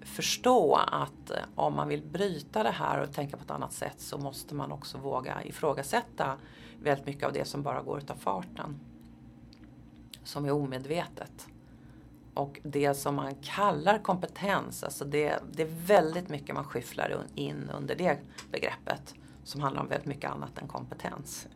förstå 0.02 0.76
att 0.76 1.32
eh, 1.32 1.38
om 1.56 1.76
man 1.76 1.88
vill 1.88 2.02
bryta 2.02 2.64
det 2.64 2.72
här 2.72 3.02
och 3.02 3.14
tänka 3.14 3.38
på 3.38 3.44
ett 3.44 3.52
annat 3.52 3.74
sätt 3.74 4.02
så 4.02 4.18
måste 4.18 4.56
man 4.56 4.72
också 4.72 4.98
våga 4.98 5.44
ifrågasätta 5.44 6.38
väldigt 6.82 7.06
mycket 7.06 7.24
av 7.24 7.34
det 7.34 7.46
som 7.46 7.64
bara 7.64 7.82
går 7.82 7.98
utav 7.98 8.16
farten. 8.16 8.80
Som 10.24 10.46
är 10.46 10.52
omedvetet. 10.52 11.48
Och 12.34 12.60
det 12.64 12.94
som 12.94 13.16
man 13.16 13.36
kallar 13.36 14.00
kompetens, 14.00 14.84
alltså 14.84 15.06
det, 15.06 15.40
det 15.52 15.64
är 15.64 15.86
väldigt 15.86 16.30
mycket 16.30 16.56
man 16.56 16.64
skyfflar 16.64 17.26
in 17.36 17.70
under 17.78 17.96
det 17.96 18.18
begreppet. 18.52 19.16
Som 19.44 19.62
handlar 19.62 19.82
om 19.82 19.88
väldigt 19.88 20.08
mycket 20.08 20.32
annat 20.32 20.58
än 20.58 20.68
kompetens. 20.68 21.48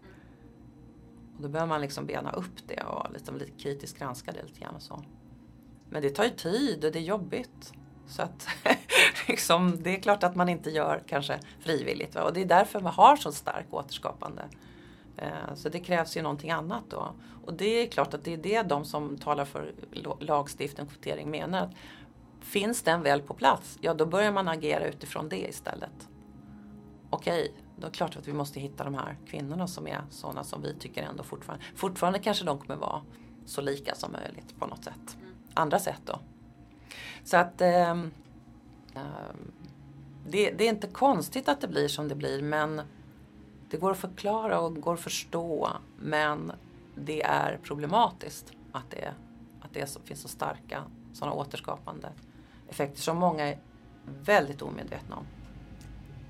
Och 1.35 1.43
då 1.43 1.49
behöver 1.49 1.69
man 1.69 1.81
liksom 1.81 2.05
bena 2.05 2.31
upp 2.31 2.67
det 2.67 2.83
och 2.83 3.13
liksom 3.13 3.37
lite 3.37 3.51
kritiskt 3.51 3.99
granska 3.99 4.31
det 4.31 4.43
lite 4.43 4.59
grann 4.59 4.75
och 4.75 4.81
så. 4.81 5.03
Men 5.89 6.01
det 6.01 6.09
tar 6.09 6.23
ju 6.23 6.29
tid 6.29 6.85
och 6.85 6.91
det 6.91 6.99
är 6.99 7.03
jobbigt. 7.03 7.73
Så 8.07 8.21
att 8.21 8.47
liksom, 9.27 9.83
det 9.83 9.95
är 9.97 10.01
klart 10.01 10.23
att 10.23 10.35
man 10.35 10.49
inte 10.49 10.69
gör 10.69 11.03
kanske 11.07 11.39
frivilligt. 11.59 12.15
Va? 12.15 12.23
Och 12.23 12.33
det 12.33 12.41
är 12.41 12.45
därför 12.45 12.79
man 12.79 12.93
har 12.93 13.15
så 13.15 13.31
stark 13.31 13.65
återskapande. 13.69 14.43
Eh, 15.17 15.55
så 15.55 15.69
det 15.69 15.79
krävs 15.79 16.17
ju 16.17 16.21
någonting 16.21 16.51
annat 16.51 16.83
då. 16.89 17.13
Och 17.45 17.53
det 17.53 17.65
är 17.65 17.87
klart 17.87 18.13
att 18.13 18.23
det 18.23 18.33
är 18.33 18.37
det 18.37 18.61
de 18.61 18.85
som 18.85 19.17
talar 19.17 19.45
för 19.45 19.73
lagstiftning 20.19 20.85
och 20.85 20.93
kvotering 20.93 21.29
menar. 21.31 21.63
Att 21.63 21.71
finns 22.41 22.81
den 22.81 23.03
väl 23.03 23.21
på 23.21 23.33
plats, 23.33 23.77
ja 23.81 23.93
då 23.93 24.05
börjar 24.05 24.31
man 24.31 24.47
agera 24.47 24.87
utifrån 24.87 25.29
det 25.29 25.49
istället. 25.49 26.09
Okej, 27.09 27.53
då 27.75 27.87
är 27.87 27.91
det 27.91 27.97
klart 27.97 28.17
att 28.17 28.27
vi 28.27 28.33
måste 28.33 28.59
hitta 28.59 28.83
de 28.83 28.93
här 28.93 29.17
kvinnorna 29.27 29.67
som 29.67 29.87
är 29.87 30.01
sådana 30.09 30.43
som 30.43 30.61
vi 30.61 30.75
tycker 30.75 31.03
ändå 31.03 31.23
fortfarande, 31.23 31.65
fortfarande 31.75 32.19
kanske 32.19 32.45
de 32.45 32.59
kommer 32.59 32.75
vara 32.75 33.01
så 33.45 33.61
lika 33.61 33.95
som 33.95 34.11
möjligt 34.11 34.59
på 34.59 34.67
något 34.67 34.83
sätt. 34.83 35.17
Andra 35.53 35.79
sätt 35.79 36.01
då. 36.05 36.19
Så 37.23 37.37
att 37.37 37.61
eh, 37.61 37.95
det, 40.27 40.51
det, 40.51 40.63
är 40.63 40.69
inte 40.69 40.87
konstigt 40.87 41.49
att 41.49 41.61
det 41.61 41.67
blir 41.67 41.87
som 41.87 42.07
det 42.07 42.15
blir 42.15 42.41
men 42.41 42.81
det 43.69 43.77
går 43.77 43.91
att 43.91 43.97
förklara 43.97 44.59
och 44.59 44.75
går 44.75 44.93
att 44.93 44.99
förstå 44.99 45.69
men 45.99 46.51
det 46.95 47.23
är 47.23 47.59
problematiskt 47.63 48.51
att 48.71 48.89
det, 48.89 49.13
att 49.61 49.73
det 49.73 49.87
så, 49.87 49.99
finns 49.99 50.21
så 50.21 50.27
starka 50.27 50.83
sådana 51.13 51.35
återskapande 51.35 52.09
effekter 52.69 53.01
som 53.01 53.17
många 53.17 53.47
är 53.47 53.59
väldigt 54.05 54.61
omedvetna 54.61 55.15
om. 55.15 55.25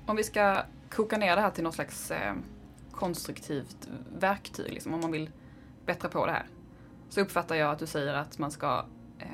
Om 0.06 0.16
vi 0.16 0.24
ska 0.24 0.62
koka 0.90 1.18
ner 1.18 1.36
det 1.36 1.42
här 1.42 1.50
till 1.50 1.64
något 1.64 1.74
slags 1.74 2.10
eh, 2.10 2.34
konstruktivt 2.90 3.88
verktyg, 4.18 4.72
liksom, 4.72 4.94
om 4.94 5.00
man 5.00 5.12
vill 5.12 5.30
bättra 5.86 6.08
på 6.08 6.26
det 6.26 6.32
här. 6.32 6.46
Så 7.08 7.20
uppfattar 7.20 7.54
jag 7.54 7.70
att 7.70 7.78
du 7.78 7.86
säger 7.86 8.14
att 8.14 8.38
man 8.38 8.50
ska 8.50 8.84
eh, 9.18 9.26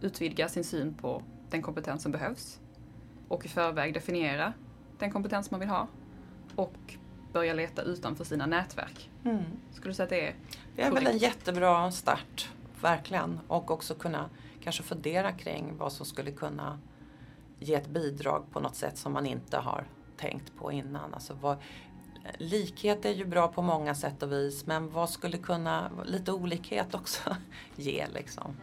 utvidga 0.00 0.48
sin 0.48 0.64
syn 0.64 0.94
på 0.94 1.22
den 1.50 1.62
kompetens 1.62 2.02
som 2.02 2.12
behövs 2.12 2.60
och 3.28 3.44
i 3.44 3.48
förväg 3.48 3.94
definiera 3.94 4.52
den 4.98 5.10
kompetens 5.10 5.50
man 5.50 5.60
vill 5.60 5.68
ha 5.68 5.88
och 6.56 6.96
börja 7.38 7.54
leta 7.54 7.82
utanför 7.82 8.24
sina 8.24 8.46
nätverk. 8.46 9.10
Mm. 9.24 9.42
Skulle 9.72 9.90
du 9.90 9.94
säga 9.94 10.04
att 10.04 10.10
det 10.10 10.28
är 10.28 10.34
Det 10.76 10.82
är 10.82 10.90
korrekt? 10.90 11.06
väl 11.06 11.12
en 11.12 11.18
jättebra 11.18 11.90
start, 11.90 12.50
verkligen. 12.80 13.40
Och 13.48 13.70
också 13.70 13.94
kunna 13.94 14.30
kanske 14.62 14.82
fundera 14.82 15.32
kring 15.32 15.76
vad 15.76 15.92
som 15.92 16.06
skulle 16.06 16.30
kunna 16.30 16.78
ge 17.58 17.74
ett 17.74 17.88
bidrag 17.88 18.44
på 18.50 18.60
något 18.60 18.76
sätt 18.76 18.98
som 18.98 19.12
man 19.12 19.26
inte 19.26 19.56
har 19.56 19.84
tänkt 20.16 20.56
på 20.56 20.72
innan. 20.72 21.14
Alltså 21.14 21.34
vad, 21.40 21.56
likhet 22.38 23.04
är 23.04 23.10
ju 23.10 23.24
bra 23.24 23.48
på 23.48 23.62
många 23.62 23.94
sätt 23.94 24.22
och 24.22 24.32
vis 24.32 24.66
men 24.66 24.90
vad 24.90 25.10
skulle 25.10 25.38
kunna, 25.38 25.90
lite 26.04 26.32
olikhet 26.32 26.94
också 26.94 27.36
ge 27.76 28.06
liksom. 28.14 28.56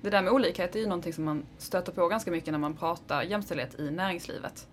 Det 0.00 0.10
där 0.10 0.22
med 0.22 0.32
olikhet 0.32 0.76
är 0.76 0.80
ju 0.80 0.86
någonting 0.86 1.12
som 1.12 1.24
man 1.24 1.46
stöter 1.58 1.92
på 1.92 2.08
ganska 2.08 2.30
mycket 2.30 2.52
när 2.52 2.58
man 2.58 2.74
pratar 2.76 3.22
jämställdhet 3.22 3.80
i 3.80 3.90
näringslivet. 3.90 4.68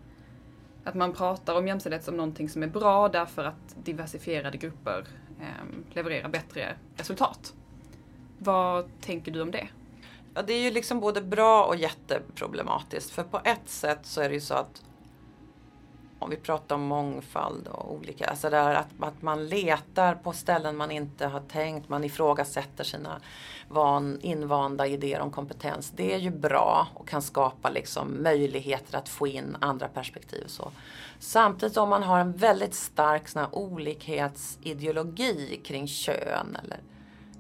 Att 0.90 0.96
man 0.96 1.14
pratar 1.14 1.56
om 1.56 1.68
jämställdhet 1.68 2.04
som 2.04 2.18
någonting 2.18 2.50
som 2.50 2.64
är 2.64 2.68
bra 2.68 3.10
därför 3.10 3.44
att 3.44 3.76
diversifierade 3.84 4.58
grupper 4.58 5.08
eh, 5.42 5.96
levererar 5.96 6.30
bättre 6.30 6.76
resultat. 6.96 7.54
Vad 8.38 8.90
tänker 9.02 9.32
du 9.32 9.42
om 9.42 9.52
det? 9.52 9.68
Ja, 10.34 10.42
det 10.42 10.54
är 10.54 10.62
ju 10.62 10.72
liksom 10.72 11.00
både 11.00 11.22
bra 11.22 11.64
och 11.64 11.76
jätteproblematiskt. 11.76 13.12
För 13.12 13.24
på 13.24 13.42
ett 13.44 13.70
sätt 13.70 14.00
så 14.04 14.22
är 14.22 14.30
det 14.30 14.36
ju 14.36 14.42
så 14.42 14.54
att 14.54 14.84
om 16.20 16.30
vi 16.30 16.36
pratar 16.36 16.76
om 16.76 16.82
mångfald 16.82 17.68
och 17.68 17.94
olika, 17.94 18.26
alltså 18.26 18.50
där 18.50 18.76
att, 18.76 18.88
att 19.00 19.22
man 19.22 19.48
letar 19.48 20.16
på 20.16 20.34
ställen 20.34 20.78
man 20.78 20.92
inte 20.92 21.28
har 21.28 21.40
tänkt, 21.40 21.90
man 21.90 22.04
ifrågasätter 22.04 22.84
sina 22.84 23.22
van, 23.68 24.20
invanda 24.22 24.88
idéer 24.88 25.20
om 25.20 25.32
kompetens. 25.32 25.92
Det 25.96 26.14
är 26.14 26.18
ju 26.18 26.32
bra 26.32 26.88
och 26.94 27.08
kan 27.08 27.22
skapa 27.22 27.70
liksom 27.70 28.24
möjligheter 28.24 28.98
att 28.98 29.10
få 29.10 29.28
in 29.28 29.58
andra 29.60 29.88
perspektiv. 29.88 30.44
Så. 30.48 30.72
Samtidigt 31.20 31.78
om 31.78 31.90
man 31.90 32.04
har 32.04 32.20
en 32.20 32.34
väldigt 32.34 32.74
stark 32.74 33.28
sån 33.28 33.46
olikhetsideologi 33.52 35.62
kring 35.64 35.88
kön 35.88 36.58
eller 36.64 36.80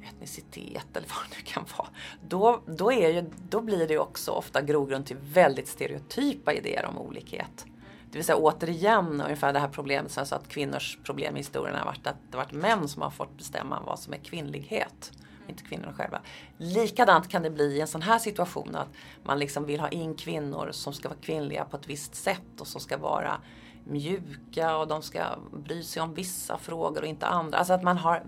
etnicitet 0.09 0.97
eller 0.97 1.07
vad 1.07 1.17
det 1.29 1.35
nu 1.37 1.43
kan 1.43 1.65
vara. 1.77 1.87
Då, 2.27 2.61
då, 2.65 2.91
är 2.91 3.09
ju, 3.09 3.25
då 3.49 3.61
blir 3.61 3.87
det 3.87 3.99
också 3.99 4.31
ofta 4.31 4.61
grogrund 4.61 5.05
till 5.05 5.17
väldigt 5.21 5.67
stereotypa 5.67 6.53
idéer 6.53 6.85
om 6.85 6.97
olikhet. 6.97 7.65
Det 8.11 8.17
vill 8.17 8.25
säga 8.25 8.37
återigen 8.37 9.21
ungefär 9.21 9.53
det 9.53 9.59
här 9.59 9.67
problemet, 9.67 10.11
så 10.11 10.35
att 10.35 10.47
kvinnors 10.47 10.97
problem 11.03 11.35
i 11.35 11.39
historien 11.39 11.75
har 11.75 11.85
varit 11.85 12.07
att 12.07 12.15
det 12.31 12.37
har 12.37 12.43
varit 12.43 12.53
män 12.53 12.87
som 12.87 13.01
har 13.01 13.09
fått 13.09 13.37
bestämma 13.37 13.81
vad 13.85 13.99
som 13.99 14.13
är 14.13 14.17
kvinnlighet. 14.17 15.11
Inte 15.47 15.63
kvinnorna 15.63 15.93
själva. 15.93 16.21
Likadant 16.57 17.29
kan 17.29 17.41
det 17.41 17.49
bli 17.49 17.77
i 17.77 17.81
en 17.81 17.87
sån 17.87 18.01
här 18.01 18.19
situation 18.19 18.75
att 18.75 18.87
man 19.23 19.39
liksom 19.39 19.65
vill 19.65 19.79
ha 19.79 19.89
in 19.89 20.15
kvinnor 20.15 20.69
som 20.71 20.93
ska 20.93 21.09
vara 21.09 21.19
kvinnliga 21.19 21.65
på 21.65 21.77
ett 21.77 21.87
visst 21.87 22.15
sätt 22.15 22.61
och 22.61 22.67
som 22.67 22.81
ska 22.81 22.97
vara 22.97 23.41
mjuka 23.83 24.77
och 24.77 24.87
de 24.87 25.01
ska 25.01 25.23
bry 25.53 25.83
sig 25.83 26.01
om 26.01 26.13
vissa 26.13 26.57
frågor 26.57 27.01
och 27.01 27.07
inte 27.07 27.27
andra. 27.27 27.57
Alltså 27.57 27.73
att 27.73 27.83
man 27.83 27.97
har 27.97 28.23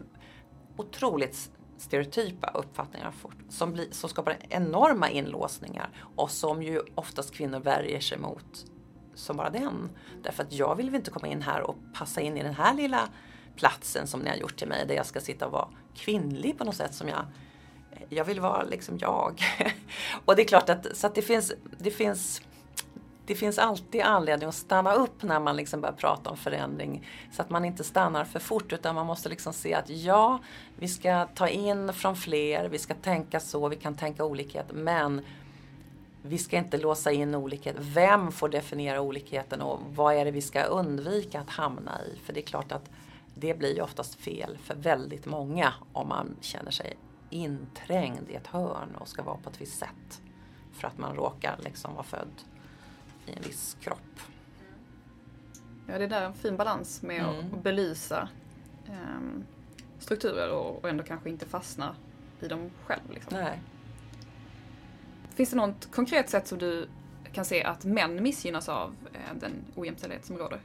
otroligt 0.77 1.51
stereotypa 1.77 2.47
uppfattningar 2.47 3.13
som, 3.49 3.73
blir, 3.73 3.87
som 3.91 4.09
skapar 4.09 4.37
enorma 4.49 5.09
inlåsningar 5.09 5.89
och 6.15 6.31
som 6.31 6.63
ju 6.63 6.81
oftast 6.95 7.33
kvinnor 7.33 7.59
värjer 7.59 7.99
sig 7.99 8.17
mot 8.17 8.65
som 9.15 9.37
bara 9.37 9.49
den. 9.49 9.89
Därför 10.23 10.43
att 10.43 10.53
jag 10.53 10.75
vill 10.75 10.85
väl 10.85 10.95
inte 10.95 11.11
komma 11.11 11.27
in 11.27 11.41
här 11.41 11.61
och 11.61 11.75
passa 11.93 12.21
in 12.21 12.37
i 12.37 12.43
den 12.43 12.53
här 12.53 12.73
lilla 12.73 13.09
platsen 13.55 14.07
som 14.07 14.19
ni 14.19 14.29
har 14.29 14.37
gjort 14.37 14.57
till 14.57 14.67
mig 14.67 14.85
där 14.87 14.95
jag 14.95 15.05
ska 15.05 15.19
sitta 15.19 15.45
och 15.45 15.51
vara 15.51 15.67
kvinnlig 15.95 16.57
på 16.57 16.63
något 16.63 16.75
sätt 16.75 16.93
som 16.93 17.07
jag 17.07 17.25
jag 18.09 18.25
vill 18.25 18.39
vara 18.39 18.63
liksom 18.63 18.97
jag. 18.97 19.41
och 20.25 20.35
det 20.35 20.41
är 20.41 20.47
klart 20.47 20.69
att, 20.69 20.97
så 20.97 21.07
att 21.07 21.15
det 21.15 21.21
finns, 21.21 21.53
det 21.77 21.91
finns 21.91 22.41
det 23.25 23.35
finns 23.35 23.59
alltid 23.59 24.01
anledning 24.01 24.49
att 24.49 24.55
stanna 24.55 24.93
upp 24.93 25.23
när 25.23 25.39
man 25.39 25.55
liksom 25.55 25.81
börjar 25.81 25.93
prata 25.93 26.29
om 26.29 26.37
förändring. 26.37 27.07
Så 27.31 27.41
att 27.41 27.49
man 27.49 27.65
inte 27.65 27.83
stannar 27.83 28.25
för 28.25 28.39
fort 28.39 28.73
utan 28.73 28.95
man 28.95 29.05
måste 29.05 29.29
liksom 29.29 29.53
se 29.53 29.73
att 29.73 29.89
ja, 29.89 30.39
vi 30.77 30.87
ska 30.87 31.27
ta 31.35 31.47
in 31.47 31.93
från 31.93 32.15
fler, 32.15 32.69
vi 32.69 32.77
ska 32.77 32.93
tänka 32.93 33.39
så, 33.39 33.69
vi 33.69 33.75
kan 33.75 33.95
tänka 33.95 34.25
olikhet. 34.25 34.65
Men 34.73 35.21
vi 36.21 36.37
ska 36.37 36.57
inte 36.57 36.77
låsa 36.77 37.11
in 37.11 37.35
olikhet. 37.35 37.75
Vem 37.79 38.31
får 38.31 38.49
definiera 38.49 39.01
olikheten 39.01 39.61
och 39.61 39.79
vad 39.95 40.15
är 40.15 40.25
det 40.25 40.31
vi 40.31 40.41
ska 40.41 40.63
undvika 40.63 41.39
att 41.39 41.49
hamna 41.49 42.01
i? 42.01 42.19
För 42.25 42.33
det 42.33 42.39
är 42.39 42.45
klart 42.45 42.71
att 42.71 42.89
det 43.35 43.53
blir 43.53 43.75
ju 43.75 43.81
oftast 43.81 44.15
fel 44.15 44.57
för 44.63 44.75
väldigt 44.75 45.25
många 45.25 45.73
om 45.93 46.07
man 46.07 46.35
känner 46.41 46.71
sig 46.71 46.97
inträngd 47.29 48.29
i 48.29 48.35
ett 48.35 48.47
hörn 48.47 48.95
och 48.99 49.07
ska 49.07 49.23
vara 49.23 49.37
på 49.37 49.49
ett 49.49 49.61
visst 49.61 49.79
sätt. 49.79 50.21
För 50.73 50.87
att 50.87 50.97
man 50.97 51.15
råkar 51.15 51.59
liksom 51.63 51.93
vara 51.93 52.03
född 52.03 52.41
i 53.25 53.31
en 53.31 53.43
viss 53.43 53.77
kropp. 53.81 54.19
Ja, 55.87 55.97
det 55.97 56.03
är 56.03 56.09
där 56.09 56.21
en 56.21 56.33
fin 56.33 56.57
balans 56.57 57.01
med 57.01 57.21
mm. 57.21 57.53
att 57.53 57.63
belysa 57.63 58.29
um, 58.89 59.45
strukturer 59.99 60.51
och, 60.51 60.83
och 60.83 60.89
ändå 60.89 61.03
kanske 61.03 61.29
inte 61.29 61.45
fastna 61.45 61.95
i 62.39 62.47
dem 62.47 62.71
själv. 62.85 63.11
Liksom. 63.13 63.37
Nej. 63.37 63.59
Finns 65.35 65.49
det 65.49 65.55
något 65.55 65.91
konkret 65.91 66.29
sätt 66.29 66.47
som 66.47 66.57
du 66.57 66.89
kan 67.33 67.45
se 67.45 67.63
att 67.63 67.85
män 67.85 68.23
missgynnas 68.23 68.69
av 68.69 68.95
eh, 69.13 69.35
den 69.39 69.51
ojämställdhet 69.75 70.25
som 70.25 70.37
råder? 70.37 70.59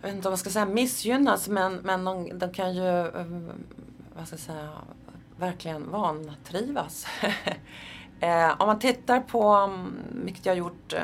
Jag 0.00 0.08
vet 0.08 0.16
inte 0.16 0.28
om 0.28 0.32
man 0.32 0.38
ska 0.38 0.50
säga 0.50 0.66
missgynnas 0.66 1.48
men, 1.48 1.74
men 1.74 2.04
de, 2.04 2.38
de 2.38 2.52
kan 2.52 2.74
ju 2.74 3.06
eh, 3.06 3.26
vad 4.16 4.26
ska 4.26 4.34
jag 4.34 4.40
säga, 4.40 4.70
verkligen 5.36 5.90
vantrivas. 5.90 7.06
Eh, 8.20 8.60
om 8.60 8.66
man 8.66 8.78
tittar 8.78 9.20
på, 9.20 9.52
mm, 9.52 9.94
vilket 10.24 10.46
jag 10.46 10.52
har 10.52 10.58
gjort, 10.58 10.94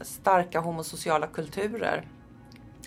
starka 0.00 0.60
homosociala 0.60 1.26
kulturer 1.26 2.08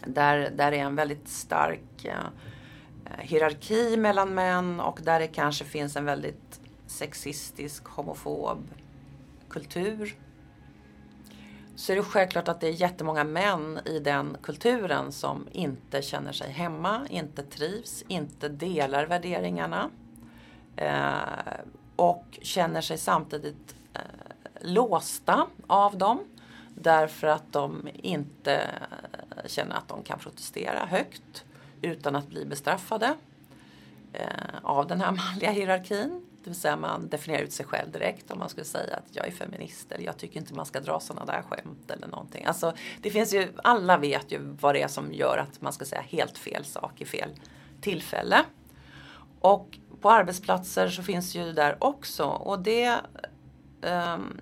där, 0.06 0.50
där 0.56 0.72
det 0.72 0.78
är 0.78 0.86
en 0.86 0.96
väldigt 0.96 1.28
stark 1.28 2.06
eh, 2.06 2.16
hierarki 3.20 3.98
mellan 3.98 4.34
män 4.34 4.80
och 4.80 5.00
där 5.04 5.20
det 5.20 5.28
kanske 5.28 5.66
finns 5.66 5.96
en 5.96 6.06
väldigt 6.06 6.43
sexistisk, 6.94 7.88
homofob 7.88 8.70
kultur. 9.50 10.16
Så 11.76 11.92
är 11.92 11.96
det 11.96 12.04
självklart 12.04 12.48
att 12.48 12.62
det 12.62 12.68
är 12.68 12.72
jättemånga 12.72 13.24
män 13.24 13.80
i 13.86 14.00
den 14.00 14.38
kulturen 14.44 15.12
som 15.12 15.48
inte 15.52 16.02
känner 16.02 16.32
sig 16.32 16.52
hemma, 16.52 17.08
inte 17.10 17.44
trivs, 17.44 18.04
inte 18.08 18.50
delar 18.50 19.06
värderingarna. 19.06 19.90
Eh, 20.76 21.14
och 21.96 22.40
känner 22.42 22.82
sig 22.82 22.98
samtidigt 22.98 23.76
eh, 23.94 24.02
låsta 24.62 25.48
av 25.68 25.98
dem. 25.98 26.20
Därför 26.76 27.28
att 27.28 27.54
de 27.54 27.90
inte 27.94 28.54
eh, 28.56 29.48
känner 29.48 29.76
att 29.76 29.88
de 29.88 30.04
kan 30.04 30.20
protestera 30.20 30.86
högt 30.86 31.46
utan 31.82 32.16
att 32.16 32.28
bli 32.28 32.46
bestraffade 32.46 33.16
eh, 34.14 34.28
av 34.62 34.88
den 34.88 35.02
här 35.02 35.12
manliga 35.12 35.52
hierarkin. 35.52 36.33
Det 36.44 36.50
vill 36.50 36.60
säga 36.60 36.76
man 36.76 37.10
definierar 37.10 37.44
ut 37.44 37.54
sig 37.54 37.66
själv 37.66 37.92
direkt 37.92 38.32
om 38.32 38.40
man 38.40 38.50
skulle 38.50 38.66
säga 38.66 38.96
att 38.96 39.16
jag 39.16 39.28
är 39.28 39.32
feminist 39.32 39.92
eller 39.92 40.06
jag 40.06 40.18
tycker 40.18 40.40
inte 40.40 40.54
man 40.54 40.66
ska 40.66 40.80
dra 40.80 41.00
sådana 41.00 41.26
där 41.26 41.42
skämt 41.42 41.92
eller 41.92 42.08
någonting. 42.08 42.46
Alltså, 42.46 42.74
det 43.02 43.10
finns 43.10 43.34
ju, 43.34 43.48
alla 43.64 43.98
vet 43.98 44.32
ju 44.32 44.40
vad 44.40 44.76
det 44.76 44.82
är 44.82 44.88
som 44.88 45.14
gör 45.14 45.38
att 45.38 45.62
man 45.62 45.74
ska 45.74 45.86
säga 45.86 46.02
helt 46.02 46.38
fel 46.38 46.66
sak 46.66 47.02
i 47.02 47.06
fel 47.06 47.30
tillfälle. 47.82 48.46
Och 49.40 49.78
på 50.02 50.12
arbetsplatser 50.12 50.90
så 50.90 51.04
finns 51.04 51.36
ju 51.36 51.54
där 51.54 51.78
också 51.80 52.26
och 52.26 52.60
det 52.60 53.00
um, 53.82 54.42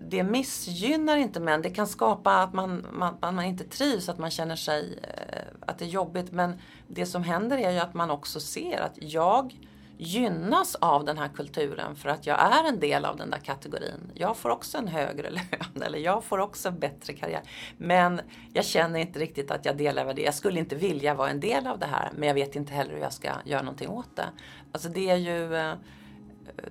det 0.00 0.22
missgynnar 0.22 1.16
inte 1.16 1.40
män. 1.40 1.62
Det 1.62 1.70
kan 1.70 1.86
skapa 1.86 2.42
att 2.42 2.52
man, 2.52 2.86
man, 2.92 3.16
man 3.20 3.44
inte 3.44 3.64
trivs, 3.64 4.08
att 4.08 4.18
man 4.18 4.30
känner 4.30 4.56
sig 4.56 4.98
eh, 5.02 5.42
att 5.60 5.78
det 5.78 5.84
är 5.84 5.88
jobbigt. 5.88 6.32
Men 6.32 6.60
det 6.88 7.06
som 7.06 7.22
händer 7.22 7.58
är 7.58 7.70
ju 7.70 7.78
att 7.78 7.94
man 7.94 8.10
också 8.10 8.40
ser 8.40 8.80
att 8.80 8.98
jag 9.02 9.54
gynnas 9.98 10.74
av 10.74 11.04
den 11.04 11.18
här 11.18 11.28
kulturen 11.28 11.96
för 11.96 12.08
att 12.08 12.26
jag 12.26 12.40
är 12.40 12.68
en 12.68 12.80
del 12.80 13.04
av 13.04 13.16
den 13.16 13.30
där 13.30 13.38
kategorin. 13.38 14.10
Jag 14.14 14.36
får 14.36 14.50
också 14.50 14.78
en 14.78 14.88
högre 14.88 15.30
lön 15.30 15.82
eller 15.82 15.98
jag 15.98 16.24
får 16.24 16.38
också 16.38 16.68
en 16.68 16.78
bättre 16.78 17.12
karriär. 17.12 17.42
Men 17.76 18.20
jag 18.52 18.64
känner 18.64 19.00
inte 19.00 19.18
riktigt 19.18 19.50
att 19.50 19.64
jag 19.64 19.76
delar 19.76 20.14
det. 20.14 20.22
Jag 20.22 20.34
skulle 20.34 20.60
inte 20.60 20.76
vilja 20.76 21.14
vara 21.14 21.30
en 21.30 21.40
del 21.40 21.66
av 21.66 21.78
det 21.78 21.86
här 21.86 22.10
men 22.16 22.28
jag 22.28 22.34
vet 22.34 22.56
inte 22.56 22.72
heller 22.72 22.92
hur 22.92 23.00
jag 23.00 23.12
ska 23.12 23.28
göra 23.44 23.62
någonting 23.62 23.88
åt 23.88 24.16
det. 24.16 24.26
Alltså 24.72 24.88
det 24.88 25.10
är 25.10 25.16
ju 25.16 25.56
eh, 25.56 25.74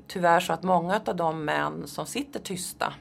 tyvärr 0.08 0.40
så 0.40 0.54
att 0.54 0.64
många 0.64 1.02
av 1.06 1.16
de 1.16 1.46
män 1.46 1.88
som 1.88 2.06
sitter 2.06 2.40
tysta 2.40 2.94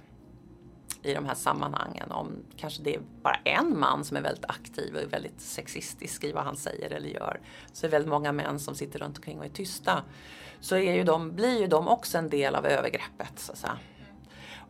i 1.04 1.14
de 1.14 1.26
här 1.26 1.34
sammanhangen. 1.34 2.12
Om 2.12 2.32
kanske 2.56 2.82
det 2.82 2.94
är 2.94 3.00
bara 3.22 3.36
en 3.44 3.78
man 3.78 4.04
som 4.04 4.16
är 4.16 4.20
väldigt 4.20 4.44
aktiv 4.48 4.96
och 4.96 5.12
väldigt 5.12 5.40
sexistisk 5.40 6.24
i 6.24 6.32
vad 6.32 6.44
han 6.44 6.56
säger 6.56 6.90
eller 6.90 7.08
gör. 7.08 7.40
Så 7.72 7.86
är 7.86 7.90
det 7.90 7.96
väldigt 7.96 8.10
många 8.10 8.32
män 8.32 8.58
som 8.58 8.74
sitter 8.74 8.98
runt 8.98 9.16
omkring 9.16 9.38
och 9.38 9.44
är 9.44 9.48
tysta. 9.48 10.02
Så 10.60 10.76
är 10.76 10.94
ju 10.94 11.04
de, 11.04 11.32
blir 11.32 11.60
ju 11.60 11.66
de 11.66 11.88
också 11.88 12.18
en 12.18 12.28
del 12.28 12.54
av 12.54 12.66
övergreppet. 12.66 13.32
Så 13.38 13.52
att 13.52 13.58
säga. 13.58 13.78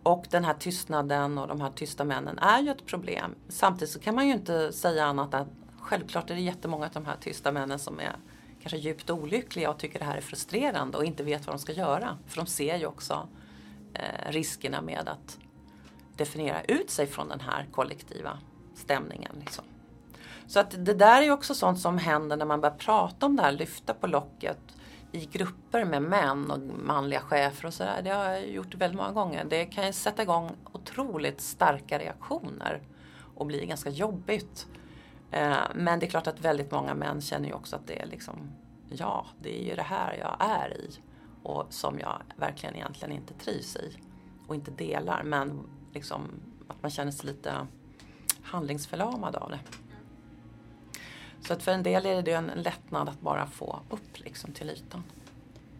Och 0.02 0.26
den 0.30 0.44
här 0.44 0.54
tystnaden 0.54 1.38
och 1.38 1.48
de 1.48 1.60
här 1.60 1.70
tysta 1.70 2.04
männen 2.04 2.38
är 2.38 2.62
ju 2.62 2.70
ett 2.70 2.86
problem. 2.86 3.34
Samtidigt 3.48 3.90
så 3.90 4.00
kan 4.00 4.14
man 4.14 4.26
ju 4.26 4.32
inte 4.32 4.72
säga 4.72 5.04
annat 5.04 5.34
än 5.34 5.40
att 5.40 5.48
självklart 5.80 6.30
är 6.30 6.34
det 6.34 6.40
jättemånga 6.40 6.86
av 6.86 6.92
de 6.92 7.06
här 7.06 7.16
tysta 7.20 7.52
männen 7.52 7.78
som 7.78 8.00
är 8.00 8.16
kanske 8.62 8.78
djupt 8.78 9.10
olyckliga 9.10 9.70
och 9.70 9.78
tycker 9.78 9.98
det 9.98 10.04
här 10.04 10.16
är 10.16 10.20
frustrerande 10.20 10.98
och 10.98 11.04
inte 11.04 11.22
vet 11.22 11.46
vad 11.46 11.56
de 11.56 11.58
ska 11.58 11.72
göra. 11.72 12.18
För 12.26 12.36
de 12.36 12.46
ser 12.46 12.76
ju 12.76 12.86
också 12.86 13.28
eh, 13.94 14.32
riskerna 14.32 14.82
med 14.82 15.08
att 15.08 15.38
definiera 16.16 16.62
ut 16.62 16.90
sig 16.90 17.06
från 17.06 17.28
den 17.28 17.40
här 17.40 17.66
kollektiva 17.72 18.38
stämningen. 18.74 19.32
Liksom. 19.40 19.64
Så 20.46 20.60
att 20.60 20.84
det 20.84 20.94
där 20.94 21.22
är 21.22 21.30
också 21.30 21.54
sånt 21.54 21.80
som 21.80 21.98
händer 21.98 22.36
när 22.36 22.46
man 22.46 22.60
börjar 22.60 22.76
prata 22.76 23.26
om 23.26 23.36
det 23.36 23.42
här, 23.42 23.52
lyfta 23.52 23.94
på 23.94 24.06
locket 24.06 24.58
i 25.12 25.26
grupper 25.32 25.84
med 25.84 26.02
män 26.02 26.50
och 26.50 26.58
manliga 26.84 27.20
chefer 27.20 27.66
och 27.66 27.74
sådär. 27.74 28.00
Det 28.02 28.10
har 28.10 28.24
jag 28.24 28.48
gjort 28.48 28.74
väldigt 28.74 28.96
många 28.96 29.12
gånger. 29.12 29.44
Det 29.44 29.64
kan 29.64 29.86
ju 29.86 29.92
sätta 29.92 30.22
igång 30.22 30.50
otroligt 30.72 31.40
starka 31.40 31.98
reaktioner 31.98 32.82
och 33.34 33.46
bli 33.46 33.66
ganska 33.66 33.90
jobbigt. 33.90 34.66
Eh, 35.30 35.56
men 35.74 35.98
det 35.98 36.06
är 36.06 36.10
klart 36.10 36.26
att 36.26 36.40
väldigt 36.40 36.70
många 36.70 36.94
män 36.94 37.20
känner 37.20 37.48
ju 37.48 37.54
också 37.54 37.76
att 37.76 37.86
det 37.86 38.02
är 38.02 38.06
liksom, 38.06 38.50
ja, 38.88 39.26
det 39.42 39.62
är 39.62 39.68
ju 39.68 39.74
det 39.74 39.82
här 39.82 40.16
jag 40.18 40.36
är 40.38 40.76
i 40.76 41.00
och 41.42 41.66
som 41.70 41.98
jag 41.98 42.22
verkligen 42.36 42.74
egentligen 42.74 43.12
inte 43.12 43.34
trivs 43.34 43.76
i 43.76 43.98
och 44.46 44.54
inte 44.54 44.70
delar. 44.70 45.22
Men 45.22 45.66
liksom, 45.94 46.28
att 46.68 46.82
man 46.82 46.90
känner 46.90 47.12
sig 47.12 47.26
lite 47.26 47.66
handlingsförlamad 48.42 49.36
av 49.36 49.50
det. 49.50 49.60
Så 51.40 51.52
att 51.52 51.62
för 51.62 51.72
en 51.72 51.82
del 51.82 52.06
är 52.06 52.22
det 52.22 52.32
en 52.32 52.46
lättnad 52.46 53.08
att 53.08 53.20
bara 53.20 53.46
få 53.46 53.80
upp 53.90 54.18
liksom 54.18 54.52
till 54.52 54.70
ytan. 54.70 55.04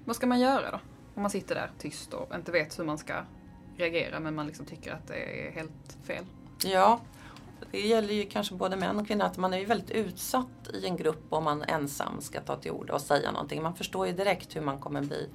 Vad 0.05 0.17
ska 0.17 0.27
man 0.27 0.41
göra 0.41 0.71
då? 0.71 0.81
Om 1.15 1.23
man 1.23 1.31
sitter 1.31 1.55
där 1.55 1.71
tyst 1.79 2.15
och 2.15 2.35
inte 2.35 2.53
vet 2.53 2.79
hur 2.79 2.85
man 2.85 2.99
ska 2.99 3.25
reagera 3.77 4.21
men 4.21 4.35
man 4.35 4.47
liksom 4.47 4.67
tycker 4.67 4.93
att 4.93 5.07
det 5.09 5.47
är 5.47 5.53
helt 5.53 5.99
fel. 6.03 6.25
Ja, 6.65 7.01
det 7.71 7.87
gäller 7.87 8.15
ju 8.15 8.27
kanske 8.27 8.55
både 8.55 8.77
män 8.77 8.99
och 8.99 9.07
kvinnor 9.07 9.25
att 9.25 9.37
man 9.37 9.55
är 9.55 9.59
ju 9.59 9.65
väldigt 9.65 9.91
utsatt 9.91 10.71
i 10.75 10.87
en 10.87 10.97
grupp 10.97 11.25
om 11.29 11.45
man 11.45 11.62
ensam 11.62 12.21
ska 12.21 12.41
ta 12.41 12.57
till 12.57 12.71
orda 12.71 12.95
och 12.95 13.01
säga 13.01 13.33
någonting. 13.33 13.62
Man 13.62 13.75
förstår 13.75 14.07
ju 14.07 14.12
direkt 14.12 14.57
hur 14.57 14.61
man 14.61 14.79
kommer 14.79 15.03
bli 15.03 15.29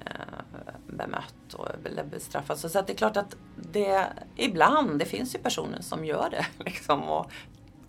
Eh, 0.00 0.74
bemött 0.86 1.54
och, 1.54 1.68
eller 1.84 2.04
bestraffat. 2.04 2.58
Så, 2.58 2.78
att 2.78 2.86
det 2.86 2.92
är 2.92 2.96
klart 2.96 3.16
att 3.16 3.36
det 3.56 4.06
ibland, 4.36 4.98
det 4.98 5.04
finns 5.04 5.34
ju 5.34 5.38
personer 5.38 5.80
som 5.80 6.04
gör 6.04 6.30
det 6.30 6.46
liksom, 6.64 7.02
och 7.02 7.30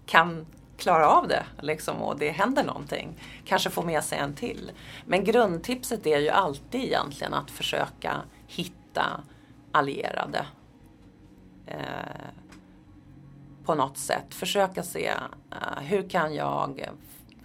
kan 0.05 0.45
klara 0.78 1.10
av 1.10 1.28
det 1.28 1.43
liksom, 1.62 1.97
och 1.97 2.20
det 2.20 2.30
händer 2.30 2.64
någonting. 2.64 3.20
Kanske 3.45 3.70
få 3.70 3.82
med 3.82 4.03
sig 4.03 4.20
en 4.20 4.34
till. 4.34 4.72
Men 5.05 5.24
grundtipset 5.24 6.08
är 6.08 6.20
ju 6.20 6.30
alltid 6.30 6.84
egentligen 6.84 7.34
att 7.34 7.51
försöka 7.51 8.22
hitta 8.47 9.24
allierade. 9.72 10.45
Eh, 11.66 11.78
på 13.66 13.76
något 13.76 13.97
sätt. 13.97 14.34
Försöka 14.34 14.84
se 14.84 15.08
eh, 15.51 15.82
hur 15.82 16.10
kan 16.10 16.36
jag 16.36 16.89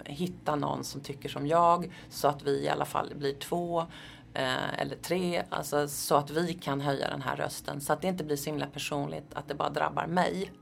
hitta 0.05 0.57
någon 0.57 0.85
som 0.85 1.01
tycker 1.01 1.29
som 1.29 1.47
jag 1.47 1.93
så 2.09 2.29
att 2.29 2.43
vi 2.43 2.65
i 2.65 2.69
alla 2.69 2.85
fall 2.85 3.13
blir 3.15 3.35
två 3.35 3.87
eh, 4.35 4.81
eller 4.81 4.97
tre, 4.97 5.43
alltså, 5.51 5.89
så 5.89 6.17
att 6.17 6.31
vi 6.31 6.55
kan 6.55 6.81
höja 6.81 7.09
den 7.09 7.23
här 7.23 7.37
rösten. 7.37 7.81
Så 7.81 7.93
att 7.93 8.03
det 8.03 8.09
inte 8.09 8.25
blir 8.25 8.37
så 8.37 8.51
himla 8.51 8.67
personligt 8.67 9.35
att 9.35 9.49
det 9.49 9.55
bara 9.55 9.71
drabbar 9.71 10.07
mig. 10.07 10.53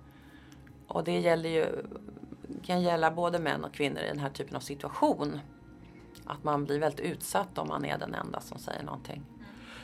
Och 0.86 1.04
det 1.04 1.20
gäller 1.20 1.50
ju, 1.50 1.86
kan 2.62 2.82
gälla 2.82 3.10
både 3.10 3.38
män 3.38 3.64
och 3.64 3.72
kvinnor 3.72 4.02
i 4.02 4.08
den 4.08 4.18
här 4.18 4.30
typen 4.30 4.56
av 4.56 4.60
situation. 4.60 5.40
Att 6.26 6.44
man 6.44 6.64
blir 6.64 6.78
väldigt 6.78 7.00
utsatt 7.00 7.58
om 7.58 7.68
man 7.68 7.84
är 7.84 7.98
den 7.98 8.14
enda 8.14 8.40
som 8.40 8.58
säger 8.58 8.82
någonting. 8.82 9.22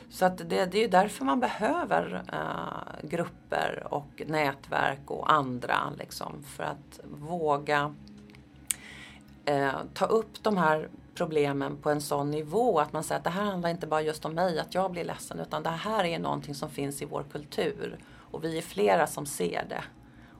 Så 0.09 0.25
att 0.25 0.37
det, 0.37 0.65
det 0.65 0.77
är 0.77 0.81
ju 0.81 0.87
därför 0.87 1.25
man 1.25 1.39
behöver 1.39 2.23
eh, 2.33 3.07
grupper 3.07 3.87
och 3.89 4.21
nätverk 4.27 5.11
och 5.11 5.31
andra 5.31 5.93
liksom, 5.99 6.43
för 6.43 6.63
att 6.63 6.99
våga 7.03 7.95
eh, 9.45 9.75
ta 9.93 10.05
upp 10.05 10.43
de 10.43 10.57
här 10.57 10.89
problemen 11.17 11.77
på 11.77 11.89
en 11.89 12.01
sån 12.01 12.31
nivå 12.31 12.79
att 12.79 12.93
man 12.93 13.03
säger 13.03 13.17
att 13.17 13.23
det 13.23 13.29
här 13.29 13.43
handlar 13.43 13.69
inte 13.69 13.87
bara 13.87 14.01
just 14.01 14.25
om 14.25 14.33
mig, 14.33 14.59
att 14.59 14.73
jag 14.73 14.91
blir 14.91 15.03
ledsen, 15.03 15.39
utan 15.39 15.63
det 15.63 15.69
här 15.69 16.03
är 16.03 16.19
någonting 16.19 16.55
som 16.55 16.69
finns 16.69 17.01
i 17.01 17.05
vår 17.05 17.25
kultur. 17.31 17.97
Och 18.31 18.43
vi 18.43 18.57
är 18.57 18.61
flera 18.61 19.07
som 19.07 19.25
ser 19.25 19.65
det. 19.69 19.83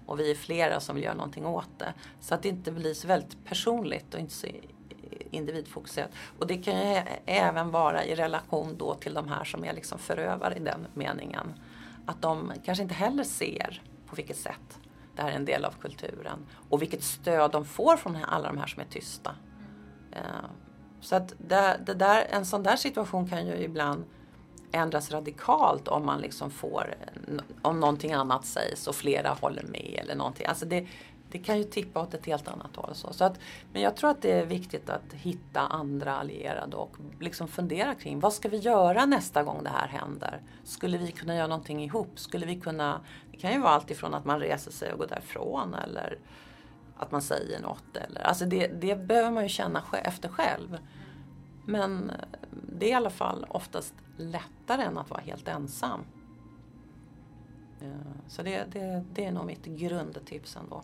Och 0.05 0.19
vi 0.19 0.31
är 0.31 0.35
flera 0.35 0.79
som 0.79 0.95
vill 0.95 1.03
göra 1.03 1.15
någonting 1.15 1.45
åt 1.45 1.79
det. 1.79 1.93
Så 2.19 2.35
att 2.35 2.43
det 2.43 2.49
inte 2.49 2.71
blir 2.71 2.93
så 2.93 3.07
väldigt 3.07 3.45
personligt 3.45 4.13
och 4.13 4.19
inte 4.19 4.33
så 4.33 4.47
individfokuserat. 5.31 6.09
Och 6.39 6.47
det 6.47 6.57
kan 6.57 6.73
ju 6.73 7.01
även 7.25 7.71
vara 7.71 8.05
i 8.05 8.15
relation 8.15 8.75
då 8.77 8.93
till 8.93 9.13
de 9.13 9.27
här 9.27 9.43
som 9.43 9.65
är 9.65 9.73
liksom 9.73 9.99
förövare 9.99 10.55
i 10.55 10.59
den 10.59 10.87
meningen. 10.93 11.53
Att 12.05 12.21
de 12.21 12.53
kanske 12.65 12.81
inte 12.83 12.95
heller 12.95 13.23
ser 13.23 13.81
på 14.05 14.15
vilket 14.15 14.37
sätt 14.37 14.79
det 15.15 15.21
här 15.21 15.31
är 15.31 15.35
en 15.35 15.45
del 15.45 15.65
av 15.65 15.73
kulturen. 15.81 16.45
Och 16.69 16.81
vilket 16.81 17.03
stöd 17.03 17.51
de 17.51 17.65
får 17.65 17.97
från 17.97 18.15
alla 18.15 18.47
de 18.47 18.57
här 18.57 18.67
som 18.67 18.81
är 18.81 18.85
tysta. 18.85 19.35
Eh, 20.11 20.21
så 21.01 21.15
att 21.15 21.33
det, 21.37 21.79
det 21.85 21.93
där, 21.93 22.27
en 22.29 22.45
sån 22.45 22.63
där 22.63 22.75
situation 22.75 23.29
kan 23.29 23.47
ju 23.47 23.53
ibland 23.53 24.05
ändras 24.71 25.11
radikalt 25.11 25.87
om 25.87 26.05
man 26.05 26.21
liksom 26.21 26.51
får, 26.51 26.95
om 27.61 27.79
någonting 27.79 28.13
annat 28.13 28.45
sägs 28.45 28.87
och 28.87 28.95
flera 28.95 29.29
håller 29.29 29.63
med 29.63 29.99
eller 30.01 30.15
någonting. 30.15 30.45
Alltså 30.45 30.65
det, 30.65 30.87
det 31.31 31.39
kan 31.39 31.57
ju 31.57 31.63
tippa 31.63 32.01
åt 32.01 32.13
ett 32.13 32.25
helt 32.25 32.47
annat 32.47 32.75
håll. 32.75 32.95
Så. 32.95 33.13
Så 33.13 33.23
att, 33.23 33.39
men 33.73 33.81
jag 33.81 33.95
tror 33.95 34.09
att 34.09 34.21
det 34.21 34.31
är 34.31 34.45
viktigt 34.45 34.89
att 34.89 35.13
hitta 35.13 35.59
andra 35.59 36.17
allierade 36.17 36.75
och 36.75 36.97
liksom 37.19 37.47
fundera 37.47 37.95
kring 37.95 38.19
vad 38.19 38.33
ska 38.33 38.49
vi 38.49 38.57
göra 38.57 39.05
nästa 39.05 39.43
gång 39.43 39.63
det 39.63 39.69
här 39.69 39.87
händer? 39.87 40.41
Skulle 40.63 40.97
vi 40.97 41.11
kunna 41.11 41.35
göra 41.35 41.47
någonting 41.47 41.83
ihop? 41.83 42.19
Skulle 42.19 42.45
vi 42.45 42.55
kunna, 42.59 43.01
det 43.31 43.37
kan 43.37 43.51
ju 43.51 43.59
vara 43.59 43.71
allt 43.71 43.91
ifrån 43.91 44.13
att 44.13 44.25
man 44.25 44.39
reser 44.39 44.71
sig 44.71 44.93
och 44.93 44.99
går 44.99 45.07
därifrån 45.07 45.73
eller 45.73 46.17
att 46.99 47.11
man 47.11 47.21
säger 47.21 47.61
något. 47.61 47.97
Eller, 47.97 48.21
alltså 48.21 48.45
det, 48.45 48.67
det 48.67 48.95
behöver 49.07 49.31
man 49.31 49.43
ju 49.43 49.49
känna 49.49 49.83
efter 50.03 50.29
själv. 50.29 50.77
Men 51.65 52.11
det 52.51 52.85
är 52.85 52.89
i 52.89 52.93
alla 52.93 53.09
fall 53.09 53.45
oftast 53.49 53.93
lättare 54.17 54.83
än 54.83 54.97
att 54.97 55.09
vara 55.09 55.21
helt 55.21 55.47
ensam. 55.47 56.01
Så 58.27 58.43
det, 58.43 58.65
det, 58.71 59.03
det 59.13 59.25
är 59.25 59.31
nog 59.31 59.45
mitt 59.45 59.65
grundtips 59.65 60.55
ändå. 60.55 60.83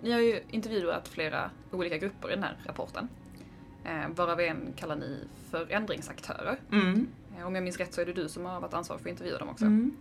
Ni 0.00 0.12
har 0.12 0.20
ju 0.20 0.42
intervjuat 0.50 1.08
flera 1.08 1.50
olika 1.72 1.98
grupper 1.98 2.28
i 2.28 2.34
den 2.34 2.42
här 2.42 2.56
rapporten. 2.66 3.08
Eh, 3.84 4.08
varav 4.08 4.40
en 4.40 4.72
kallar 4.76 4.96
ni 4.96 5.18
förändringsaktörer. 5.50 6.60
Mm. 6.72 7.08
Eh, 7.38 7.46
om 7.46 7.54
jag 7.54 7.64
minns 7.64 7.76
rätt 7.76 7.94
så 7.94 8.00
är 8.00 8.06
det 8.06 8.12
du 8.12 8.28
som 8.28 8.44
har 8.44 8.60
varit 8.60 8.74
ansvarig 8.74 9.02
för 9.02 9.08
att 9.08 9.12
intervjua 9.12 9.38
dem 9.38 9.48
också. 9.48 9.64
Mm. 9.64 9.96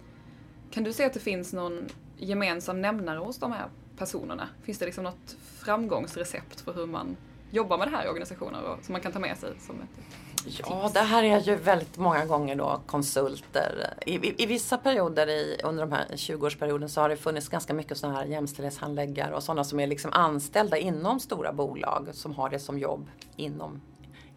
Kan 0.71 0.83
du 0.83 0.93
se 0.93 1.05
att 1.05 1.13
det 1.13 1.19
finns 1.19 1.53
någon 1.53 1.87
gemensam 2.17 2.81
nämnare 2.81 3.19
hos 3.19 3.37
de 3.39 3.51
här 3.51 3.69
personerna? 3.97 4.49
Finns 4.63 4.79
det 4.79 4.85
liksom 4.85 5.03
något 5.03 5.35
framgångsrecept 5.57 6.61
för 6.61 6.73
hur 6.73 6.85
man 6.85 7.17
jobbar 7.51 7.77
med 7.77 7.87
det 7.87 7.91
här 7.97 8.05
i 8.05 8.09
organisationer 8.09 8.63
och, 8.63 8.85
som 8.85 8.93
man 8.93 9.01
kan 9.01 9.11
ta 9.11 9.19
med 9.19 9.37
sig 9.37 9.53
som 9.59 9.75
ett 9.75 10.17
Ja, 10.59 10.91
det 10.93 10.99
här 10.99 11.23
är 11.23 11.39
ju 11.39 11.55
väldigt 11.55 11.97
många 11.97 12.25
gånger 12.25 12.55
då 12.55 12.81
konsulter. 12.85 13.93
I, 14.05 14.15
i, 14.15 14.43
i 14.43 14.45
vissa 14.45 14.77
perioder 14.77 15.29
i, 15.29 15.61
under 15.63 15.85
de 15.85 15.91
här 15.91 16.05
20-årsperioden 16.09 16.87
så 16.87 17.01
har 17.01 17.09
det 17.09 17.17
funnits 17.17 17.49
ganska 17.49 17.73
mycket 17.73 17.97
sådana 17.97 18.17
här 18.17 18.25
jämställdhetshandläggare 18.25 19.35
och 19.35 19.43
sådana 19.43 19.63
som 19.63 19.79
är 19.79 19.87
liksom 19.87 20.13
anställda 20.13 20.77
inom 20.77 21.19
stora 21.19 21.53
bolag 21.53 22.09
som 22.13 22.33
har 22.33 22.49
det 22.49 22.59
som 22.59 22.79
jobb 22.79 23.09
inom, 23.35 23.81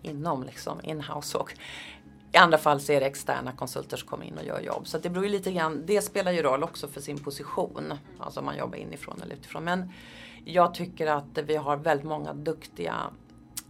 inom 0.03 0.43
liksom 0.43 0.81
inhouse. 0.83 1.39
Och 1.39 1.55
i 2.33 2.37
andra 2.37 2.59
fall 2.59 2.81
så 2.81 2.93
är 2.93 3.01
det 3.01 3.07
externa 3.07 3.53
konsulter 3.53 3.97
som 3.97 4.09
kommer 4.09 4.25
in 4.25 4.39
och 4.39 4.45
gör 4.45 4.61
jobb. 4.61 4.87
Så 4.87 4.99
det 4.99 5.11
beror 5.11 5.25
ju 5.25 5.31
lite 5.31 5.53
grann, 5.53 5.83
det 5.87 6.03
spelar 6.03 6.33
ju 6.33 6.43
roll 6.43 6.63
också 6.63 6.89
för 6.89 7.01
sin 7.01 7.19
position. 7.19 7.95
Alltså 8.19 8.41
om 8.41 8.47
man 8.47 8.57
jobbar 8.57 8.77
inifrån 8.77 9.23
eller 9.23 9.35
utifrån. 9.35 9.65
Men 9.65 9.93
jag 10.45 10.75
tycker 10.75 11.07
att 11.07 11.39
vi 11.47 11.57
har 11.57 11.77
väldigt 11.77 12.07
många 12.07 12.33
duktiga 12.33 12.95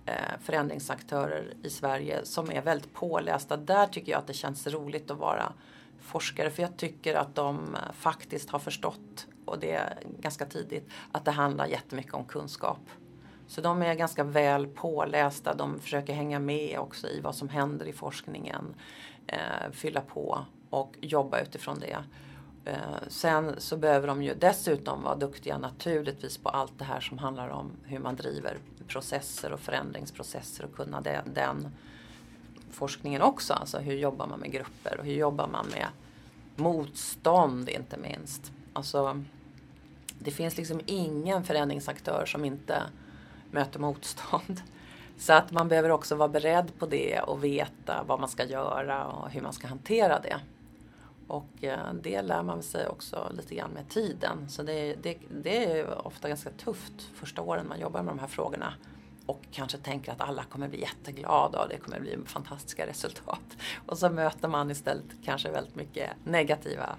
eh, 0.06 0.14
förändringsaktörer 0.42 1.54
i 1.62 1.70
Sverige 1.70 2.20
som 2.24 2.50
är 2.50 2.62
väldigt 2.62 2.94
pålästa. 2.94 3.56
Där 3.56 3.86
tycker 3.86 4.12
jag 4.12 4.18
att 4.18 4.26
det 4.26 4.34
känns 4.34 4.66
roligt 4.66 5.10
att 5.10 5.18
vara 5.18 5.52
forskare 6.00 6.50
för 6.50 6.62
jag 6.62 6.76
tycker 6.76 7.14
att 7.14 7.34
de 7.34 7.76
faktiskt 7.92 8.50
har 8.50 8.58
förstått, 8.58 9.26
och 9.44 9.58
det 9.58 9.98
ganska 10.20 10.46
tidigt, 10.46 10.88
att 11.12 11.24
det 11.24 11.30
handlar 11.30 11.66
jättemycket 11.66 12.14
om 12.14 12.24
kunskap. 12.24 12.78
Så 13.50 13.60
de 13.60 13.82
är 13.82 13.94
ganska 13.94 14.24
väl 14.24 14.66
pålästa, 14.66 15.54
de 15.54 15.80
försöker 15.80 16.12
hänga 16.12 16.38
med 16.38 16.78
också 16.78 17.08
i 17.08 17.20
vad 17.20 17.34
som 17.34 17.48
händer 17.48 17.86
i 17.86 17.92
forskningen, 17.92 18.74
eh, 19.26 19.70
fylla 19.72 20.00
på 20.00 20.44
och 20.70 20.96
jobba 21.00 21.40
utifrån 21.40 21.78
det. 21.78 21.96
Eh, 22.64 23.08
sen 23.08 23.54
så 23.58 23.76
behöver 23.76 24.08
de 24.08 24.22
ju 24.22 24.34
dessutom 24.34 25.02
vara 25.02 25.16
duktiga 25.16 25.58
naturligtvis 25.58 26.38
på 26.38 26.48
allt 26.48 26.78
det 26.78 26.84
här 26.84 27.00
som 27.00 27.18
handlar 27.18 27.48
om 27.48 27.70
hur 27.84 27.98
man 27.98 28.16
driver 28.16 28.58
processer 28.88 29.52
och 29.52 29.60
förändringsprocesser 29.60 30.64
och 30.64 30.76
kunna 30.76 31.00
den, 31.00 31.34
den 31.34 31.68
forskningen 32.70 33.22
också. 33.22 33.52
Alltså 33.52 33.78
hur 33.78 33.94
jobbar 33.94 34.26
man 34.26 34.40
med 34.40 34.52
grupper 34.52 34.98
och 34.98 35.04
hur 35.04 35.14
jobbar 35.14 35.48
man 35.48 35.66
med 35.66 35.86
motstånd 36.56 37.68
inte 37.68 37.96
minst. 37.96 38.52
Alltså, 38.72 39.24
det 40.18 40.30
finns 40.30 40.56
liksom 40.56 40.80
ingen 40.86 41.44
förändringsaktör 41.44 42.26
som 42.26 42.44
inte 42.44 42.82
möter 43.50 43.80
motstånd. 43.80 44.62
Så 45.18 45.32
att 45.32 45.52
man 45.52 45.68
behöver 45.68 45.90
också 45.90 46.14
vara 46.14 46.28
beredd 46.28 46.78
på 46.78 46.86
det 46.86 47.20
och 47.20 47.44
veta 47.44 48.04
vad 48.06 48.20
man 48.20 48.28
ska 48.28 48.44
göra 48.44 49.06
och 49.06 49.30
hur 49.30 49.40
man 49.40 49.52
ska 49.52 49.68
hantera 49.68 50.20
det. 50.20 50.40
Och 51.30 51.64
eh, 51.64 51.92
det 52.02 52.22
lär 52.22 52.42
man 52.42 52.62
sig 52.62 52.86
också 52.86 53.32
lite 53.36 53.54
grann 53.54 53.70
med 53.70 53.88
tiden. 53.88 54.48
Så 54.48 54.62
det, 54.62 54.94
det, 55.02 55.18
det 55.42 55.78
är 55.78 56.06
ofta 56.06 56.28
ganska 56.28 56.50
tufft 56.50 57.02
första 57.14 57.42
åren 57.42 57.68
man 57.68 57.80
jobbar 57.80 58.02
med 58.02 58.14
de 58.14 58.18
här 58.18 58.26
frågorna. 58.26 58.74
Och 59.26 59.42
kanske 59.52 59.78
tänker 59.78 60.12
att 60.12 60.20
alla 60.20 60.44
kommer 60.44 60.68
bli 60.68 60.80
jätteglada 60.80 61.62
och 61.62 61.68
det 61.68 61.76
kommer 61.76 62.00
bli 62.00 62.18
fantastiska 62.26 62.86
resultat. 62.86 63.56
Och 63.86 63.98
så 63.98 64.10
möter 64.10 64.48
man 64.48 64.70
istället 64.70 65.06
kanske 65.24 65.50
väldigt 65.50 65.76
mycket 65.76 66.10
negativa 66.24 66.96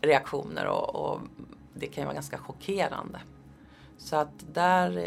reaktioner 0.00 0.66
och, 0.66 0.94
och 0.94 1.20
det 1.74 1.86
kan 1.86 2.02
ju 2.02 2.04
vara 2.04 2.14
ganska 2.14 2.38
chockerande. 2.38 3.20
Så 4.04 4.16
att 4.16 4.54
där 4.54 4.98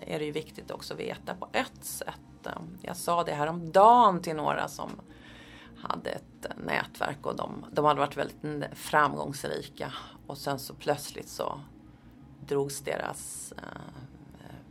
är 0.00 0.18
det 0.18 0.24
ju 0.24 0.32
viktigt 0.32 0.70
också 0.70 0.94
att 0.94 1.00
veta 1.00 1.34
på 1.34 1.48
ett 1.52 1.84
sätt. 1.84 2.20
Jag 2.82 2.96
sa 2.96 3.24
det 3.24 3.32
här 3.32 3.46
om 3.46 3.72
dagen 3.72 4.22
till 4.22 4.36
några 4.36 4.68
som 4.68 4.90
hade 5.76 6.10
ett 6.10 6.46
nätverk 6.56 7.26
och 7.26 7.36
de, 7.36 7.64
de 7.72 7.84
hade 7.84 8.00
varit 8.00 8.16
väldigt 8.16 8.64
framgångsrika. 8.72 9.92
Och 10.26 10.38
sen 10.38 10.58
så 10.58 10.74
plötsligt 10.74 11.28
så 11.28 11.60
drogs 12.46 12.80
deras 12.80 13.52
eh, 13.56 14.02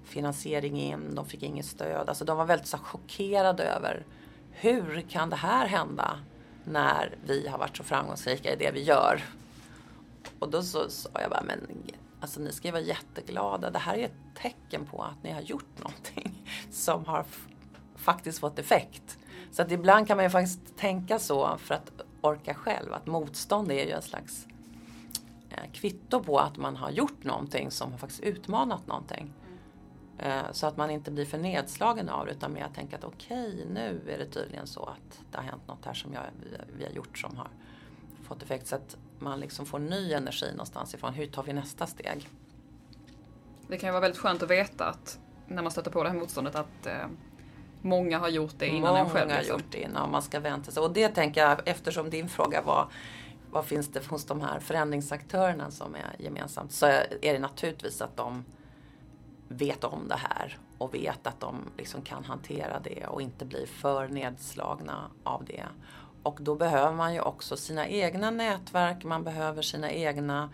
finansiering 0.03 0.77
in, 0.77 1.15
de 1.15 1.25
fick 1.25 1.43
inget 1.43 1.65
stöd. 1.65 2.09
Alltså 2.09 2.25
de 2.25 2.37
var 2.37 2.45
väldigt 2.45 2.67
så 2.67 2.77
chockerade 2.77 3.63
över 3.63 4.05
hur 4.51 5.05
kan 5.09 5.29
det 5.29 5.35
här 5.35 5.67
hända 5.67 6.19
när 6.63 7.15
vi 7.25 7.47
har 7.47 7.57
varit 7.57 7.77
så 7.77 7.83
framgångsrika 7.83 8.53
i 8.53 8.55
det 8.55 8.71
vi 8.71 8.83
gör? 8.83 9.23
Och 10.39 10.49
då 10.49 10.63
så 10.63 10.89
sa 10.89 11.09
jag 11.13 11.29
bara, 11.29 11.43
men 11.43 11.59
alltså 12.25 12.39
ni 12.39 12.51
ska 12.51 12.67
ju 12.67 12.71
vara 12.71 12.83
jätteglada. 12.83 13.69
Det 13.69 13.79
här 13.79 13.97
är 13.97 14.05
ett 14.05 14.35
tecken 14.35 14.85
på 14.85 15.03
att 15.03 15.23
ni 15.23 15.31
har 15.31 15.41
gjort 15.41 15.79
någonting 15.79 16.47
som 16.71 17.05
har 17.05 17.25
faktiskt 17.95 18.39
fått 18.39 18.59
effekt. 18.59 19.17
Så 19.51 19.61
att 19.61 19.71
ibland 19.71 20.07
kan 20.07 20.17
man 20.17 20.23
ju 20.23 20.29
faktiskt 20.29 20.77
tänka 20.77 21.19
så 21.19 21.57
för 21.57 21.75
att 21.75 21.91
orka 22.21 22.53
själv. 22.53 22.93
Att 22.93 23.07
motstånd 23.07 23.71
är 23.71 23.85
ju 23.85 23.91
en 23.91 24.01
slags 24.01 24.47
eh, 25.49 25.71
kvitto 25.73 26.23
på 26.23 26.39
att 26.39 26.57
man 26.57 26.75
har 26.75 26.91
gjort 26.91 27.23
någonting 27.23 27.71
som 27.71 27.91
har 27.91 27.97
faktiskt 27.97 28.23
utmanat 28.23 28.87
någonting. 28.87 29.33
Eh, 30.17 30.51
så 30.51 30.67
att 30.67 30.77
man 30.77 30.89
inte 30.89 31.11
blir 31.11 31.25
för 31.25 31.37
nedslagen 31.37 32.09
av 32.09 32.25
det 32.25 32.31
utan 32.31 32.53
mer 32.53 32.67
tänker 32.75 32.97
att 32.97 33.03
okej, 33.03 33.53
okay, 33.53 33.65
nu 33.73 34.01
är 34.07 34.17
det 34.17 34.25
tydligen 34.25 34.67
så 34.67 34.83
att 34.83 35.21
det 35.31 35.37
har 35.37 35.43
hänt 35.43 35.67
något 35.67 35.85
här 35.85 35.93
som 35.93 36.13
jag, 36.13 36.23
vi 36.77 36.85
har 36.85 36.91
gjort 36.91 37.17
som 37.17 37.37
har 37.37 37.49
fått 38.23 38.43
effekt. 38.43 38.67
Så 38.67 38.75
att 38.75 38.97
man 39.19 39.39
liksom 39.39 39.65
får 39.65 39.79
ny 39.79 40.13
energi 40.13 40.51
någonstans 40.51 40.93
ifrån. 40.93 41.13
Hur 41.13 41.27
tar 41.27 41.43
vi 41.43 41.53
nästa 41.53 41.87
steg? 41.87 42.29
Det 43.67 43.77
kan 43.77 43.87
ju 43.87 43.91
vara 43.91 44.01
väldigt 44.01 44.19
skönt 44.19 44.43
att 44.43 44.49
veta 44.49 44.85
att 44.85 45.19
när 45.47 45.61
man 45.61 45.71
stöter 45.71 45.91
på 45.91 46.03
det 46.03 46.09
här 46.09 46.17
motståndet 46.17 46.55
att 46.55 46.85
eh, 46.85 47.07
Många 47.85 48.19
har 48.19 48.29
gjort 48.29 48.53
det 48.57 48.67
innan 48.67 48.81
Många 48.81 48.99
en 48.99 49.09
själv. 49.09 49.27
Många 49.27 49.37
liksom. 49.37 49.53
har 49.53 49.59
gjort 49.59 49.71
det 49.71 49.81
innan 49.81 50.11
man 50.11 50.21
ska 50.21 50.39
vänta 50.39 50.71
sig. 50.71 50.83
Och 50.83 50.93
det 50.93 51.09
tänker 51.09 51.41
jag, 51.41 51.61
eftersom 51.65 52.09
din 52.09 52.29
fråga 52.29 52.61
var 52.61 52.87
vad 53.51 53.65
finns 53.65 53.87
det 53.87 54.07
hos 54.07 54.25
de 54.25 54.41
här 54.41 54.59
förändringsaktörerna 54.59 55.71
som 55.71 55.95
är 55.95 56.15
gemensamt 56.19 56.71
så 56.71 56.85
är 56.85 57.05
det 57.21 57.39
naturligtvis 57.39 58.01
att 58.01 58.17
de 58.17 58.45
vet 59.47 59.83
om 59.83 60.07
det 60.07 60.15
här 60.15 60.57
och 60.77 60.93
vet 60.93 61.27
att 61.27 61.39
de 61.39 61.55
liksom 61.77 62.01
kan 62.01 62.23
hantera 62.23 62.79
det 62.79 63.05
och 63.07 63.21
inte 63.21 63.45
bli 63.45 63.67
för 63.67 64.07
nedslagna 64.07 65.11
av 65.23 65.45
det. 65.45 65.65
Och 66.25 66.37
då 66.41 66.55
behöver 66.55 66.95
man 66.95 67.13
ju 67.13 67.21
också 67.21 67.57
sina 67.57 67.87
egna 67.87 68.31
nätverk, 68.31 69.03
man 69.03 69.23
behöver 69.23 69.61
sina 69.61 69.91
egna 69.91 70.49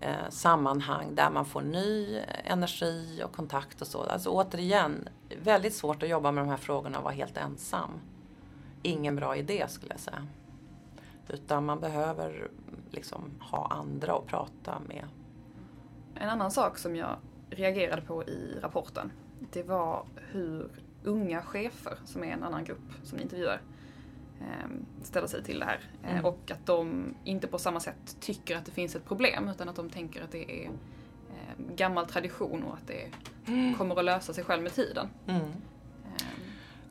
eh, 0.00 0.28
sammanhang 0.30 1.14
där 1.14 1.30
man 1.30 1.44
får 1.44 1.60
ny 1.60 2.16
eh, 2.16 2.52
energi 2.52 3.22
och 3.24 3.32
kontakt 3.32 3.80
och 3.80 3.86
så. 3.86 4.02
Alltså 4.02 4.30
återigen, 4.30 5.08
väldigt 5.42 5.74
svårt 5.74 6.02
att 6.02 6.08
jobba 6.08 6.32
med 6.32 6.44
de 6.44 6.50
här 6.50 6.56
frågorna 6.56 6.98
och 6.98 7.04
vara 7.04 7.14
helt 7.14 7.36
ensam. 7.36 7.90
Ingen 8.82 9.16
bra 9.16 9.36
idé 9.36 9.66
skulle 9.68 9.92
jag 9.92 10.00
säga. 10.00 10.26
Utan 11.28 11.64
man 11.64 11.80
behöver 11.80 12.50
liksom 12.90 13.30
ha 13.40 13.66
andra 13.70 14.12
att 14.12 14.26
prata 14.26 14.80
med. 14.88 15.04
En 16.14 16.28
annan 16.28 16.50
sak 16.50 16.78
som 16.78 16.96
jag 16.96 17.16
reagerade 17.50 18.02
på 18.02 18.24
i 18.24 18.58
rapporten, 18.62 19.12
det 19.52 19.62
var 19.62 20.04
hur 20.14 20.70
unga 21.04 21.42
chefer, 21.42 21.98
som 22.04 22.24
är 22.24 22.32
en 22.32 22.42
annan 22.42 22.64
grupp 22.64 22.92
som 23.02 23.16
ni 23.16 23.22
intervjuar, 23.22 23.60
ställer 25.02 25.26
sig 25.26 25.42
till 25.42 25.58
det 25.58 25.64
här. 25.64 25.80
Eh, 26.04 26.12
mm. 26.12 26.24
Och 26.24 26.50
att 26.50 26.66
de 26.66 27.14
inte 27.24 27.46
på 27.46 27.58
samma 27.58 27.80
sätt 27.80 28.16
tycker 28.20 28.56
att 28.56 28.64
det 28.64 28.72
finns 28.72 28.96
ett 28.96 29.04
problem 29.04 29.48
utan 29.48 29.68
att 29.68 29.76
de 29.76 29.90
tänker 29.90 30.24
att 30.24 30.32
det 30.32 30.64
är 30.64 30.66
ehm, 30.66 31.76
gammal 31.76 32.06
tradition 32.06 32.62
och 32.62 32.74
att 32.74 32.86
det 32.86 33.10
mm. 33.46 33.74
kommer 33.74 33.98
att 33.98 34.04
lösa 34.04 34.32
sig 34.32 34.44
själv 34.44 34.62
med 34.62 34.74
tiden. 34.74 35.08
Mm. 35.26 35.40
Ehm. 35.40 35.52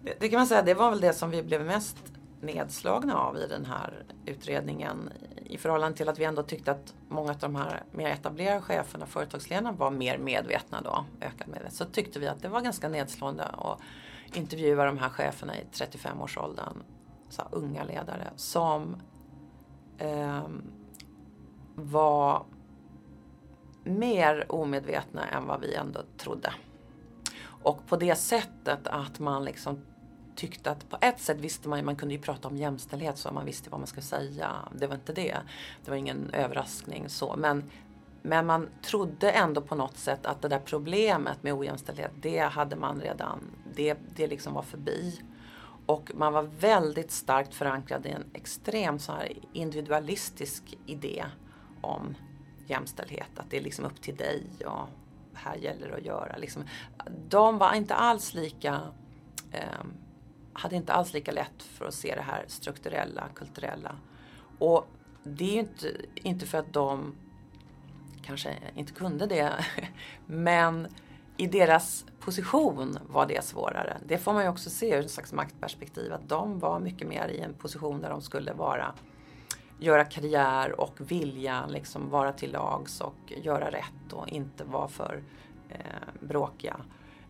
Det, 0.01 0.19
det, 0.19 0.29
kan 0.29 0.39
man 0.39 0.47
säga, 0.47 0.61
det 0.61 0.73
var 0.73 0.89
väl 0.89 1.01
det 1.01 1.13
som 1.13 1.29
vi 1.29 1.43
blev 1.43 1.65
mest 1.65 1.97
nedslagna 2.41 3.17
av 3.17 3.37
i 3.37 3.47
den 3.47 3.65
här 3.65 4.03
utredningen 4.25 5.09
i 5.45 5.57
förhållande 5.57 5.97
till 5.97 6.09
att 6.09 6.19
vi 6.19 6.23
ändå 6.23 6.43
tyckte 6.43 6.71
att 6.71 6.93
många 7.09 7.31
av 7.31 7.37
de 7.37 7.55
här 7.55 7.83
mer 7.91 8.09
etablerade 8.09 8.61
cheferna, 8.61 9.05
företagsledarna 9.05 9.71
var 9.71 9.91
mer 9.91 10.17
medvetna 10.17 10.81
då, 10.81 11.05
ökad 11.21 11.47
medvetenhet. 11.47 11.73
Så 11.73 11.85
tyckte 11.85 12.19
vi 12.19 12.27
att 12.27 12.41
det 12.41 12.49
var 12.49 12.61
ganska 12.61 12.89
nedslående 12.89 13.43
att 13.43 13.79
intervjua 14.33 14.85
de 14.85 14.97
här 14.97 15.09
cheferna 15.09 15.57
i 15.57 15.63
35-årsåldern 15.73 16.83
så 17.31 17.43
unga 17.51 17.83
ledare 17.83 18.29
som 18.35 18.95
eh, 19.97 20.43
var 21.75 22.45
mer 23.83 24.51
omedvetna 24.51 25.27
än 25.27 25.47
vad 25.47 25.61
vi 25.61 25.75
ändå 25.75 25.99
trodde. 26.17 26.53
Och 27.43 27.87
på 27.87 27.95
det 27.95 28.15
sättet 28.15 28.87
att 28.87 29.19
man 29.19 29.45
liksom 29.45 29.79
tyckte 30.35 30.71
att 30.71 30.89
på 30.89 30.97
ett 31.01 31.19
sätt 31.19 31.39
visste 31.39 31.69
man 31.69 31.79
ju, 31.79 31.85
man 31.85 31.95
kunde 31.95 32.15
ju 32.15 32.21
prata 32.21 32.47
om 32.47 32.57
jämställdhet 32.57 33.17
så 33.17 33.31
man 33.31 33.45
visste 33.45 33.69
vad 33.69 33.79
man 33.79 33.87
skulle 33.87 34.01
säga. 34.01 34.51
Det 34.75 34.87
var 34.87 34.95
inte 34.95 35.13
det. 35.13 35.37
Det 35.85 35.91
var 35.91 35.97
ingen 35.97 36.29
överraskning 36.33 37.09
så. 37.09 37.35
Men 37.37 37.69
men 38.21 38.45
man 38.45 38.69
trodde 38.81 39.31
ändå 39.31 39.61
på 39.61 39.75
något 39.75 39.97
sätt 39.97 40.25
att 40.25 40.41
det 40.41 40.47
där 40.47 40.61
problemet 40.65 41.43
med 41.43 41.53
ojämställdhet, 41.53 42.11
det 42.21 42.39
hade 42.39 42.75
man 42.75 43.01
redan, 43.01 43.39
det, 43.75 43.97
det 44.15 44.27
liksom 44.27 44.53
var 44.53 44.61
förbi. 44.61 45.21
Och 45.91 46.11
man 46.15 46.33
var 46.33 46.43
väldigt 46.43 47.11
starkt 47.11 47.53
förankrad 47.53 48.05
i 48.05 48.09
en 48.09 48.25
extrem 48.33 48.99
så 48.99 49.11
här 49.11 49.31
individualistisk 49.53 50.77
idé 50.85 51.25
om 51.81 52.15
jämställdhet. 52.67 53.29
Att 53.39 53.49
det 53.49 53.57
är 53.57 53.61
liksom 53.61 53.85
upp 53.85 54.01
till 54.01 54.15
dig 54.15 54.43
och 54.65 54.87
här 55.33 55.55
gäller 55.55 55.87
det 55.87 55.95
att 55.95 56.05
göra. 56.05 56.37
Liksom. 56.37 56.63
De 57.29 57.57
var 57.57 57.73
inte 57.73 57.95
alls 57.95 58.33
lika 58.33 58.81
eh, 59.51 59.85
hade 60.53 60.75
inte 60.75 60.93
alls 60.93 61.13
lika 61.13 61.31
lätt 61.31 61.63
för 61.63 61.85
att 61.85 61.93
se 61.93 62.15
det 62.15 62.21
här 62.21 62.45
strukturella, 62.47 63.27
kulturella. 63.35 63.95
Och 64.59 64.87
det 65.23 65.49
är 65.49 65.53
ju 65.53 65.59
inte, 65.59 65.91
inte 66.15 66.45
för 66.45 66.57
att 66.57 66.73
de 66.73 67.15
kanske 68.21 68.57
inte 68.75 68.93
kunde 68.93 69.25
det, 69.25 69.65
men 70.25 70.87
i 71.41 71.47
deras 71.47 72.05
position 72.19 72.99
var 73.07 73.25
det 73.25 73.45
svårare. 73.45 73.97
Det 74.05 74.17
får 74.17 74.33
man 74.33 74.43
ju 74.43 74.49
också 74.49 74.69
se 74.69 74.95
ur 74.95 75.05
ett 75.05 75.11
slags 75.11 75.33
maktperspektiv 75.33 76.13
att 76.13 76.29
de 76.29 76.59
var 76.59 76.79
mycket 76.79 77.07
mer 77.07 77.27
i 77.27 77.39
en 77.39 77.53
position 77.53 78.01
där 78.01 78.09
de 78.09 78.21
skulle 78.21 78.53
vara 78.53 78.93
göra 79.79 80.05
karriär 80.05 80.81
och 80.81 80.93
vilja 80.97 81.65
liksom 81.65 82.09
vara 82.09 82.33
till 82.33 82.51
lags 82.51 83.01
och 83.01 83.15
göra 83.27 83.71
rätt 83.71 84.13
och 84.13 84.29
inte 84.29 84.63
vara 84.63 84.87
för 84.87 85.23
eh, 85.69 85.77
bråkiga. 86.19 86.75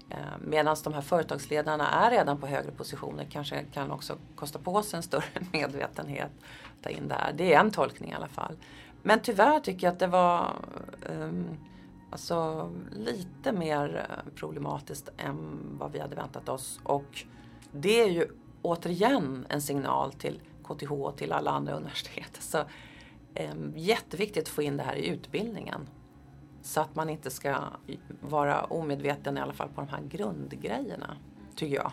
Eh, 0.10 0.18
Medan 0.40 0.76
de 0.84 0.94
här 0.94 1.02
företagsledarna 1.02 1.88
är 1.88 2.12
redan 2.12 2.38
på 2.38 2.48
högre 2.48 2.72
positioner 2.72 3.28
kanske 3.32 3.64
kan 3.74 3.92
också 3.92 4.18
kosta 4.36 4.60
på 4.60 4.84
sig 4.84 4.98
en 4.98 5.04
större 5.04 5.40
medvetenhet. 5.52 6.32
Ta 6.82 6.90
in 6.90 7.08
det 7.08 7.16
här. 7.16 7.34
Det 7.34 7.54
är 7.54 7.60
en 7.60 7.72
tolkning 7.72 8.12
i 8.12 8.14
alla 8.14 8.28
fall. 8.28 8.56
Men 9.04 9.20
tyvärr 9.20 9.60
tycker 9.60 9.88
jag 9.88 9.94
att 9.94 10.00
det 10.00 10.08
var 10.08 10.56
um, 11.10 11.58
alltså, 12.12 12.70
lite 12.92 13.52
mer 13.52 14.08
eh, 14.10 14.34
problematiskt 14.36 15.10
än 15.18 15.60
vad 15.80 15.92
vi 15.92 16.00
hade 16.00 16.16
väntat 16.16 16.50
oss. 16.50 16.80
Och 16.84 17.26
det 17.72 18.02
är 18.02 18.10
ju 18.10 18.28
återigen 18.62 19.46
en 19.50 19.62
signal 19.62 20.14
till 20.14 20.42
KTH 20.64 20.92
och 20.92 21.18
till 21.18 21.32
alla 21.32 21.52
andra 21.52 21.74
universitet. 21.74 22.38
Så, 22.40 22.58
eh, 23.34 23.54
jätteviktigt 23.76 24.44
att 24.44 24.50
få 24.50 24.62
in 24.62 24.78
det 24.78 24.84
här 24.84 24.96
i 24.96 25.08
utbildningen. 25.08 25.88
Så 26.62 26.82
att 26.82 26.96
man 26.96 27.10
inte 27.10 27.30
ska 27.30 27.58
vara 28.22 28.64
omedveten 28.64 29.38
i 29.38 29.42
alla 29.42 29.54
fall 29.54 29.70
på 29.70 29.82
de 29.82 29.90
här 29.90 30.02
grundgrejerna, 30.02 31.18
tycker 31.56 31.76
jag. 31.76 31.92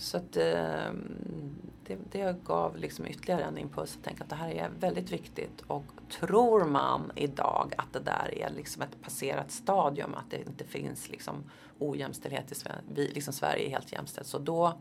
Så 0.00 0.16
att 0.16 0.36
ehm, 0.36 1.54
det, 1.86 1.98
det 2.10 2.44
gav 2.44 2.76
liksom 2.76 3.06
ytterligare 3.06 3.42
en 3.42 3.58
impuls 3.58 3.96
att 3.96 4.04
tänka 4.04 4.24
att 4.24 4.30
det 4.30 4.36
här 4.36 4.50
är 4.50 4.70
väldigt 4.80 5.12
viktigt. 5.12 5.60
Och 5.66 5.84
tror 6.20 6.64
man 6.64 7.12
idag 7.14 7.74
att 7.78 7.92
det 7.92 8.00
där 8.00 8.34
är 8.38 8.50
liksom 8.50 8.82
ett 8.82 9.02
passerat 9.02 9.50
stadium, 9.50 10.14
att 10.14 10.30
det 10.30 10.46
inte 10.46 10.64
finns 10.64 11.08
liksom 11.08 11.34
ojämställdhet 11.78 12.52
i 12.52 12.54
Sverige, 12.54 12.80
vi, 12.94 13.08
liksom 13.08 13.32
Sverige 13.32 13.66
är 13.66 13.70
helt 13.70 13.92
jämställt, 13.92 14.26
så 14.26 14.38
då, 14.38 14.78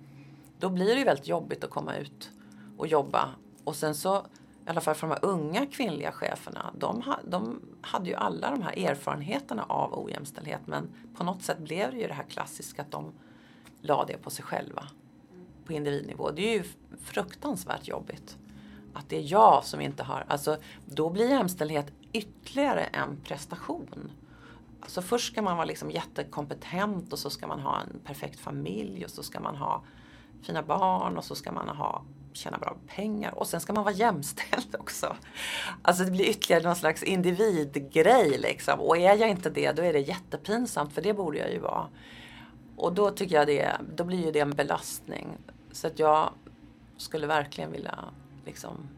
då 0.60 0.70
blir 0.70 0.88
det 0.88 1.00
ju 1.00 1.06
väldigt 1.06 1.28
jobbigt 1.28 1.64
att 1.64 1.70
komma 1.70 1.96
ut 1.96 2.32
och 2.78 2.88
jobba. 2.88 3.30
Och 3.64 3.76
sen 3.76 3.96
så 3.96 4.18
i 4.66 4.70
alla 4.70 4.82
fall 4.82 4.96
för 4.96 5.08
de 5.08 5.14
här 5.14 5.26
unga 5.26 5.66
kvinnliga 5.66 6.12
cheferna, 6.12 6.74
de, 6.78 7.04
de 7.24 7.62
hade 7.82 8.10
ju 8.10 8.16
alla 8.16 8.52
de 8.52 8.62
här 8.62 8.78
erfarenheterna 8.78 9.64
av 9.64 10.04
ojämställdhet 10.06 10.62
men 10.66 10.90
på 11.18 11.24
något 11.24 11.44
sätt 11.44 11.58
blev 11.58 11.92
det 11.92 11.98
ju 11.98 12.08
det 12.08 12.14
här 12.14 12.26
klassiska 12.30 12.82
att 12.82 12.92
de 12.92 13.14
la 13.82 14.06
det 14.06 14.18
på 14.18 14.30
sig 14.30 14.46
själva 14.46 14.88
på 15.70 15.74
individnivå. 15.74 16.32
Det 16.32 16.42
är 16.42 16.54
ju 16.54 16.64
fruktansvärt 17.04 17.88
jobbigt. 17.88 18.38
Att 18.94 19.10
det 19.10 19.18
är 19.18 19.32
jag 19.32 19.64
som 19.64 19.82
inte 19.82 20.04
har, 20.04 20.26
alltså 20.28 20.58
då 20.86 21.10
blir 21.10 21.30
jämställdhet 21.30 21.92
ytterligare 22.14 22.84
en 22.84 23.18
prestation. 23.24 24.12
Alltså 24.82 25.02
först 25.02 25.32
ska 25.32 25.42
man 25.42 25.58
vara 25.58 25.66
liksom 25.66 25.92
jättekompetent 25.92 27.14
och 27.14 27.20
så 27.20 27.30
ska 27.30 27.48
man 27.48 27.60
ha 27.60 27.82
en 27.82 28.00
perfekt 28.04 28.40
familj 28.40 29.06
och 29.06 29.12
så 29.12 29.24
ska 29.24 29.40
man 29.40 29.56
ha 29.56 29.84
fina 30.42 30.64
barn 30.64 31.18
och 31.18 31.26
så 31.26 31.36
ska 31.36 31.52
man 31.52 31.70
ha 31.70 32.04
tjäna 32.34 32.58
bra 32.58 32.78
pengar 32.88 33.40
och 33.40 33.48
sen 33.48 33.62
ska 33.62 33.74
man 33.74 33.84
vara 33.84 33.94
jämställd 33.94 34.76
också. 34.80 35.16
Alltså 35.82 36.04
det 36.04 36.12
blir 36.12 36.30
ytterligare 36.30 36.64
någon 36.64 36.76
slags 36.76 37.04
individgrej 37.04 38.38
liksom. 38.38 38.80
Och 38.80 38.98
är 38.98 39.18
jag 39.18 39.30
inte 39.30 39.50
det 39.50 39.72
då 39.72 39.82
är 39.82 39.94
det 39.94 40.00
jättepinsamt 40.00 40.94
för 40.94 41.02
det 41.02 41.14
borde 41.14 41.38
jag 41.38 41.52
ju 41.52 41.60
vara. 41.60 41.88
Och 42.80 42.94
då 42.94 43.12
tycker 43.12 43.36
jag 43.36 43.48
det, 43.48 43.72
då 43.96 44.04
blir 44.04 44.26
ju 44.26 44.32
det 44.32 44.40
en 44.40 44.56
belastning. 44.56 45.38
Så 45.72 45.88
att 45.88 46.00
jag 46.00 46.34
skulle 46.98 47.28
verkligen 47.28 47.72
vilja 47.72 48.06
liksom 48.46 48.90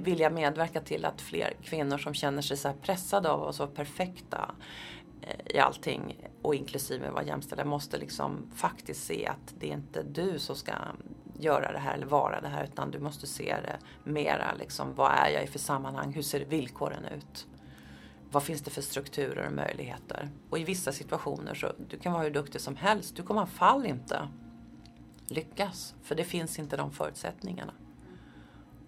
vilja 0.00 0.30
medverka 0.30 0.80
till 0.80 1.04
att 1.04 1.20
fler 1.20 1.56
kvinnor 1.62 1.98
som 1.98 2.14
känner 2.14 2.42
sig 2.42 2.56
så 2.56 2.72
pressade 2.82 3.30
av 3.30 3.34
att 3.34 3.40
vara 3.40 3.52
så 3.52 3.66
perfekta 3.66 4.54
eh, 5.20 5.56
i 5.56 5.58
allting 5.58 6.28
och 6.42 6.54
inklusive 6.54 7.10
vara 7.10 7.24
jämställda 7.24 7.64
måste 7.64 7.98
liksom 7.98 8.50
faktiskt 8.54 9.04
se 9.04 9.26
att 9.26 9.54
det 9.58 9.70
är 9.70 9.74
inte 9.74 10.02
du 10.02 10.38
som 10.38 10.56
ska 10.56 10.72
göra 11.38 11.72
det 11.72 11.78
här 11.78 11.94
eller 11.94 12.06
vara 12.06 12.40
det 12.40 12.48
här 12.48 12.64
utan 12.64 12.90
du 12.90 12.98
måste 12.98 13.26
se 13.26 13.56
det 13.62 13.78
mera 14.10 14.54
liksom 14.58 14.94
vad 14.94 15.12
är 15.12 15.28
jag 15.28 15.44
i 15.44 15.46
för 15.46 15.58
sammanhang, 15.58 16.12
hur 16.12 16.22
ser 16.22 16.44
villkoren 16.44 17.04
ut? 17.04 17.46
Vad 18.30 18.42
finns 18.42 18.62
det 18.62 18.70
för 18.70 18.82
strukturer 18.82 19.46
och 19.46 19.52
möjligheter? 19.52 20.28
Och 20.50 20.58
i 20.58 20.64
vissa 20.64 20.92
situationer 20.92 21.54
så 21.54 21.72
du 21.88 21.98
kan 21.98 22.12
vara 22.12 22.22
hur 22.22 22.30
duktig 22.30 22.60
som 22.60 22.76
helst, 22.76 23.16
du 23.16 23.22
kommer 23.22 23.40
ha 23.40 23.46
fall 23.46 23.86
inte 23.86 24.28
lyckas 25.28 25.94
för 26.02 26.14
det 26.14 26.24
finns 26.24 26.58
inte 26.58 26.76
de 26.76 26.90
förutsättningarna. 26.90 27.72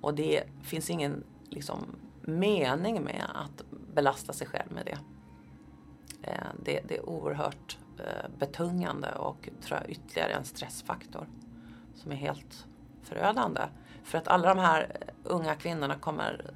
Och 0.01 0.15
det 0.15 0.45
finns 0.63 0.91
ingen 0.91 1.25
liksom, 1.49 1.97
mening 2.23 3.03
med 3.03 3.25
att 3.35 3.65
belasta 3.95 4.33
sig 4.33 4.47
själv 4.47 4.73
med 4.73 4.87
det. 4.87 4.99
Eh, 6.23 6.47
det, 6.65 6.81
det 6.89 6.97
är 6.97 7.09
oerhört 7.09 7.79
eh, 7.99 8.31
betungande 8.39 9.13
och 9.13 9.49
tror 9.63 9.81
jag 9.81 9.91
ytterligare 9.91 10.33
en 10.33 10.45
stressfaktor 10.45 11.29
som 11.95 12.13
är 12.13 12.17
helt 12.17 12.67
förödande. 13.03 13.61
För 14.05 14.19
att 14.19 14.29
alla 14.29 14.49
de 14.49 14.59
här 14.59 14.97
eh, 15.01 15.15
unga 15.25 15.55
kvinnorna 15.55 15.95
kommer 15.95 16.55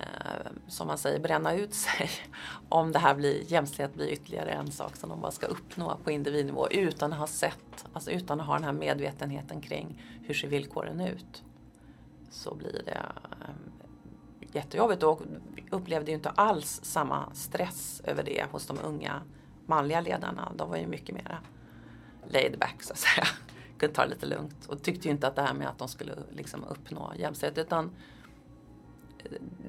Eh, 0.00 0.50
som 0.68 0.86
man 0.86 0.98
säger 0.98 1.20
bränna 1.20 1.54
ut 1.54 1.74
sig 1.74 2.10
om 2.68 2.92
det 2.92 2.98
här 2.98 3.14
blir 3.14 3.52
jämställdhet 3.52 3.94
blir 3.94 4.08
ytterligare 4.08 4.50
en 4.50 4.72
sak 4.72 4.96
som 4.96 5.10
de 5.10 5.20
bara 5.20 5.30
ska 5.30 5.46
uppnå 5.46 5.98
på 6.04 6.10
individnivå 6.10 6.68
utan 6.70 7.12
att 7.12 7.18
ha 7.18 7.26
sett, 7.26 7.86
alltså 7.92 8.10
utan 8.10 8.40
att 8.40 8.46
ha 8.46 8.54
den 8.54 8.64
här 8.64 8.72
medvetenheten 8.72 9.60
kring 9.60 10.02
hur 10.26 10.34
ser 10.34 10.48
villkoren 10.48 11.00
ut. 11.00 11.42
Så 12.30 12.54
blir 12.54 12.82
det 12.84 12.92
eh, 12.92 13.54
jättejobbigt 14.52 15.02
och 15.02 15.22
upplevde 15.70 16.10
ju 16.10 16.16
inte 16.16 16.30
alls 16.30 16.80
samma 16.82 17.34
stress 17.34 18.02
över 18.04 18.22
det 18.22 18.46
hos 18.50 18.66
de 18.66 18.78
unga 18.84 19.22
manliga 19.66 20.00
ledarna. 20.00 20.52
De 20.56 20.70
var 20.70 20.76
ju 20.76 20.86
mycket 20.86 21.14
mera 21.14 21.38
laid 22.28 22.58
back 22.58 22.82
så 22.82 22.92
att 22.92 22.98
säga 22.98 23.26
kunde 23.78 23.94
ta 23.94 24.02
det 24.02 24.08
lite 24.08 24.26
lugnt 24.26 24.66
och 24.66 24.82
tyckte 24.82 25.08
ju 25.08 25.12
inte 25.12 25.26
att 25.26 25.36
det 25.36 25.42
här 25.42 25.54
med 25.54 25.68
att 25.68 25.78
de 25.78 25.88
skulle 25.88 26.12
liksom 26.30 26.64
uppnå 26.64 27.12
jämställdhet 27.16 27.66
utan 27.66 27.90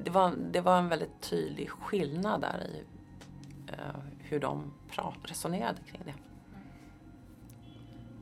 det 0.03 0.09
var, 0.09 0.33
det 0.51 0.61
var 0.61 0.79
en 0.79 0.89
väldigt 0.89 1.21
tydlig 1.21 1.69
skillnad 1.69 2.41
där 2.41 2.67
i 2.67 2.83
uh, 3.71 4.01
hur 4.19 4.39
de 4.39 4.73
resonerade 5.23 5.77
kring 5.91 6.01
det. 6.05 6.13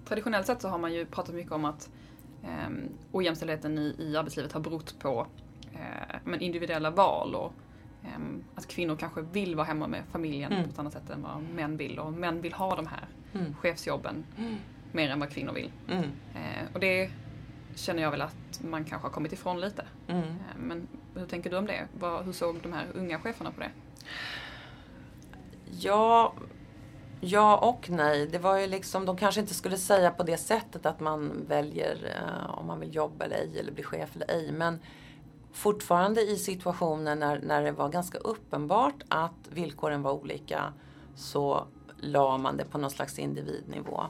Traditionellt 0.06 0.48
sett 0.48 0.62
så 0.62 0.68
har 0.68 0.78
man 0.78 0.94
ju 0.94 1.06
pratat 1.06 1.36
mycket 1.36 1.52
om 1.52 1.66
att 1.66 1.90
um, 2.68 2.90
ojämställdheten 3.12 3.78
i, 3.78 3.96
i 4.00 4.18
arbetslivet 4.18 4.52
har 4.52 4.60
berott 4.60 5.00
på 5.00 5.28
uh, 5.74 6.18
men 6.24 6.40
individuella 6.40 6.92
val 6.92 7.36
och 7.36 7.54
um, 8.16 8.44
att 8.56 8.68
kvinnor 8.68 8.96
kanske 8.96 9.22
vill 9.22 9.56
vara 9.56 9.68
hemma 9.68 9.88
med 9.88 10.04
familjen 10.12 10.52
mm. 10.52 10.64
på 10.64 10.70
ett 10.70 10.80
annat 10.80 10.94
sätt 10.94 11.10
än 11.10 11.22
vad 11.22 11.42
män 11.42 11.78
vill 11.78 12.00
och 12.00 12.14
män 12.14 12.42
vill 12.42 12.54
ha 12.54 12.76
de 12.76 12.88
här 12.88 13.08
mm. 13.34 13.56
chefsjobben. 13.56 14.26
Mm 14.38 14.56
mer 14.92 15.10
än 15.10 15.20
vad 15.20 15.30
kvinnor 15.30 15.54
vill. 15.54 15.72
Mm. 15.88 16.04
Eh, 16.36 16.74
och 16.74 16.80
det 16.80 17.10
känner 17.76 18.04
jag 18.04 18.12
väl 18.12 18.22
att 18.22 18.62
man 18.64 18.86
kanske 18.86 19.08
har 19.08 19.14
kommit 19.14 19.34
ifrån 19.34 19.62
lite. 19.62 19.86
Mm. 20.08 20.24
Eh, 20.24 20.58
men 20.58 20.88
hur 21.20 21.26
tänker 21.26 21.50
du 21.50 21.58
om 21.58 21.66
det? 21.66 21.88
Vad, 22.00 22.26
hur 22.26 22.34
såg 22.34 22.62
de 22.62 22.74
här 22.74 22.88
unga 22.94 23.20
cheferna 23.20 23.52
på 23.52 23.60
det? 23.60 23.72
Ja, 25.72 26.34
ja 27.22 27.58
och 27.58 27.90
nej. 27.90 28.28
Det 28.28 28.40
var 28.40 28.58
ju 28.58 28.68
liksom, 28.68 29.06
de 29.06 29.18
kanske 29.18 29.42
inte 29.42 29.54
skulle 29.54 29.78
säga 29.78 30.12
på 30.12 30.24
det 30.24 30.38
sättet 30.38 30.86
att 30.86 31.00
man 31.00 31.46
väljer 31.48 32.16
eh, 32.16 32.60
om 32.60 32.68
man 32.68 32.80
vill 32.80 32.96
jobba 32.96 33.26
eller 33.26 33.36
ej 33.36 33.60
eller 33.60 33.72
bli 33.72 33.84
chef 33.84 34.16
eller 34.16 34.32
ej. 34.32 34.52
Men 34.52 34.80
fortfarande 35.52 36.22
i 36.22 36.38
situationer 36.38 37.16
när, 37.16 37.42
när 37.42 37.64
det 37.64 37.72
var 37.72 37.90
ganska 37.90 38.18
uppenbart 38.18 39.04
att 39.08 39.48
villkoren 39.50 40.02
var 40.02 40.12
olika 40.12 40.74
så 41.16 41.68
la 41.98 42.38
man 42.38 42.58
det 42.58 42.66
på 42.66 42.78
någon 42.78 42.92
slags 42.92 43.20
individnivå. 43.20 44.04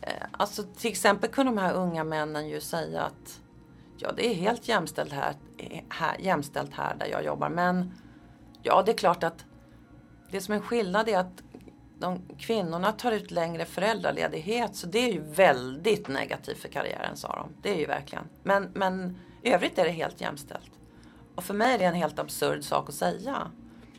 Eh, 0.00 0.26
alltså 0.32 0.62
till 0.62 0.90
exempel 0.90 1.30
kunde 1.30 1.52
de 1.52 1.58
här 1.58 1.74
unga 1.74 2.04
männen 2.04 2.48
ju 2.48 2.60
säga 2.60 3.02
att 3.02 3.40
ja 4.02 4.12
det 4.12 4.26
är 4.26 4.34
helt 4.34 4.68
jämställt 4.68 5.12
här, 5.12 5.34
här, 5.88 6.16
jämställt 6.18 6.74
här 6.74 6.94
där 6.98 7.06
jag 7.06 7.24
jobbar 7.24 7.48
men 7.48 7.92
ja 8.62 8.82
det 8.86 8.92
är 8.92 8.96
klart 8.96 9.24
att 9.24 9.44
det 10.30 10.40
som 10.40 10.54
är 10.54 10.60
skillnad 10.60 11.08
är 11.08 11.18
att 11.18 11.42
de, 11.98 12.22
kvinnorna 12.38 12.92
tar 12.92 13.12
ut 13.12 13.30
längre 13.30 13.64
föräldraledighet 13.64 14.76
så 14.76 14.86
det 14.86 14.98
är 14.98 15.12
ju 15.12 15.20
väldigt 15.20 16.08
negativt 16.08 16.58
för 16.58 16.68
karriären 16.68 17.16
sa 17.16 17.36
de. 17.36 17.48
Det 17.62 17.74
är 17.74 17.78
ju 17.78 17.86
verkligen. 17.86 18.24
Men, 18.42 18.70
men 18.74 19.18
i 19.42 19.52
övrigt 19.52 19.78
är 19.78 19.84
det 19.84 19.90
helt 19.90 20.20
jämställt. 20.20 20.70
och 21.34 21.44
för 21.44 21.54
mig 21.54 21.74
är 21.74 21.78
det 21.78 21.84
en 21.84 21.94
helt 21.94 22.18
absurd 22.18 22.64
sak 22.64 22.88
att 22.88 22.94
säga. 22.94 23.50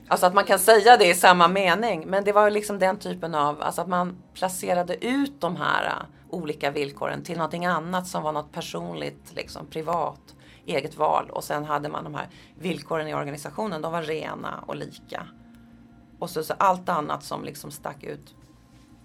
Alltså 0.07 0.25
att 0.25 0.33
man 0.33 0.43
kan 0.43 0.59
säga 0.59 0.97
det 0.97 1.09
i 1.09 1.13
samma 1.13 1.47
mening. 1.47 2.03
Men 2.07 2.23
det 2.23 2.31
var 2.31 2.49
liksom 2.49 2.79
den 2.79 2.97
typen 2.97 3.35
av, 3.35 3.61
alltså 3.61 3.81
att 3.81 3.87
man 3.87 4.17
placerade 4.33 5.05
ut 5.05 5.41
de 5.41 5.55
här 5.55 6.05
olika 6.31 6.71
villkoren 6.71 7.23
till 7.23 7.37
någonting 7.37 7.65
annat 7.65 8.07
som 8.07 8.23
var 8.23 8.31
något 8.31 8.51
personligt, 8.51 9.35
liksom 9.35 9.67
privat, 9.67 10.35
eget 10.65 10.97
val. 10.97 11.29
Och 11.29 11.43
sen 11.43 11.65
hade 11.65 11.89
man 11.89 12.03
de 12.03 12.15
här 12.15 12.29
villkoren 12.55 13.07
i 13.07 13.13
organisationen, 13.13 13.81
de 13.81 13.91
var 13.91 14.01
rena 14.01 14.63
och 14.67 14.75
lika. 14.75 15.27
Och 16.19 16.29
så, 16.29 16.43
så 16.43 16.53
allt 16.53 16.89
annat 16.89 17.23
som 17.23 17.43
liksom 17.43 17.71
stack 17.71 18.03
ut 18.03 18.35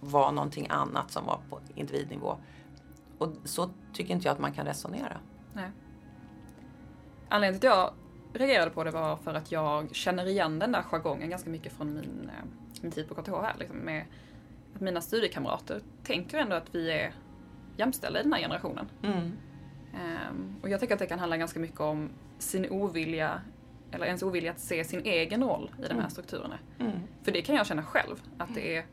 var 0.01 0.33
någonting 0.33 0.67
annat 0.71 1.11
som 1.11 1.27
var 1.27 1.41
på 1.51 1.61
individnivå. 1.75 2.37
Och 3.19 3.29
så 3.45 3.71
tycker 3.93 4.15
inte 4.15 4.29
jag 4.29 4.33
att 4.33 4.41
man 4.41 4.53
kan 4.53 4.67
resonera. 4.67 5.21
Nej. 5.53 5.71
Anledningen 7.29 7.61
till 7.61 7.71
att 7.71 7.77
jag 7.77 7.93
reagerade 8.41 8.71
på 8.71 8.85
det 8.85 8.91
var 8.91 9.17
för 9.17 9.35
att 9.35 9.53
jag 9.53 9.95
känner 9.95 10.27
igen 10.27 10.59
den 10.59 10.73
där 10.73 10.83
jargongen 10.83 11.31
ganska 11.31 11.51
mycket 11.51 11.73
från 11.73 11.95
min, 11.95 12.31
eh, 12.39 12.45
min 12.83 12.93
tid 12.93 13.09
på 13.09 13.15
KTH 13.15 13.31
här. 13.31 13.57
Liksom, 13.59 13.77
med 13.77 14.05
mina 14.81 15.01
studiekamrater 15.01 15.81
tänker 16.05 16.39
ändå 16.39 16.57
att 16.57 16.75
vi 16.75 16.91
är 16.93 17.13
jämställda 17.77 18.21
i 18.21 18.23
den 18.23 18.33
här 18.33 18.41
generationen. 18.41 18.91
Mm. 19.03 19.33
Um, 20.31 20.57
och 20.63 20.69
jag 20.69 20.81
tycker 20.81 20.95
att 20.95 21.01
det 21.01 21.07
kan 21.07 21.19
handla 21.19 21.37
ganska 21.37 21.61
mycket 21.61 21.81
om 21.81 22.11
sin 22.39 22.71
ovilja, 22.71 23.41
eller 23.91 24.07
ens 24.07 24.23
ovilja 24.23 24.51
att 24.51 24.61
se 24.61 24.85
sin 24.85 25.01
egen 25.05 25.43
roll 25.45 25.71
i 25.79 25.83
de 25.83 25.89
här 25.89 25.95
Mm. 25.95 26.11
strukturerna. 26.11 26.59
Mm. 26.79 26.93
För 27.23 27.33
det 27.33 27.43
kan 27.43 27.55
jag 27.57 27.67
känna 27.67 27.83
själv, 27.83 28.23
att 28.39 28.55
det 28.55 28.77
är... 28.77 28.87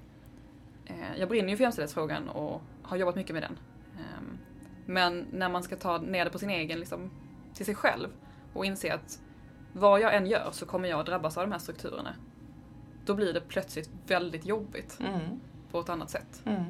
Eh, 0.85 1.17
jag 1.17 1.29
brinner 1.29 1.49
ju 1.49 1.57
för 1.57 1.63
jämställdhetsfrågan 1.63 2.29
och 2.29 2.61
har 2.83 2.97
jobbat 2.97 3.15
mycket 3.15 3.33
med 3.33 3.43
den. 3.43 3.59
Ehm, 3.97 4.37
men 4.85 5.25
när 5.31 5.49
man 5.49 5.63
ska 5.63 5.75
ta 5.75 5.97
ner 5.97 6.25
det 6.25 6.31
på 6.31 6.39
sin 6.39 6.49
egen, 6.49 6.79
liksom, 6.79 7.11
till 7.53 7.65
sig 7.65 7.75
själv 7.75 8.07
och 8.53 8.65
inse 8.65 8.93
att 8.93 9.19
vad 9.73 9.99
jag 10.01 10.15
än 10.15 10.27
gör 10.27 10.49
så 10.51 10.65
kommer 10.65 10.89
jag 10.89 11.05
drabbas 11.05 11.37
av 11.37 11.43
de 11.43 11.51
här 11.51 11.59
strukturerna. 11.59 12.15
Då 13.05 13.15
blir 13.15 13.33
det 13.33 13.41
plötsligt 13.41 13.89
väldigt 14.07 14.45
jobbigt 14.45 14.99
Mm. 14.99 15.39
På 15.73 15.79
ett 15.79 15.89
annat 15.89 16.09
sätt. 16.09 16.41
Mm. 16.45 16.63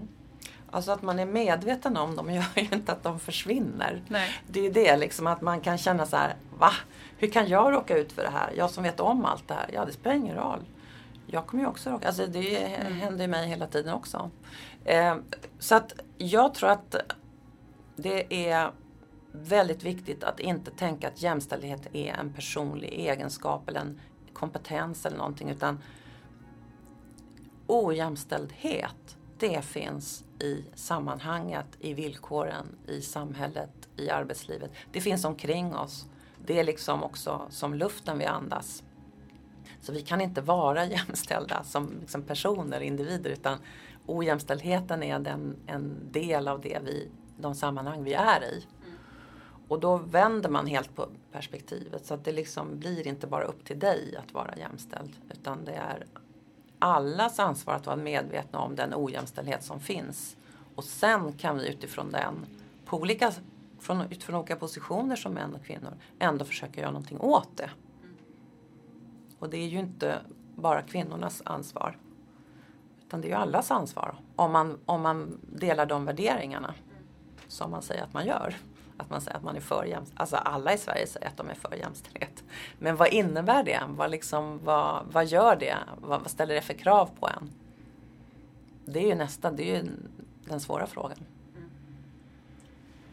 Alltså 0.72 0.92
att 0.92 1.02
man 1.02 1.20
är 1.20 1.26
medveten 1.26 1.98
om 1.98 2.16
dem 2.16 2.30
gör 2.34 2.46
ju 2.56 2.68
inte 2.72 2.92
att 2.92 3.04
de 3.04 3.20
försvinner. 3.20 4.02
Nej. 4.08 4.30
Det 4.48 4.60
är 4.60 4.64
ju 4.64 4.72
det 4.72 4.98
liksom 4.98 5.28
att 5.28 5.42
man 5.42 5.62
kan 5.62 5.78
känna 5.78 6.06
så 6.06 6.18
här, 6.18 6.36
va? 6.58 6.72
Hur 7.18 7.28
kan 7.28 7.48
jag 7.48 7.74
råka 7.74 7.98
ut 7.98 8.12
för 8.12 8.24
det 8.24 8.30
här? 8.30 8.54
Jag 8.58 8.70
som 8.70 8.84
vet 8.84 9.00
om 9.00 9.26
allt 9.26 9.48
det 9.48 9.54
här. 9.54 9.70
Ja, 9.74 9.86
det 9.86 9.92
spelar 9.92 10.16
ingen 10.16 10.36
roll. 10.36 10.66
Jag 11.28 11.48
kommer 11.48 11.64
ju 11.64 11.70
också 11.70 11.90
råka, 11.90 12.08
alltså 12.08 12.28
det 12.28 12.66
händer 13.02 13.22
ju 13.22 13.28
mig 13.28 13.48
hela 13.48 13.68
tiden 13.68 13.94
också. 13.94 14.30
Eh, 14.86 15.16
så 15.60 15.76
att 15.76 15.94
jag 16.18 16.54
tror 16.54 16.70
att 16.70 16.96
det 17.96 18.50
är 18.50 18.72
väldigt 19.32 19.84
viktigt 19.84 20.24
att 20.24 20.40
inte 20.40 20.72
tänka 20.72 21.08
att 21.08 21.22
jämställdhet 21.22 21.88
är 21.94 22.14
en 22.14 22.34
personlig 22.34 22.94
egenskap 22.94 23.70
eller 23.70 23.80
en 23.80 24.00
kompetens 24.34 25.06
eller 25.06 25.18
någonting 25.18 25.50
utan 25.50 25.80
ojämställdhet 27.74 29.18
det 29.38 29.62
finns 29.62 30.24
i 30.40 30.64
sammanhanget, 30.74 31.66
i 31.80 31.94
villkoren, 31.94 32.66
i 32.88 33.02
samhället, 33.02 33.90
i 33.98 34.10
arbetslivet. 34.10 34.72
Det 34.92 35.02
finns 35.02 35.26
omkring 35.26 35.76
oss. 35.76 36.06
Det 36.46 36.60
är 36.60 36.64
liksom 36.64 37.04
också 37.04 37.48
som 37.50 37.74
luften 37.74 38.18
vi 38.18 38.26
andas. 38.26 38.84
Så 39.82 39.92
vi 39.92 40.02
kan 40.02 40.22
inte 40.22 40.42
vara 40.42 40.86
jämställda 40.98 41.64
som 41.64 41.92
liksom 42.00 42.22
personer, 42.22 42.80
individer, 42.80 43.30
utan 43.30 43.58
ojämställdheten 44.06 45.04
är 45.04 45.20
den, 45.20 45.56
en 45.68 46.12
del 46.12 46.48
av 46.48 46.62
det 46.62 46.80
vi, 46.84 47.12
de 47.38 47.56
sammanhang 47.56 48.04
vi 48.04 48.14
är 48.14 48.44
i. 48.44 48.68
Och 49.68 49.80
då 49.80 49.98
vänder 49.98 50.50
man 50.50 50.68
helt 50.68 50.96
på 50.96 51.08
perspektivet 51.32 52.06
så 52.06 52.14
att 52.14 52.26
det 52.26 52.32
liksom 52.32 52.80
blir 52.80 53.08
inte 53.08 53.28
bara 53.28 53.44
upp 53.44 53.66
till 53.66 53.80
dig 53.80 54.16
att 54.18 54.34
vara 54.34 54.58
jämställd 54.58 55.12
utan 55.30 55.66
det 55.66 55.74
är 55.74 56.08
allas 56.84 57.40
ansvar 57.40 57.74
att 57.74 57.86
vara 57.86 57.96
medvetna 57.96 58.60
om 58.60 58.76
den 58.76 58.94
ojämställdhet 58.96 59.64
som 59.64 59.80
finns. 59.80 60.38
Och 60.76 60.84
sen 60.84 61.34
kan 61.34 61.58
vi 61.58 61.70
utifrån 61.70 62.12
den, 62.12 62.46
på 62.86 62.98
olika, 62.98 63.32
från, 63.80 64.02
utifrån 64.02 64.36
olika 64.36 64.56
positioner 64.56 65.16
som 65.16 65.34
män 65.34 65.56
och 65.56 65.66
kvinnor, 65.66 65.94
ändå 66.20 66.46
försöka 66.46 66.82
göra 66.82 66.92
någonting 66.92 67.20
åt 67.20 67.58
det. 67.58 67.70
Och 69.40 69.50
det 69.50 69.58
är 69.58 69.68
ju 69.68 69.80
inte 69.80 70.18
bara 70.56 70.82
kvinnornas 70.82 71.42
ansvar. 71.46 71.98
Utan 73.06 73.22
det 73.22 73.28
är 73.28 73.30
ju 73.30 73.36
allas 73.36 73.72
ansvar. 73.72 74.16
Om 74.36 74.52
man, 74.52 74.80
om 74.86 75.02
man 75.02 75.40
delar 75.42 75.86
de 75.86 76.06
värderingarna 76.06 76.74
som 77.48 77.72
man 77.72 77.82
säger 77.82 78.04
att 78.04 78.14
man 78.14 78.26
gör. 78.26 78.56
Att 78.98 79.10
man 79.10 79.22
säger 79.22 79.38
att 79.38 79.44
man 79.44 79.56
är 79.56 79.62
för 79.62 79.86
jämställdhet. 79.86 80.20
Alltså 80.22 80.36
alla 80.36 80.74
i 80.74 80.78
Sverige 80.78 81.08
säger 81.08 81.28
att 81.28 81.38
de 81.38 81.50
är 81.50 81.54
för 81.54 81.76
jämställdhet. 81.76 82.44
Men 82.80 82.96
vad 82.96 83.08
innebär 83.08 83.64
det? 83.64 83.82
Vad, 83.88 84.12
liksom, 84.12 84.60
vad, 84.64 85.06
vad 85.12 85.26
gör 85.26 85.56
det? 85.56 85.78
Vad, 85.98 86.22
vad 86.22 86.32
ställer 86.32 86.56
det 86.56 86.62
för 86.62 86.74
krav 86.74 87.10
på 87.20 87.28
en? 87.28 87.50
Det 88.86 89.00
är 89.00 89.08
ju 89.08 89.16
nästa, 89.16 89.52
det 89.52 89.72
är 89.72 89.76
ju 89.76 89.90
den 90.46 90.60
svåra 90.60 90.88
frågan. 90.88 91.18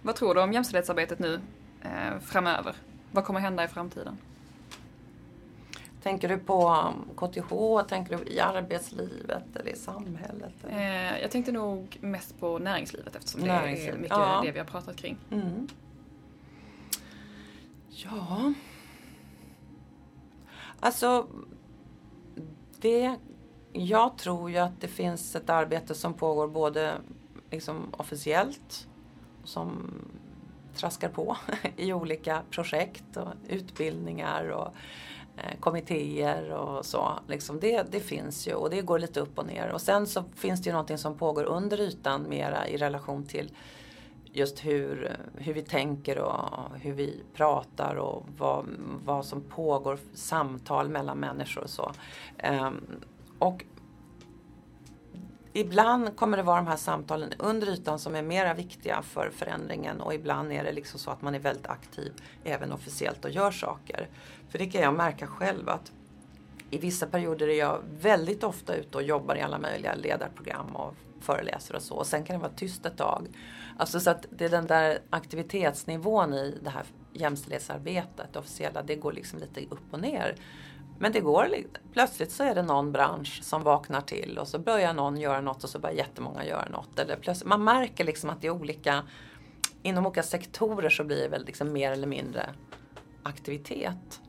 Vad 0.03 0.17
tror 0.17 0.35
du 0.35 0.41
om 0.41 0.53
jämställdhetsarbetet 0.53 1.19
nu 1.19 1.41
eh, 1.83 2.19
framöver? 2.21 2.77
Vad 3.13 3.25
kommer 3.25 3.41
hända 3.41 3.65
i 3.65 3.69
framtiden? 3.69 4.19
Tänker 6.03 6.29
du 6.29 6.39
på 6.39 6.93
KTH? 7.17 7.89
Tänker 7.89 8.19
du 8.19 8.33
i 8.33 8.41
arbetslivet 8.41 9.57
eller 9.57 9.71
i 9.71 9.77
samhället? 9.77 10.55
Eller? 10.65 11.13
Eh, 11.13 11.21
jag 11.21 11.31
tänkte 11.31 11.53
nog 11.53 11.99
mest 12.01 12.41
på 12.41 12.59
näringslivet 12.59 13.17
eftersom 13.17 13.41
det 13.41 13.51
är 13.51 13.61
Näringslivet, 13.61 14.01
mycket 14.01 14.17
ja. 14.17 14.43
det 14.45 14.53
vi 14.53 14.59
har 14.59 14.67
pratat 14.67 14.97
kring. 14.97 15.19
Mm. 15.31 15.69
Ja. 17.89 18.53
Alltså, 20.81 21.27
det, 22.81 23.17
jag 23.73 24.19
tror 24.19 24.51
ju 24.51 24.59
att 24.59 24.81
det 24.81 24.89
finns 24.89 25.37
ett 25.37 25.51
arbete 25.51 25.95
som 25.95 26.15
pågår 26.15 26.49
både 26.49 26.95
liksom 27.51 27.95
officiellt 27.97 28.89
som 29.45 29.95
traskar 30.75 31.09
på 31.09 31.37
i 31.77 31.93
olika 31.93 32.43
projekt 32.51 33.17
och 33.17 33.29
utbildningar 33.49 34.45
och 34.49 34.75
Eh, 35.37 35.61
kommittéer 35.61 36.51
och 36.51 36.87
så. 36.87 37.19
Liksom 37.27 37.61
det, 37.61 37.83
det 37.91 38.01
finns 38.01 38.49
ju 38.49 38.55
och 38.55 38.71
det 38.71 38.81
går 38.81 38.99
lite 38.99 39.21
upp 39.21 39.39
och 39.39 39.47
ner. 39.47 39.69
Och 39.69 39.81
sen 39.81 40.07
så 40.07 40.25
finns 40.35 40.63
det 40.63 40.67
ju 40.67 40.73
någonting 40.73 40.99
som 40.99 41.19
pågår 41.19 41.45
under 41.45 41.81
ytan 41.81 42.29
mera 42.29 42.69
i 42.69 42.77
relation 42.77 43.25
till 43.25 43.53
just 44.33 44.65
hur, 44.65 45.17
hur 45.35 45.55
vi 45.55 45.63
tänker 45.63 46.19
och 46.19 46.77
hur 46.81 46.93
vi 46.93 47.23
pratar 47.35 47.95
och 47.95 48.27
vad, 48.39 48.67
vad 49.05 49.25
som 49.25 49.41
pågår, 49.41 49.99
samtal 50.15 50.89
mellan 50.89 51.19
människor 51.19 51.63
och 51.63 51.71
så. 51.71 51.93
Ehm, 52.39 53.01
och 53.39 53.65
ibland 55.53 56.17
kommer 56.17 56.37
det 56.37 56.43
vara 56.43 56.57
de 56.57 56.67
här 56.67 56.77
samtalen 56.77 57.33
under 57.39 57.67
ytan 57.67 57.99
som 57.99 58.15
är 58.15 58.23
mera 58.23 58.55
viktiga 58.55 59.03
för 59.03 59.31
förändringen 59.31 60.01
och 60.01 60.15
ibland 60.15 60.53
är 60.53 60.65
det 60.65 60.73
liksom 60.73 61.01
så 61.01 61.11
att 61.11 61.23
man 61.23 61.35
är 61.35 61.39
väldigt 61.39 61.67
aktiv 61.67 62.13
även 62.45 62.73
officiellt 62.73 63.25
och 63.25 63.31
gör 63.31 63.51
saker. 63.51 64.09
För 64.49 64.59
det 64.59 64.67
kan 64.67 64.81
jag 64.81 64.95
märka 64.95 65.27
själv 65.27 65.69
att 65.69 65.93
i 66.71 66.79
vissa 66.79 67.07
perioder 67.07 67.49
är 67.49 67.59
jag 67.59 67.81
väldigt 68.01 68.45
ofta 68.45 68.75
ute 68.75 68.97
och 68.97 69.03
jobbar 69.03 69.37
i 69.37 69.41
alla 69.41 69.59
möjliga 69.59 69.95
ledarprogram 69.95 70.77
och 70.77 70.95
föreläser 71.21 71.77
och 71.77 71.83
så. 71.83 71.95
Och 71.95 72.07
sen 72.07 72.25
kan 72.25 72.37
det 72.37 72.43
vara 72.43 72.53
tyst 72.57 72.87
ett 72.87 72.97
tag. 72.97 73.27
Alltså 73.79 74.01
så 74.01 74.11
att 74.11 74.27
det 74.31 74.45
är 74.45 74.49
den 74.49 74.67
där 74.67 74.99
aktivitetsnivån 75.11 76.35
i 76.35 76.59
det 76.63 76.71
här 76.71 76.85
jämställdhetsarbetet, 77.13 78.33
det 78.33 78.39
officiella, 78.39 78.83
det 78.83 78.97
går 78.97 79.13
liksom 79.13 79.39
lite 79.39 79.61
upp 79.61 79.93
och 79.93 80.01
ner. 80.01 80.35
Men 81.03 81.13
det 81.13 81.21
går, 81.21 81.49
plötsligt 81.93 82.33
så 82.33 82.43
är 82.43 82.55
det 82.55 82.63
någon 82.63 82.93
bransch 82.93 83.41
som 83.43 83.63
vaknar 83.63 84.01
till 84.01 84.39
och 84.39 84.49
så 84.49 84.59
börjar 84.59 84.95
någon 84.95 85.17
göra 85.17 85.41
något 85.41 85.65
och 85.65 85.71
så 85.71 85.79
börjar 85.79 85.97
jättemånga 85.97 86.45
göra 86.45 86.69
något. 86.69 86.99
Eller 86.99 87.17
plötsligt, 87.17 87.49
man 87.49 87.65
märker 87.65 88.05
liksom 88.05 88.31
att 88.31 88.41
det 88.41 88.47
är 88.47 88.51
olika, 88.51 89.03
inom 89.83 90.07
olika 90.07 90.23
sektorer 90.23 90.91
så 90.91 91.05
blir 91.05 91.23
det 91.23 91.29
väl 91.29 91.45
liksom 91.45 91.73
mer 91.73 91.93
eller 91.93 92.07
mindre 92.07 92.51
aktivitet. 93.23 94.21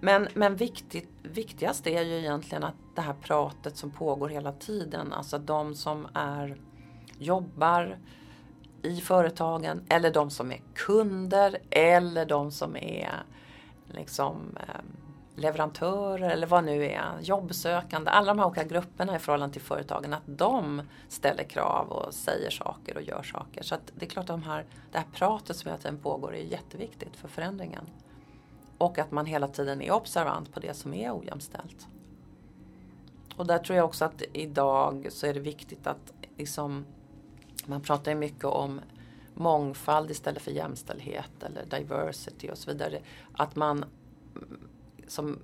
Men, 0.00 0.28
men 0.34 0.56
viktigt, 0.56 1.08
viktigast 1.22 1.86
är 1.86 2.02
ju 2.02 2.18
egentligen 2.18 2.64
att 2.64 2.76
det 2.96 3.02
här 3.02 3.16
pratet 3.22 3.76
som 3.76 3.90
pågår 3.90 4.28
hela 4.28 4.52
tiden, 4.52 5.12
alltså 5.12 5.38
de 5.38 5.74
som 5.74 6.08
är, 6.14 6.60
jobbar 7.18 7.98
i 8.82 9.00
företagen 9.00 9.82
eller 9.88 10.10
de 10.10 10.30
som 10.30 10.52
är 10.52 10.62
kunder 10.74 11.58
eller 11.70 12.26
de 12.26 12.52
som 12.52 12.76
är 12.76 13.22
liksom 13.88 14.56
eh, 14.60 14.80
leverantörer 15.40 16.30
eller 16.30 16.46
vad 16.46 16.64
nu 16.64 16.84
är, 16.84 17.20
jobbsökande, 17.20 18.10
alla 18.10 18.26
de 18.26 18.38
här 18.38 18.46
olika 18.46 18.64
grupperna 18.64 19.16
i 19.16 19.18
förhållande 19.18 19.52
till 19.52 19.62
företagen, 19.62 20.12
att 20.12 20.22
de 20.26 20.82
ställer 21.08 21.44
krav 21.44 21.88
och 21.88 22.14
säger 22.14 22.50
saker 22.50 22.96
och 22.96 23.02
gör 23.02 23.22
saker. 23.22 23.62
Så 23.62 23.74
att 23.74 23.92
det 23.94 24.04
är 24.04 24.10
klart 24.10 24.22
att 24.22 24.40
de 24.40 24.42
här, 24.42 24.66
det 24.92 24.98
här 24.98 25.06
pratet 25.12 25.56
som 25.56 25.68
hela 25.68 25.78
tiden 25.78 25.98
pågår 25.98 26.34
är 26.34 26.42
jätteviktigt 26.42 27.16
för 27.16 27.28
förändringen. 27.28 27.84
Och 28.78 28.98
att 28.98 29.10
man 29.10 29.26
hela 29.26 29.48
tiden 29.48 29.82
är 29.82 29.92
observant 29.92 30.52
på 30.52 30.60
det 30.60 30.74
som 30.74 30.94
är 30.94 31.18
ojämställt. 31.18 31.88
Och 33.36 33.46
där 33.46 33.58
tror 33.58 33.76
jag 33.76 33.84
också 33.84 34.04
att 34.04 34.22
idag 34.32 35.06
så 35.10 35.26
är 35.26 35.34
det 35.34 35.40
viktigt 35.40 35.86
att 35.86 36.12
liksom, 36.36 36.84
man 37.66 37.80
pratar 37.80 38.10
ju 38.10 38.18
mycket 38.18 38.44
om 38.44 38.80
mångfald 39.34 40.10
istället 40.10 40.42
för 40.42 40.50
jämställdhet 40.50 41.42
eller 41.42 41.64
diversity 41.78 42.50
och 42.50 42.58
så 42.58 42.70
vidare. 42.70 43.00
Att 43.32 43.56
man 43.56 43.84
som 45.10 45.38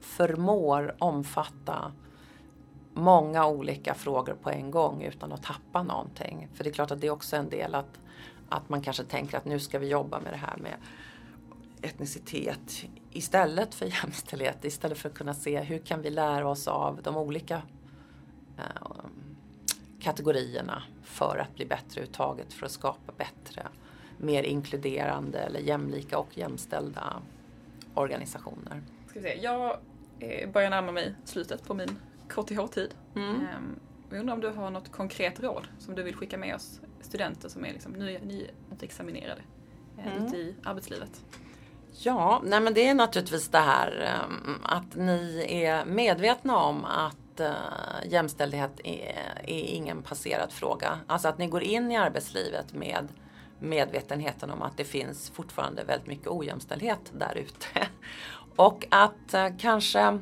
förmår 0.00 0.94
omfatta 0.98 1.92
många 2.94 3.46
olika 3.46 3.94
frågor 3.94 4.36
på 4.42 4.50
en 4.50 4.70
gång 4.70 5.02
utan 5.02 5.32
att 5.32 5.42
tappa 5.42 5.82
någonting. 5.82 6.48
För 6.54 6.64
det 6.64 6.70
är 6.70 6.74
klart 6.74 6.90
att 6.90 7.00
det 7.00 7.06
är 7.06 7.10
också 7.10 7.36
en 7.36 7.48
del 7.48 7.74
att, 7.74 8.00
att 8.48 8.68
man 8.68 8.82
kanske 8.82 9.04
tänker 9.04 9.36
att 9.36 9.44
nu 9.44 9.60
ska 9.60 9.78
vi 9.78 9.88
jobba 9.88 10.20
med 10.20 10.32
det 10.32 10.36
här 10.36 10.56
med 10.56 10.74
etnicitet 11.82 12.84
istället 13.10 13.74
för 13.74 13.86
jämställdhet. 14.02 14.64
Istället 14.64 14.98
för 14.98 15.08
att 15.08 15.14
kunna 15.14 15.34
se 15.34 15.60
hur 15.60 15.78
kan 15.78 16.02
vi 16.02 16.10
lära 16.10 16.48
oss 16.48 16.68
av 16.68 17.00
de 17.02 17.16
olika 17.16 17.62
eh, 18.58 19.04
kategorierna 20.00 20.82
för 21.02 21.38
att 21.38 21.54
bli 21.54 21.66
bättre 21.66 22.00
uttaget 22.00 22.52
för 22.52 22.66
att 22.66 22.72
skapa 22.72 23.12
bättre, 23.16 23.66
mer 24.18 24.42
inkluderande 24.42 25.38
eller 25.38 25.60
jämlika 25.60 26.18
och 26.18 26.38
jämställda 26.38 27.22
organisationer. 27.94 28.82
Ska 29.08 29.20
vi 29.20 29.26
se. 29.26 29.38
Jag 29.42 29.78
eh, 30.18 30.50
börjar 30.50 30.70
närma 30.70 30.92
mig 30.92 31.14
slutet 31.24 31.64
på 31.66 31.74
min 31.74 31.98
KTH-tid. 32.28 32.94
Mm. 33.16 33.34
Ehm, 33.34 33.80
Jag 34.10 34.20
undrar 34.20 34.34
om 34.34 34.40
du 34.40 34.48
har 34.48 34.70
något 34.70 34.92
konkret 34.92 35.40
råd 35.40 35.68
som 35.78 35.94
du 35.94 36.02
vill 36.02 36.14
skicka 36.14 36.38
med 36.38 36.54
oss 36.54 36.80
studenter 37.00 37.48
som 37.48 37.64
är 37.64 37.72
liksom 37.72 37.92
ny, 37.92 38.18
nyutexaminerade 38.70 39.42
eh, 39.98 40.12
Mm. 40.16 40.26
ute 40.26 40.36
i 40.36 40.54
arbetslivet? 40.64 41.24
Ja, 41.92 42.42
nej 42.44 42.60
men 42.60 42.74
det 42.74 42.88
är 42.88 42.94
naturligtvis 42.94 43.48
det 43.48 43.58
här 43.58 44.14
um, 44.28 44.58
att 44.62 44.96
ni 44.96 45.46
är 45.48 45.84
medvetna 45.84 46.56
om 46.56 46.84
att 46.84 47.40
uh, 47.40 47.46
jämställdhet 48.06 48.80
är, 48.84 49.42
är 49.44 49.64
ingen 49.64 50.02
passerad 50.02 50.52
fråga. 50.52 50.98
Alltså 51.06 51.28
att 51.28 51.38
ni 51.38 51.46
går 51.46 51.62
in 51.62 51.92
i 51.92 51.96
arbetslivet 51.96 52.72
med 52.74 53.08
medvetenheten 53.62 54.50
om 54.50 54.62
att 54.62 54.76
det 54.76 54.84
finns 54.84 55.30
fortfarande 55.30 55.84
väldigt 55.84 56.08
mycket 56.08 56.28
ojämställdhet 56.28 57.12
där 57.12 57.36
ute. 57.38 57.66
Och 58.56 58.86
att 58.90 59.34
eh, 59.34 59.46
kanske 59.58 60.18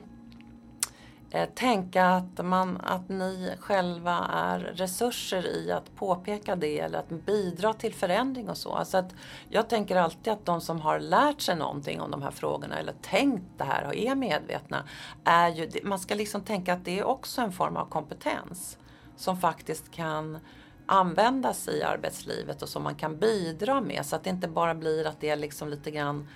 eh, 1.30 1.48
tänka 1.54 2.06
att, 2.06 2.46
man, 2.46 2.76
att 2.76 3.08
ni 3.08 3.54
själva 3.60 4.18
är 4.32 4.58
resurser 4.58 5.46
i 5.46 5.72
att 5.72 5.96
påpeka 5.96 6.56
det 6.56 6.80
eller 6.80 6.98
att 6.98 7.08
bidra 7.08 7.74
till 7.74 7.94
förändring 7.94 8.48
och 8.48 8.56
så. 8.56 8.72
Alltså 8.72 8.98
att 8.98 9.14
jag 9.48 9.68
tänker 9.68 9.96
alltid 9.96 10.32
att 10.32 10.46
de 10.46 10.60
som 10.60 10.80
har 10.80 11.00
lärt 11.00 11.40
sig 11.40 11.56
någonting 11.56 12.00
om 12.00 12.10
de 12.10 12.22
här 12.22 12.30
frågorna 12.30 12.78
eller 12.78 12.94
tänkt 13.02 13.44
det 13.58 13.64
här 13.64 13.86
och 13.86 13.94
är 13.94 14.14
medvetna, 14.14 14.84
är 15.24 15.48
ju, 15.48 15.70
man 15.84 15.98
ska 15.98 16.14
liksom 16.14 16.40
tänka 16.40 16.72
att 16.72 16.84
det 16.84 16.98
är 16.98 17.04
också 17.04 17.40
en 17.40 17.52
form 17.52 17.76
av 17.76 17.86
kompetens 17.86 18.78
som 19.16 19.36
faktiskt 19.36 19.90
kan 19.90 20.38
användas 20.90 21.68
i 21.68 21.82
arbetslivet 21.82 22.62
och 22.62 22.68
som 22.68 22.82
man 22.82 22.94
kan 22.94 23.18
bidra 23.18 23.80
med 23.80 24.06
så 24.06 24.16
att 24.16 24.24
det 24.24 24.30
inte 24.30 24.48
bara 24.48 24.74
blir 24.74 25.06
att 25.06 25.20
det 25.20 25.30
är 25.30 25.36
liksom 25.36 25.68
lite 25.68 25.90
grann 25.90 26.28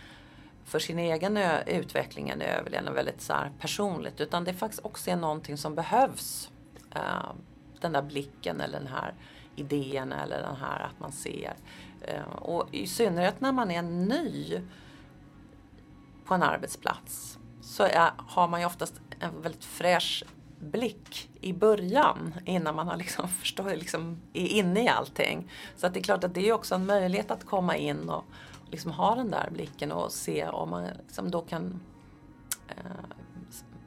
för 0.65 0.79
sin 0.79 0.99
egen 0.99 1.37
utveckling 1.67 2.29
en 2.29 2.41
överlevnad 2.41 2.91
och 2.91 2.97
väldigt 2.97 3.21
så 3.21 3.33
här 3.33 3.53
personligt 3.61 4.21
utan 4.21 4.45
det 4.45 4.55
faktiskt 4.55 4.85
också 4.85 5.11
är 5.11 5.17
någonting 5.17 5.57
som 5.57 5.75
behövs. 5.75 6.51
Eh, 6.95 7.33
den 7.81 7.93
där 7.93 8.03
blicken 8.03 8.61
eller 8.61 8.79
den 8.79 8.89
här 8.89 9.15
idén 9.57 10.13
eller 10.13 10.43
den 10.43 10.57
här 10.57 10.81
att 10.81 11.01
man 11.01 11.13
ser. 11.13 11.55
Eh, 12.01 12.33
och 12.35 12.75
i 12.75 12.87
synnerhet 12.87 13.41
när 13.41 13.53
man 13.53 13.71
är 13.71 13.83
ny 13.83 14.61
på 16.25 16.35
en 16.35 16.43
arbetsplats 16.43 17.39
så 17.61 17.83
är, 17.83 18.11
har 18.17 18.49
man 18.49 18.61
ju 18.61 18.67
oftast 18.67 19.01
en 19.21 19.43
väldigt 19.43 19.65
fräsch 19.65 20.25
blick 20.65 21.31
i 21.41 21.53
början 21.53 22.35
innan 22.45 22.75
man 22.75 22.89
har 22.89 22.97
liksom 22.97 23.29
förstår, 23.41 23.71
liksom 23.71 24.21
är 24.33 24.47
inne 24.47 24.85
i 24.85 24.89
allting. 24.89 25.51
Så 25.77 25.87
att 25.87 25.95
det 25.95 26.01
är 26.01 26.05
klart 26.05 26.25
att 26.25 26.35
det 26.35 26.49
är 26.49 26.53
också 26.53 26.75
en 26.75 26.87
möjlighet 26.87 27.31
att 27.31 27.45
komma 27.45 27.77
in 27.77 28.09
och 28.09 28.25
liksom 28.71 28.91
ha 28.91 29.15
den 29.15 29.31
där 29.31 29.51
blicken 29.51 29.93
och 29.93 30.13
se 30.13 30.47
om 30.47 30.71
man 30.71 30.85
liksom 31.07 31.31
då 31.31 31.41
kan 31.41 31.81
eh, 32.69 33.17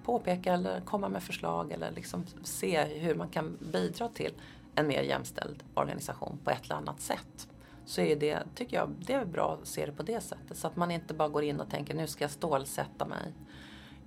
påpeka 0.06 0.54
eller 0.54 0.82
komma 0.82 1.10
med 1.10 1.24
förslag 1.24 1.72
eller 1.72 1.92
liksom 1.92 2.26
se 2.44 2.84
hur 2.84 3.16
man 3.16 3.30
kan 3.30 3.58
bidra 3.60 4.08
till 4.08 4.34
en 4.76 4.88
mer 4.88 5.02
jämställd 5.02 5.64
organisation 5.74 6.40
på 6.44 6.50
ett 6.50 6.66
eller 6.66 6.76
annat 6.76 7.02
sätt. 7.02 7.48
Så 7.86 8.02
är 8.02 8.16
det, 8.16 8.40
tycker 8.56 8.78
jag, 8.78 8.96
det 9.00 9.14
är 9.14 9.26
bra 9.26 9.58
att 9.62 9.68
se 9.68 9.86
det 9.86 9.92
på 9.92 10.04
det 10.04 10.22
sättet. 10.22 10.58
Så 10.58 10.68
att 10.68 10.76
man 10.76 10.92
inte 10.92 11.14
bara 11.14 11.30
går 11.30 11.44
in 11.44 11.60
och 11.60 11.70
tänker 11.70 11.94
nu 11.94 12.08
ska 12.08 12.24
jag 12.24 12.32
stålsätta 12.32 13.06
mig. 13.06 13.34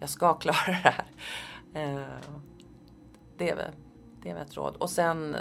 Jag 0.00 0.08
ska 0.08 0.34
klara 0.40 0.66
det 0.66 0.72
här. 0.72 1.04
Eh, 1.74 2.38
det, 3.40 3.50
är 3.50 3.56
väl, 3.56 3.72
det 4.22 4.30
är 4.30 4.34
väl 4.34 4.42
ett 4.46 4.56
råd. 4.56 4.76
Och 4.76 4.90
sen 4.90 5.36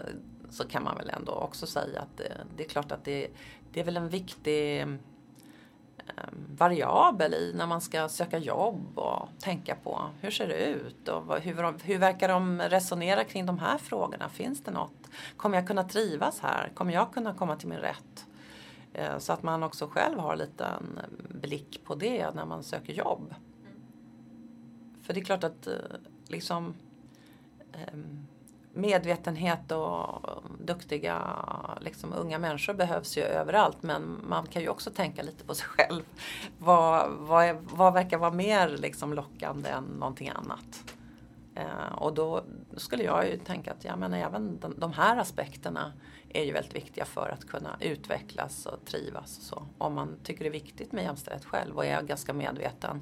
så 0.50 0.68
kan 0.68 0.84
man 0.84 0.98
väl 0.98 1.10
ändå 1.10 1.32
också 1.32 1.66
säga 1.68 2.02
att 2.02 2.18
det, 2.18 2.32
det 2.58 2.66
är 2.66 2.70
klart 2.70 2.92
att 2.92 3.06
det, 3.06 3.28
det 3.72 3.80
är 3.80 3.84
väl 3.84 3.98
en 3.98 4.10
viktig 4.10 4.82
eh, 4.82 4.88
variabel 6.58 7.34
i 7.34 7.54
när 7.56 7.68
man 7.68 7.82
ska 7.82 8.10
söka 8.10 8.38
jobb 8.38 9.00
och 9.00 9.30
tänka 9.40 9.76
på 9.76 10.02
hur 10.22 10.32
ser 10.32 10.48
det 10.48 10.66
ut 10.66 11.08
och 11.08 11.40
hur, 11.40 11.84
hur 11.84 11.98
verkar 11.98 12.28
de 12.28 12.62
resonera 12.62 13.24
kring 13.24 13.46
de 13.46 13.60
här 13.60 13.78
frågorna? 13.78 14.30
Finns 14.30 14.64
det 14.64 14.72
något? 14.72 15.10
Kommer 15.38 15.58
jag 15.58 15.68
kunna 15.68 15.84
trivas 15.84 16.40
här? 16.40 16.72
Kommer 16.76 16.94
jag 16.94 17.14
kunna 17.14 17.34
komma 17.34 17.56
till 17.56 17.68
min 17.68 17.78
rätt? 17.80 18.26
Eh, 18.94 19.18
Så 19.18 19.34
att 19.34 19.44
man 19.44 19.64
också 19.64 19.88
själv 19.88 20.20
har 20.20 20.36
lite 20.36 20.66
en 20.66 21.00
blick 21.42 21.82
på 21.84 21.96
det 21.96 22.36
när 22.36 22.46
man 22.46 22.64
söker 22.64 22.94
jobb. 22.94 23.34
För 25.02 25.14
det 25.14 25.20
är 25.20 25.26
klart 25.26 25.44
att 25.44 25.68
eh, 25.68 25.74
liksom 26.28 26.66
ehm, 26.66 26.74
Ehm, 27.74 28.28
medvetenhet 28.74 29.72
och 29.72 30.44
duktiga 30.60 31.36
liksom, 31.82 32.14
unga 32.14 32.40
människor 32.40 32.74
behövs 32.74 33.18
ju 33.18 33.22
överallt 33.22 33.84
men 33.84 34.20
man 34.28 34.46
kan 34.46 34.62
ju 34.62 34.70
också 34.70 34.90
tänka 34.90 35.24
lite 35.24 35.44
på 35.44 35.56
sig 35.56 35.68
själv. 35.68 36.04
Vad, 36.58 37.12
vad, 37.12 37.46
är, 37.46 37.58
vad 37.62 37.94
verkar 37.94 38.18
vara 38.18 38.32
mer 38.32 38.70
liksom, 38.70 39.14
lockande 39.14 39.70
än 39.70 39.84
någonting 39.84 40.30
annat? 40.30 40.94
Eh, 41.56 41.94
och 41.98 42.14
då 42.14 42.44
skulle 42.78 43.04
jag 43.04 43.28
ju 43.30 43.38
tänka 43.38 43.72
att 43.72 43.84
ja, 43.84 43.96
men 43.96 44.14
även 44.14 44.60
de, 44.60 44.80
de 44.80 44.94
här 44.94 45.18
aspekterna 45.18 45.94
är 46.30 46.44
ju 46.44 46.52
väldigt 46.52 46.76
viktiga 46.76 47.06
för 47.06 47.30
att 47.30 47.48
kunna 47.48 47.78
utvecklas 47.80 48.66
och 48.66 48.86
trivas. 48.86 49.38
Och 49.38 49.44
så. 49.44 49.64
Om 49.78 49.94
man 49.94 50.18
tycker 50.24 50.44
det 50.44 50.50
är 50.50 50.52
viktigt 50.52 50.92
med 50.92 51.04
jämställdhet 51.04 51.46
själv 51.46 51.76
och 51.76 51.86
är 51.86 52.02
ganska 52.02 52.34
medveten 52.34 53.02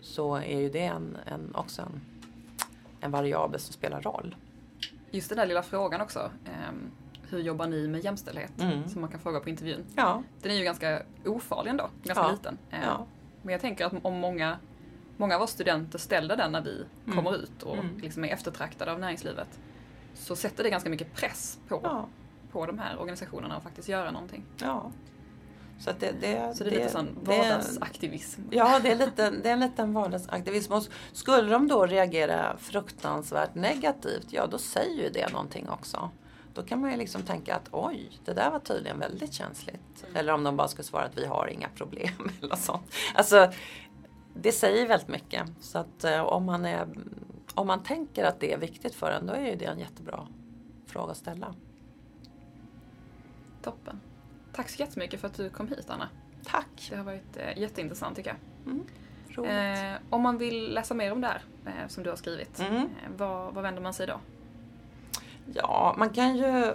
så 0.00 0.34
är 0.36 0.60
ju 0.60 0.70
det 0.70 0.84
en, 0.84 1.16
en, 1.26 1.54
också 1.54 1.82
en, 1.82 2.00
en 3.04 3.10
variabel 3.10 3.60
som 3.60 3.72
spelar 3.72 4.00
roll. 4.02 4.36
Just 5.10 5.28
den 5.28 5.38
där 5.38 5.46
lilla 5.46 5.62
frågan 5.62 6.00
också. 6.00 6.30
ehm, 6.46 6.90
hur 7.28 7.38
jobbar 7.38 7.66
ni 7.66 7.88
med 7.88 8.04
jämställdhet? 8.04 8.60
Mm. 8.60 8.88
Som 8.88 9.00
man 9.00 9.10
kan 9.10 9.20
fråga 9.20 9.40
på 9.40 9.48
intervjun. 9.48 9.84
Ja, 9.96 10.22
Den 10.42 10.52
är 10.52 10.56
ju 10.56 10.64
ganska 10.64 11.02
ofarlig 11.26 11.70
ändå, 11.70 11.90
ganska 12.02 12.24
Ja. 12.24 12.30
liten. 12.30 12.58
Eh, 12.70 12.78
ja. 12.84 13.06
Men 13.42 13.52
jag 13.52 13.60
tänker 13.60 13.86
att 13.86 13.92
om 14.02 14.14
många, 14.18 14.58
många 15.16 15.36
av 15.36 15.42
oss 15.42 15.50
studenter 15.50 15.98
ställer 15.98 16.36
den 16.36 16.52
när 16.52 16.60
vi 16.60 16.84
Mm. 17.06 17.16
kommer 17.16 17.36
ut 17.36 17.62
och 17.62 17.74
Mm. 17.76 17.98
liksom 17.98 18.24
är 18.24 18.28
eftertraktade 18.28 18.92
av 18.92 19.00
näringslivet 19.00 19.58
så 20.14 20.36
sätter 20.36 20.64
det 20.64 20.70
ganska 20.70 20.90
mycket 20.90 21.14
press 21.14 21.58
på, 21.68 22.06
på 22.52 22.66
de 22.66 22.78
här 22.78 22.98
organisationerna 23.00 23.56
att 23.56 23.62
faktiskt 23.62 23.88
göra 23.88 24.10
någonting. 24.10 24.42
Så, 25.78 25.90
det, 25.98 26.12
det, 26.20 26.56
Så 26.56 26.64
det 26.64 26.70
är 26.70 26.74
lite 26.74 26.88
sån 26.88 27.18
vardagsaktivism. 27.22 28.40
Ja, 28.50 28.80
det 28.82 28.90
är, 28.90 28.96
lite, 28.96 29.30
det 29.30 29.48
är 29.48 29.52
en 29.52 29.60
liten 29.60 29.94
vardagsaktivism. 29.94 30.72
Och 30.72 30.82
skulle 31.12 31.50
de 31.50 31.68
då 31.68 31.86
reagera 31.86 32.56
fruktansvärt 32.58 33.54
negativt, 33.54 34.26
ja 34.30 34.46
då 34.46 34.58
säger 34.58 35.02
ju 35.02 35.10
det 35.10 35.32
någonting 35.32 35.68
också. 35.68 36.10
Då 36.54 36.62
kan 36.62 36.80
man 36.80 36.90
ju 36.90 36.96
liksom 36.96 37.22
tänka 37.22 37.54
att 37.54 37.68
oj, 37.70 38.10
det 38.24 38.32
där 38.32 38.50
var 38.50 38.58
tydligen 38.58 38.98
väldigt 38.98 39.32
känsligt. 39.32 40.04
Eller 40.14 40.32
om 40.32 40.44
de 40.44 40.56
bara 40.56 40.68
skulle 40.68 40.84
svara 40.84 41.04
att 41.04 41.18
vi 41.18 41.26
har 41.26 41.46
inga 41.46 41.68
problem 41.68 42.30
eller 42.42 42.56
sånt. 42.56 42.94
Alltså, 43.14 43.52
det 44.34 44.52
säger 44.52 44.88
väldigt 44.88 45.08
mycket. 45.08 45.42
Så 45.60 45.78
att 45.78 46.04
eh, 46.04 46.20
om 46.20 46.44
man, 46.44 46.64
är, 46.64 46.88
om 47.54 47.66
man 47.66 47.82
tänker 47.82 48.24
att 48.24 48.40
det 48.40 48.52
är 48.52 48.58
viktigt 48.58 48.94
för 48.94 49.10
en, 49.10 49.26
då 49.26 49.32
är 49.32 49.50
ju 49.50 49.56
det 49.56 49.64
en 49.64 49.78
jättebra 49.78 50.26
fråga 50.86 51.10
att 51.10 51.16
ställa. 51.16 51.54
Toppen. 53.62 54.00
Tack 54.54 54.68
så 54.68 54.80
jättemycket 54.82 55.20
för 55.20 55.26
att 55.28 55.34
du 55.34 55.50
kom 55.50 55.68
hit 55.68 55.84
Anna. 55.90 56.08
Tack! 56.44 56.86
Det 56.90 56.96
har 56.96 57.04
varit 57.04 57.36
eh, 57.36 57.58
jätteintressant 57.58 58.16
tycker 58.16 58.36
jag. 58.64 58.72
Mm. 58.72 58.84
Eh, 59.92 59.98
om 60.10 60.22
man 60.22 60.38
vill 60.38 60.74
läsa 60.74 60.94
mer 60.94 61.12
om 61.12 61.20
det 61.20 61.26
här 61.26 61.42
eh, 61.66 61.88
som 61.88 62.02
du 62.02 62.10
har 62.10 62.16
skrivit, 62.16 62.60
Mm. 62.60 62.76
eh, 62.76 62.82
vad, 63.16 63.54
vad 63.54 63.62
vänder 63.62 63.82
man 63.82 63.94
sig 63.94 64.06
då? 64.06 64.20
Ja, 65.54 65.94
man 65.98 66.10
kan 66.10 66.36
ju 66.36 66.72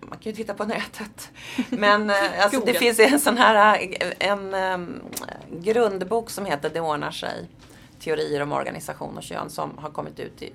man 0.00 0.18
kan 0.18 0.32
ju 0.32 0.36
titta 0.36 0.54
på 0.54 0.64
nätet. 0.64 1.30
Men 1.70 2.10
eh, 2.10 2.16
alltså, 2.44 2.60
det 2.60 2.74
finns 2.74 2.98
en 2.98 3.20
sån 3.20 3.36
här 3.36 3.78
eh, 4.00 4.12
en, 4.30 4.54
em, 4.54 5.00
grundbok 5.50 6.30
som 6.30 6.44
heter 6.44 6.70
Det 6.74 6.80
ordnar 6.80 7.10
sig. 7.10 7.48
Teorier 8.00 8.42
om 8.42 8.52
organisation 8.52 9.16
och 9.16 9.22
kön 9.22 9.50
som 9.50 9.78
har 9.78 9.90
kommit 9.90 10.20
ut 10.20 10.42
i 10.42 10.52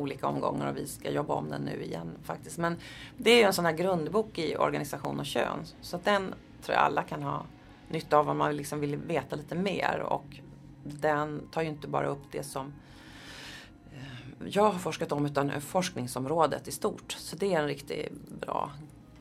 olika 0.00 0.26
omgångar 0.26 0.70
och 0.70 0.76
vi 0.76 0.86
ska 0.86 1.10
jobba 1.10 1.34
om 1.34 1.50
den 1.50 1.62
nu 1.62 1.82
igen 1.84 2.10
faktiskt. 2.22 2.58
Men 2.58 2.76
det 3.16 3.30
är 3.30 3.36
ju 3.36 3.42
en 3.42 3.52
sån 3.52 3.64
här 3.64 3.72
grundbok 3.72 4.38
i 4.38 4.56
organisation 4.56 5.20
och 5.20 5.26
kön. 5.26 5.58
Så 5.80 5.96
att 5.96 6.04
den 6.04 6.34
tror 6.62 6.74
jag 6.76 6.84
alla 6.84 7.02
kan 7.02 7.22
ha 7.22 7.44
nytta 7.88 8.18
av 8.18 8.30
om 8.30 8.38
man 8.38 8.56
liksom 8.56 8.80
vill 8.80 8.96
veta 8.96 9.36
lite 9.36 9.54
mer. 9.54 10.00
Och 10.00 10.40
den 10.84 11.48
tar 11.52 11.62
ju 11.62 11.68
inte 11.68 11.88
bara 11.88 12.06
upp 12.06 12.22
det 12.30 12.42
som 12.42 12.72
eh, 13.92 14.48
jag 14.48 14.70
har 14.70 14.78
forskat 14.78 15.12
om 15.12 15.26
utan 15.26 15.60
forskningsområdet 15.60 16.68
i 16.68 16.72
stort. 16.72 17.12
Så 17.12 17.36
det 17.36 17.54
är 17.54 17.60
en 17.60 17.66
riktigt 17.66 18.12
bra 18.40 18.70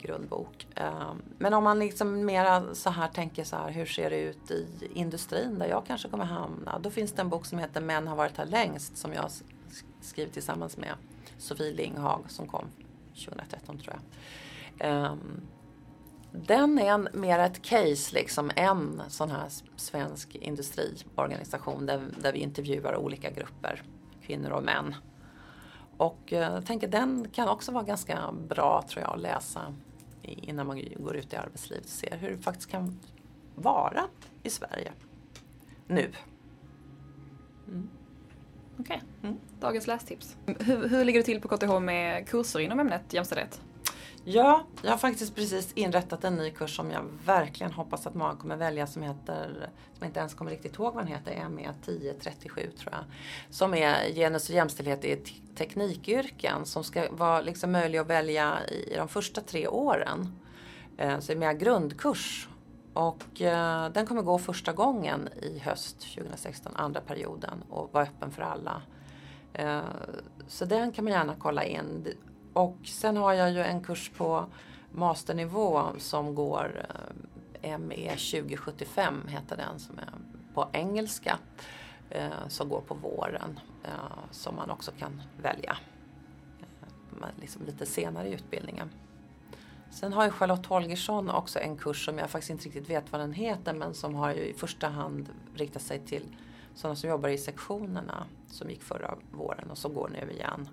grundbok. 0.01 0.67
Eh, 0.75 1.13
men 1.37 1.53
om 1.53 1.63
man 1.63 1.79
liksom 1.79 2.25
mera 2.25 2.75
så 2.75 2.89
här 2.89 3.07
tänker 3.07 3.43
så 3.43 3.55
här, 3.55 3.71
hur 3.71 3.85
ser 3.85 4.09
det 4.09 4.21
ut 4.21 4.51
i 4.51 4.67
industrin 4.93 5.59
där 5.59 5.67
jag 5.67 5.85
kanske 5.87 6.09
kommer 6.09 6.25
hamna? 6.25 6.79
Då 6.79 6.89
finns 6.89 7.11
det 7.11 7.21
en 7.21 7.29
bok 7.29 7.45
som 7.45 7.59
heter 7.59 7.81
Män 7.81 8.07
har 8.07 8.15
varit 8.15 8.37
här 8.37 8.45
längst 8.45 8.97
som 8.97 9.13
jag 9.13 9.31
skrivit 10.01 10.33
tillsammans 10.33 10.77
med 10.77 10.93
Sofie 11.37 11.73
Linghag 11.73 12.23
som 12.27 12.47
kom 12.47 12.65
2013 13.25 13.77
tror 13.77 13.95
jag. 13.95 15.11
Um, 15.11 15.41
den 16.31 16.79
är 16.79 16.91
en, 16.91 17.07
mer 17.13 17.39
ett 17.39 17.61
case, 17.61 18.15
liksom 18.15 18.51
en 18.55 19.01
sån 19.07 19.31
här 19.31 19.49
svensk 19.75 20.35
industriorganisation 20.35 21.85
där, 21.85 22.01
där 22.21 22.33
vi 22.33 22.39
intervjuar 22.39 22.95
olika 22.95 23.31
grupper, 23.31 23.83
kvinnor 24.21 24.51
och 24.51 24.63
män. 24.63 24.95
Och 25.97 26.33
eh, 26.33 26.53
jag 26.53 26.65
tänker 26.65 26.87
den 26.87 27.29
kan 27.29 27.49
också 27.49 27.71
vara 27.71 27.83
ganska 27.83 28.31
bra 28.47 28.83
tror 28.89 29.03
jag 29.03 29.13
att 29.13 29.21
läsa 29.21 29.73
innan 30.21 30.67
man 30.67 30.81
går 30.97 31.15
ut 31.15 31.33
i 31.33 31.35
arbetslivet 31.35 31.85
och 31.85 31.91
ser 31.91 32.17
hur 32.17 32.31
det 32.31 32.37
faktiskt 32.37 32.69
kan 32.69 32.99
vara 33.55 34.03
i 34.43 34.49
Sverige 34.49 34.91
nu. 35.87 36.11
Mm. 37.67 37.89
Okej, 38.79 39.01
okay. 39.17 39.29
mm. 39.29 39.41
dagens 39.59 39.87
lästips. 39.87 40.35
Hur, 40.45 40.89
hur 40.89 41.05
ligger 41.05 41.19
det 41.19 41.25
till 41.25 41.41
på 41.41 41.47
KTH 41.47 41.79
med 41.79 42.27
kurser 42.27 42.59
inom 42.59 42.79
ämnet 42.79 43.13
jämställdhet? 43.13 43.61
Ja, 44.23 44.63
jag 44.81 44.91
har 44.91 44.97
faktiskt 44.97 45.35
precis 45.35 45.73
inrättat 45.73 46.23
en 46.23 46.35
ny 46.35 46.51
kurs 46.51 46.75
som 46.75 46.91
jag 46.91 47.05
verkligen 47.25 47.71
hoppas 47.71 48.07
att 48.07 48.15
många 48.15 48.35
kommer 48.35 48.57
välja 48.57 48.87
som 48.87 49.03
heter, 49.03 49.69
som 49.93 49.99
jag 49.99 50.07
inte 50.07 50.19
ens 50.19 50.33
kommer 50.33 50.51
riktigt 50.51 50.75
ihåg 50.75 50.93
vad 50.93 51.03
den 51.03 51.13
heter, 51.13 51.49
ME 51.49 51.69
1037 51.69 52.71
tror 52.77 52.93
jag. 52.93 53.03
Som 53.49 53.73
är 53.73 54.13
genus 54.13 54.49
och 54.49 54.55
jämställdhet 54.55 55.05
i 55.05 55.15
teknikyrken 55.55 56.65
som 56.65 56.83
ska 56.83 57.11
vara 57.11 57.41
liksom 57.41 57.71
möjlig 57.71 57.97
att 57.97 58.07
välja 58.07 58.67
i 58.67 58.95
de 58.97 59.07
första 59.07 59.41
tre 59.41 59.67
åren. 59.67 60.39
Eh, 60.97 61.19
så 61.19 61.27
det 61.27 61.33
är 61.33 61.39
mer 61.39 61.53
grundkurs. 61.53 62.48
Och 62.99 63.41
eh, 63.41 63.89
den 63.89 64.05
kommer 64.05 64.21
gå 64.21 64.37
första 64.37 64.73
gången 64.73 65.29
i 65.41 65.59
höst 65.59 65.99
2016, 66.15 66.71
andra 66.75 67.01
perioden 67.01 67.63
och 67.69 67.93
vara 67.93 68.03
öppen 68.03 68.31
för 68.31 68.41
alla. 68.41 68.81
Eh, 69.53 69.81
så 70.47 70.65
den 70.65 70.91
kan 70.91 71.03
man 71.03 71.13
gärna 71.13 71.35
kolla 71.39 71.63
in. 71.63 72.07
Och 72.53 72.77
sen 72.83 73.17
har 73.17 73.33
jag 73.33 73.51
ju 73.51 73.63
en 73.63 73.83
kurs 73.83 74.11
på 74.17 74.45
masternivå 74.91 75.83
som 75.97 76.35
går 76.35 76.85
eh, 77.61 77.77
ME 77.77 78.09
2075 78.09 79.27
heter 79.27 79.57
den 79.57 79.79
som 79.79 79.99
är 79.99 80.09
på 80.53 80.67
engelska. 80.73 81.37
Eh, 82.09 82.47
som 82.47 82.69
går 82.69 82.81
på 82.81 82.93
våren 82.93 83.59
eh, 83.83 84.19
som 84.31 84.55
man 84.55 84.69
också 84.69 84.91
kan 84.99 85.21
välja 85.41 85.77
eh, 87.21 87.27
liksom 87.41 87.65
lite 87.65 87.85
senare 87.85 88.27
i 88.27 88.33
utbildningen. 88.33 88.89
Sen 89.89 90.13
har 90.13 90.25
ju 90.25 90.31
Charlotte 90.31 90.65
Holgersson 90.65 91.29
också 91.29 91.59
en 91.59 91.77
kurs 91.77 92.05
som 92.05 92.17
jag 92.17 92.29
faktiskt 92.29 92.49
inte 92.49 92.65
riktigt 92.65 92.89
vet 92.89 93.11
vad 93.11 93.21
den 93.21 93.33
heter 93.33 93.73
men 93.73 93.93
som 93.93 94.15
har 94.15 94.33
ju 94.33 94.41
i 94.41 94.53
första 94.53 94.87
hand 94.87 95.29
riktat 95.55 95.81
sig 95.81 95.99
till 95.99 96.35
sådana 96.73 96.95
som 96.95 97.09
jobbar 97.09 97.29
i 97.29 97.37
sektionerna 97.37 98.25
som 98.47 98.69
gick 98.69 98.83
förra 98.83 99.17
våren 99.31 99.71
och 99.71 99.77
som 99.77 99.93
går 99.93 100.09
nu 100.09 100.31
igen 100.31 100.69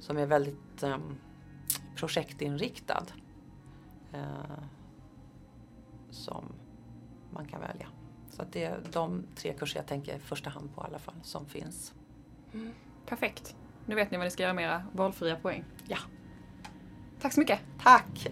som 0.00 0.16
är 0.16 0.26
väldigt 0.26 0.82
um, 0.82 1.16
projektinriktad. 1.96 3.04
Uh, 4.14 4.64
som 6.10 6.44
man 7.30 7.46
kan 7.46 7.60
välja. 7.60 7.86
Så 8.30 8.44
det 8.52 8.64
är 8.64 8.80
de 8.92 9.26
tre 9.34 9.52
kurser 9.52 9.78
jag 9.78 9.86
tänker 9.86 10.16
i 10.16 10.18
första 10.18 10.50
hand 10.50 10.74
på 10.74 10.82
i 10.82 10.84
alla 10.84 10.98
fall 10.98 11.14
som 11.22 11.46
finns. 11.46 11.94
Mm. 12.54 12.72
Perfekt. 13.06 13.56
Nu 13.86 13.94
vet 13.94 14.10
ni 14.10 14.16
vad 14.16 14.26
ni 14.26 14.30
ska 14.30 14.42
göra 14.42 14.54
med 14.54 14.64
era 14.64 14.84
valfria 14.92 15.36
poäng. 15.36 15.64
Ja. 15.88 15.98
Tack 17.20 17.32
så 17.32 17.40
mycket. 17.40 17.60
Tack. 17.82 18.28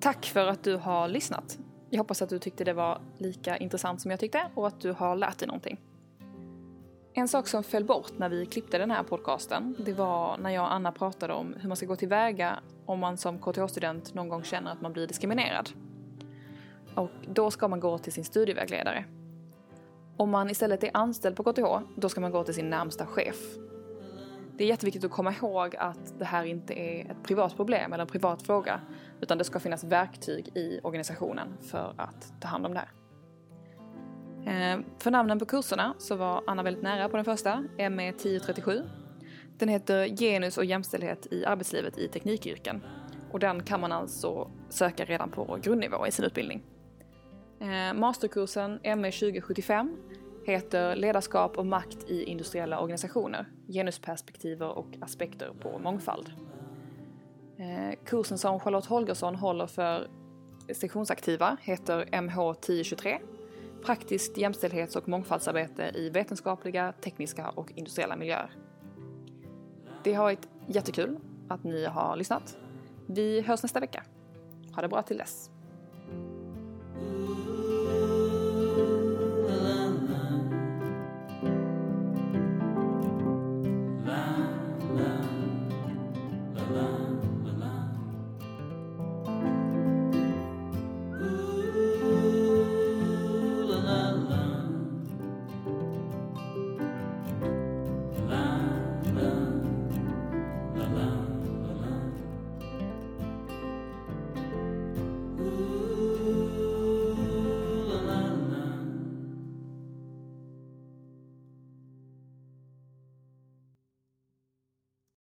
Tack 0.00 0.26
för 0.26 0.46
att 0.46 0.64
du 0.64 0.76
har 0.76 1.08
lyssnat. 1.08 1.58
Jag 1.90 1.98
hoppas 1.98 2.22
att 2.22 2.28
du 2.28 2.38
tyckte 2.38 2.64
det 2.64 2.72
var 2.72 3.00
lika 3.18 3.56
intressant 3.56 4.00
som 4.00 4.10
jag 4.10 4.20
tyckte 4.20 4.50
och 4.54 4.66
att 4.66 4.80
du 4.80 4.92
har 4.92 5.16
lärt 5.16 5.38
dig 5.38 5.48
någonting. 5.48 5.80
En 7.12 7.28
sak 7.28 7.48
som 7.48 7.64
föll 7.64 7.84
bort 7.84 8.12
när 8.18 8.28
vi 8.28 8.46
klippte 8.46 8.78
den 8.78 8.90
här 8.90 9.02
podcasten, 9.02 9.76
det 9.78 9.92
var 9.92 10.38
när 10.38 10.50
jag 10.50 10.64
och 10.64 10.72
Anna 10.72 10.92
pratade 10.92 11.32
om 11.32 11.54
hur 11.60 11.68
man 11.68 11.76
ska 11.76 11.86
gå 11.86 11.96
tillväga 11.96 12.58
om 12.88 12.98
man 12.98 13.16
som 13.16 13.38
KTH-student 13.38 14.14
någon 14.14 14.28
gång 14.28 14.44
känner 14.44 14.72
att 14.72 14.80
man 14.80 14.92
blir 14.92 15.06
diskriminerad. 15.06 15.70
Och 16.94 17.10
då 17.26 17.50
ska 17.50 17.68
man 17.68 17.80
gå 17.80 17.98
till 17.98 18.12
sin 18.12 18.24
studievägledare. 18.24 19.04
Om 20.16 20.30
man 20.30 20.50
istället 20.50 20.84
är 20.84 20.90
anställd 20.94 21.36
på 21.36 21.44
KTH, 21.44 21.78
då 21.96 22.08
ska 22.08 22.20
man 22.20 22.30
gå 22.30 22.44
till 22.44 22.54
sin 22.54 22.70
närmsta 22.70 23.06
chef. 23.06 23.36
Det 24.56 24.64
är 24.64 24.68
jätteviktigt 24.68 25.04
att 25.04 25.10
komma 25.10 25.32
ihåg 25.32 25.76
att 25.76 26.18
det 26.18 26.24
här 26.24 26.44
inte 26.44 26.74
är 26.80 27.10
ett 27.10 27.22
privat 27.22 27.56
problem 27.56 27.92
eller 27.92 28.02
en 28.02 28.10
privat 28.10 28.42
fråga, 28.42 28.80
utan 29.20 29.38
det 29.38 29.44
ska 29.44 29.60
finnas 29.60 29.84
verktyg 29.84 30.56
i 30.56 30.80
organisationen 30.82 31.48
för 31.60 31.94
att 31.96 32.32
ta 32.40 32.48
hand 32.48 32.66
om 32.66 32.74
det 32.74 32.80
här. 32.80 32.90
Eh, 34.46 34.80
för 34.98 35.10
namnen 35.10 35.38
på 35.38 35.46
kurserna 35.46 35.94
så 35.98 36.16
var 36.16 36.42
Anna 36.46 36.62
väldigt 36.62 36.82
nära 36.82 37.08
på 37.08 37.16
den 37.16 37.24
första, 37.24 37.64
ME 37.90 38.08
1037. 38.08 38.82
Den 39.58 39.68
heter 39.68 40.06
Genus 40.06 40.58
och 40.58 40.64
jämställdhet 40.64 41.26
i 41.30 41.44
arbetslivet 41.44 41.98
i 41.98 42.08
teknikyrken. 42.08 42.82
Och 43.30 43.40
den 43.40 43.62
kan 43.62 43.80
man 43.80 43.92
alltså 43.92 44.50
söka 44.68 45.04
redan 45.04 45.30
på 45.30 45.58
grundnivå 45.62 46.06
i 46.06 46.10
sin 46.10 46.24
utbildning. 46.24 46.62
Eh, 47.60 47.94
masterkursen 47.94 48.80
ME 48.82 49.12
2075 49.12 49.96
heter 50.46 50.96
Ledarskap 50.96 51.58
och 51.58 51.66
makt 51.66 52.04
i 52.08 52.24
industriella 52.24 52.80
organisationer, 52.80 53.46
genusperspektiver 53.68 54.68
och 54.68 54.88
aspekter 55.00 55.52
på 55.60 55.78
mångfald. 55.78 56.32
Eh, 57.58 57.98
kursen 58.04 58.38
som 58.38 58.60
Charlotte 58.60 58.86
Holgersson 58.86 59.34
håller 59.34 59.66
för 59.66 60.08
sektionsaktiva 60.72 61.56
heter 61.60 62.20
MH 62.22 62.50
1023 62.50 63.18
Praktiskt 63.84 64.38
jämställdhets 64.38 64.96
och 64.96 65.08
mångfaldsarbete 65.08 65.90
i 65.94 66.10
vetenskapliga, 66.10 66.92
tekniska 66.92 67.48
och 67.48 67.72
industriella 67.74 68.16
miljöer. 68.16 68.50
Det 70.02 70.14
har 70.14 70.24
varit 70.24 70.48
jättekul 70.66 71.16
att 71.48 71.64
ni 71.64 71.84
har 71.84 72.16
lyssnat. 72.16 72.56
Vi 73.06 73.40
hörs 73.40 73.62
nästa 73.62 73.80
vecka. 73.80 74.02
Ha 74.74 74.82
det 74.82 74.88
bra 74.88 75.02
till 75.02 75.18
dess. 75.18 75.50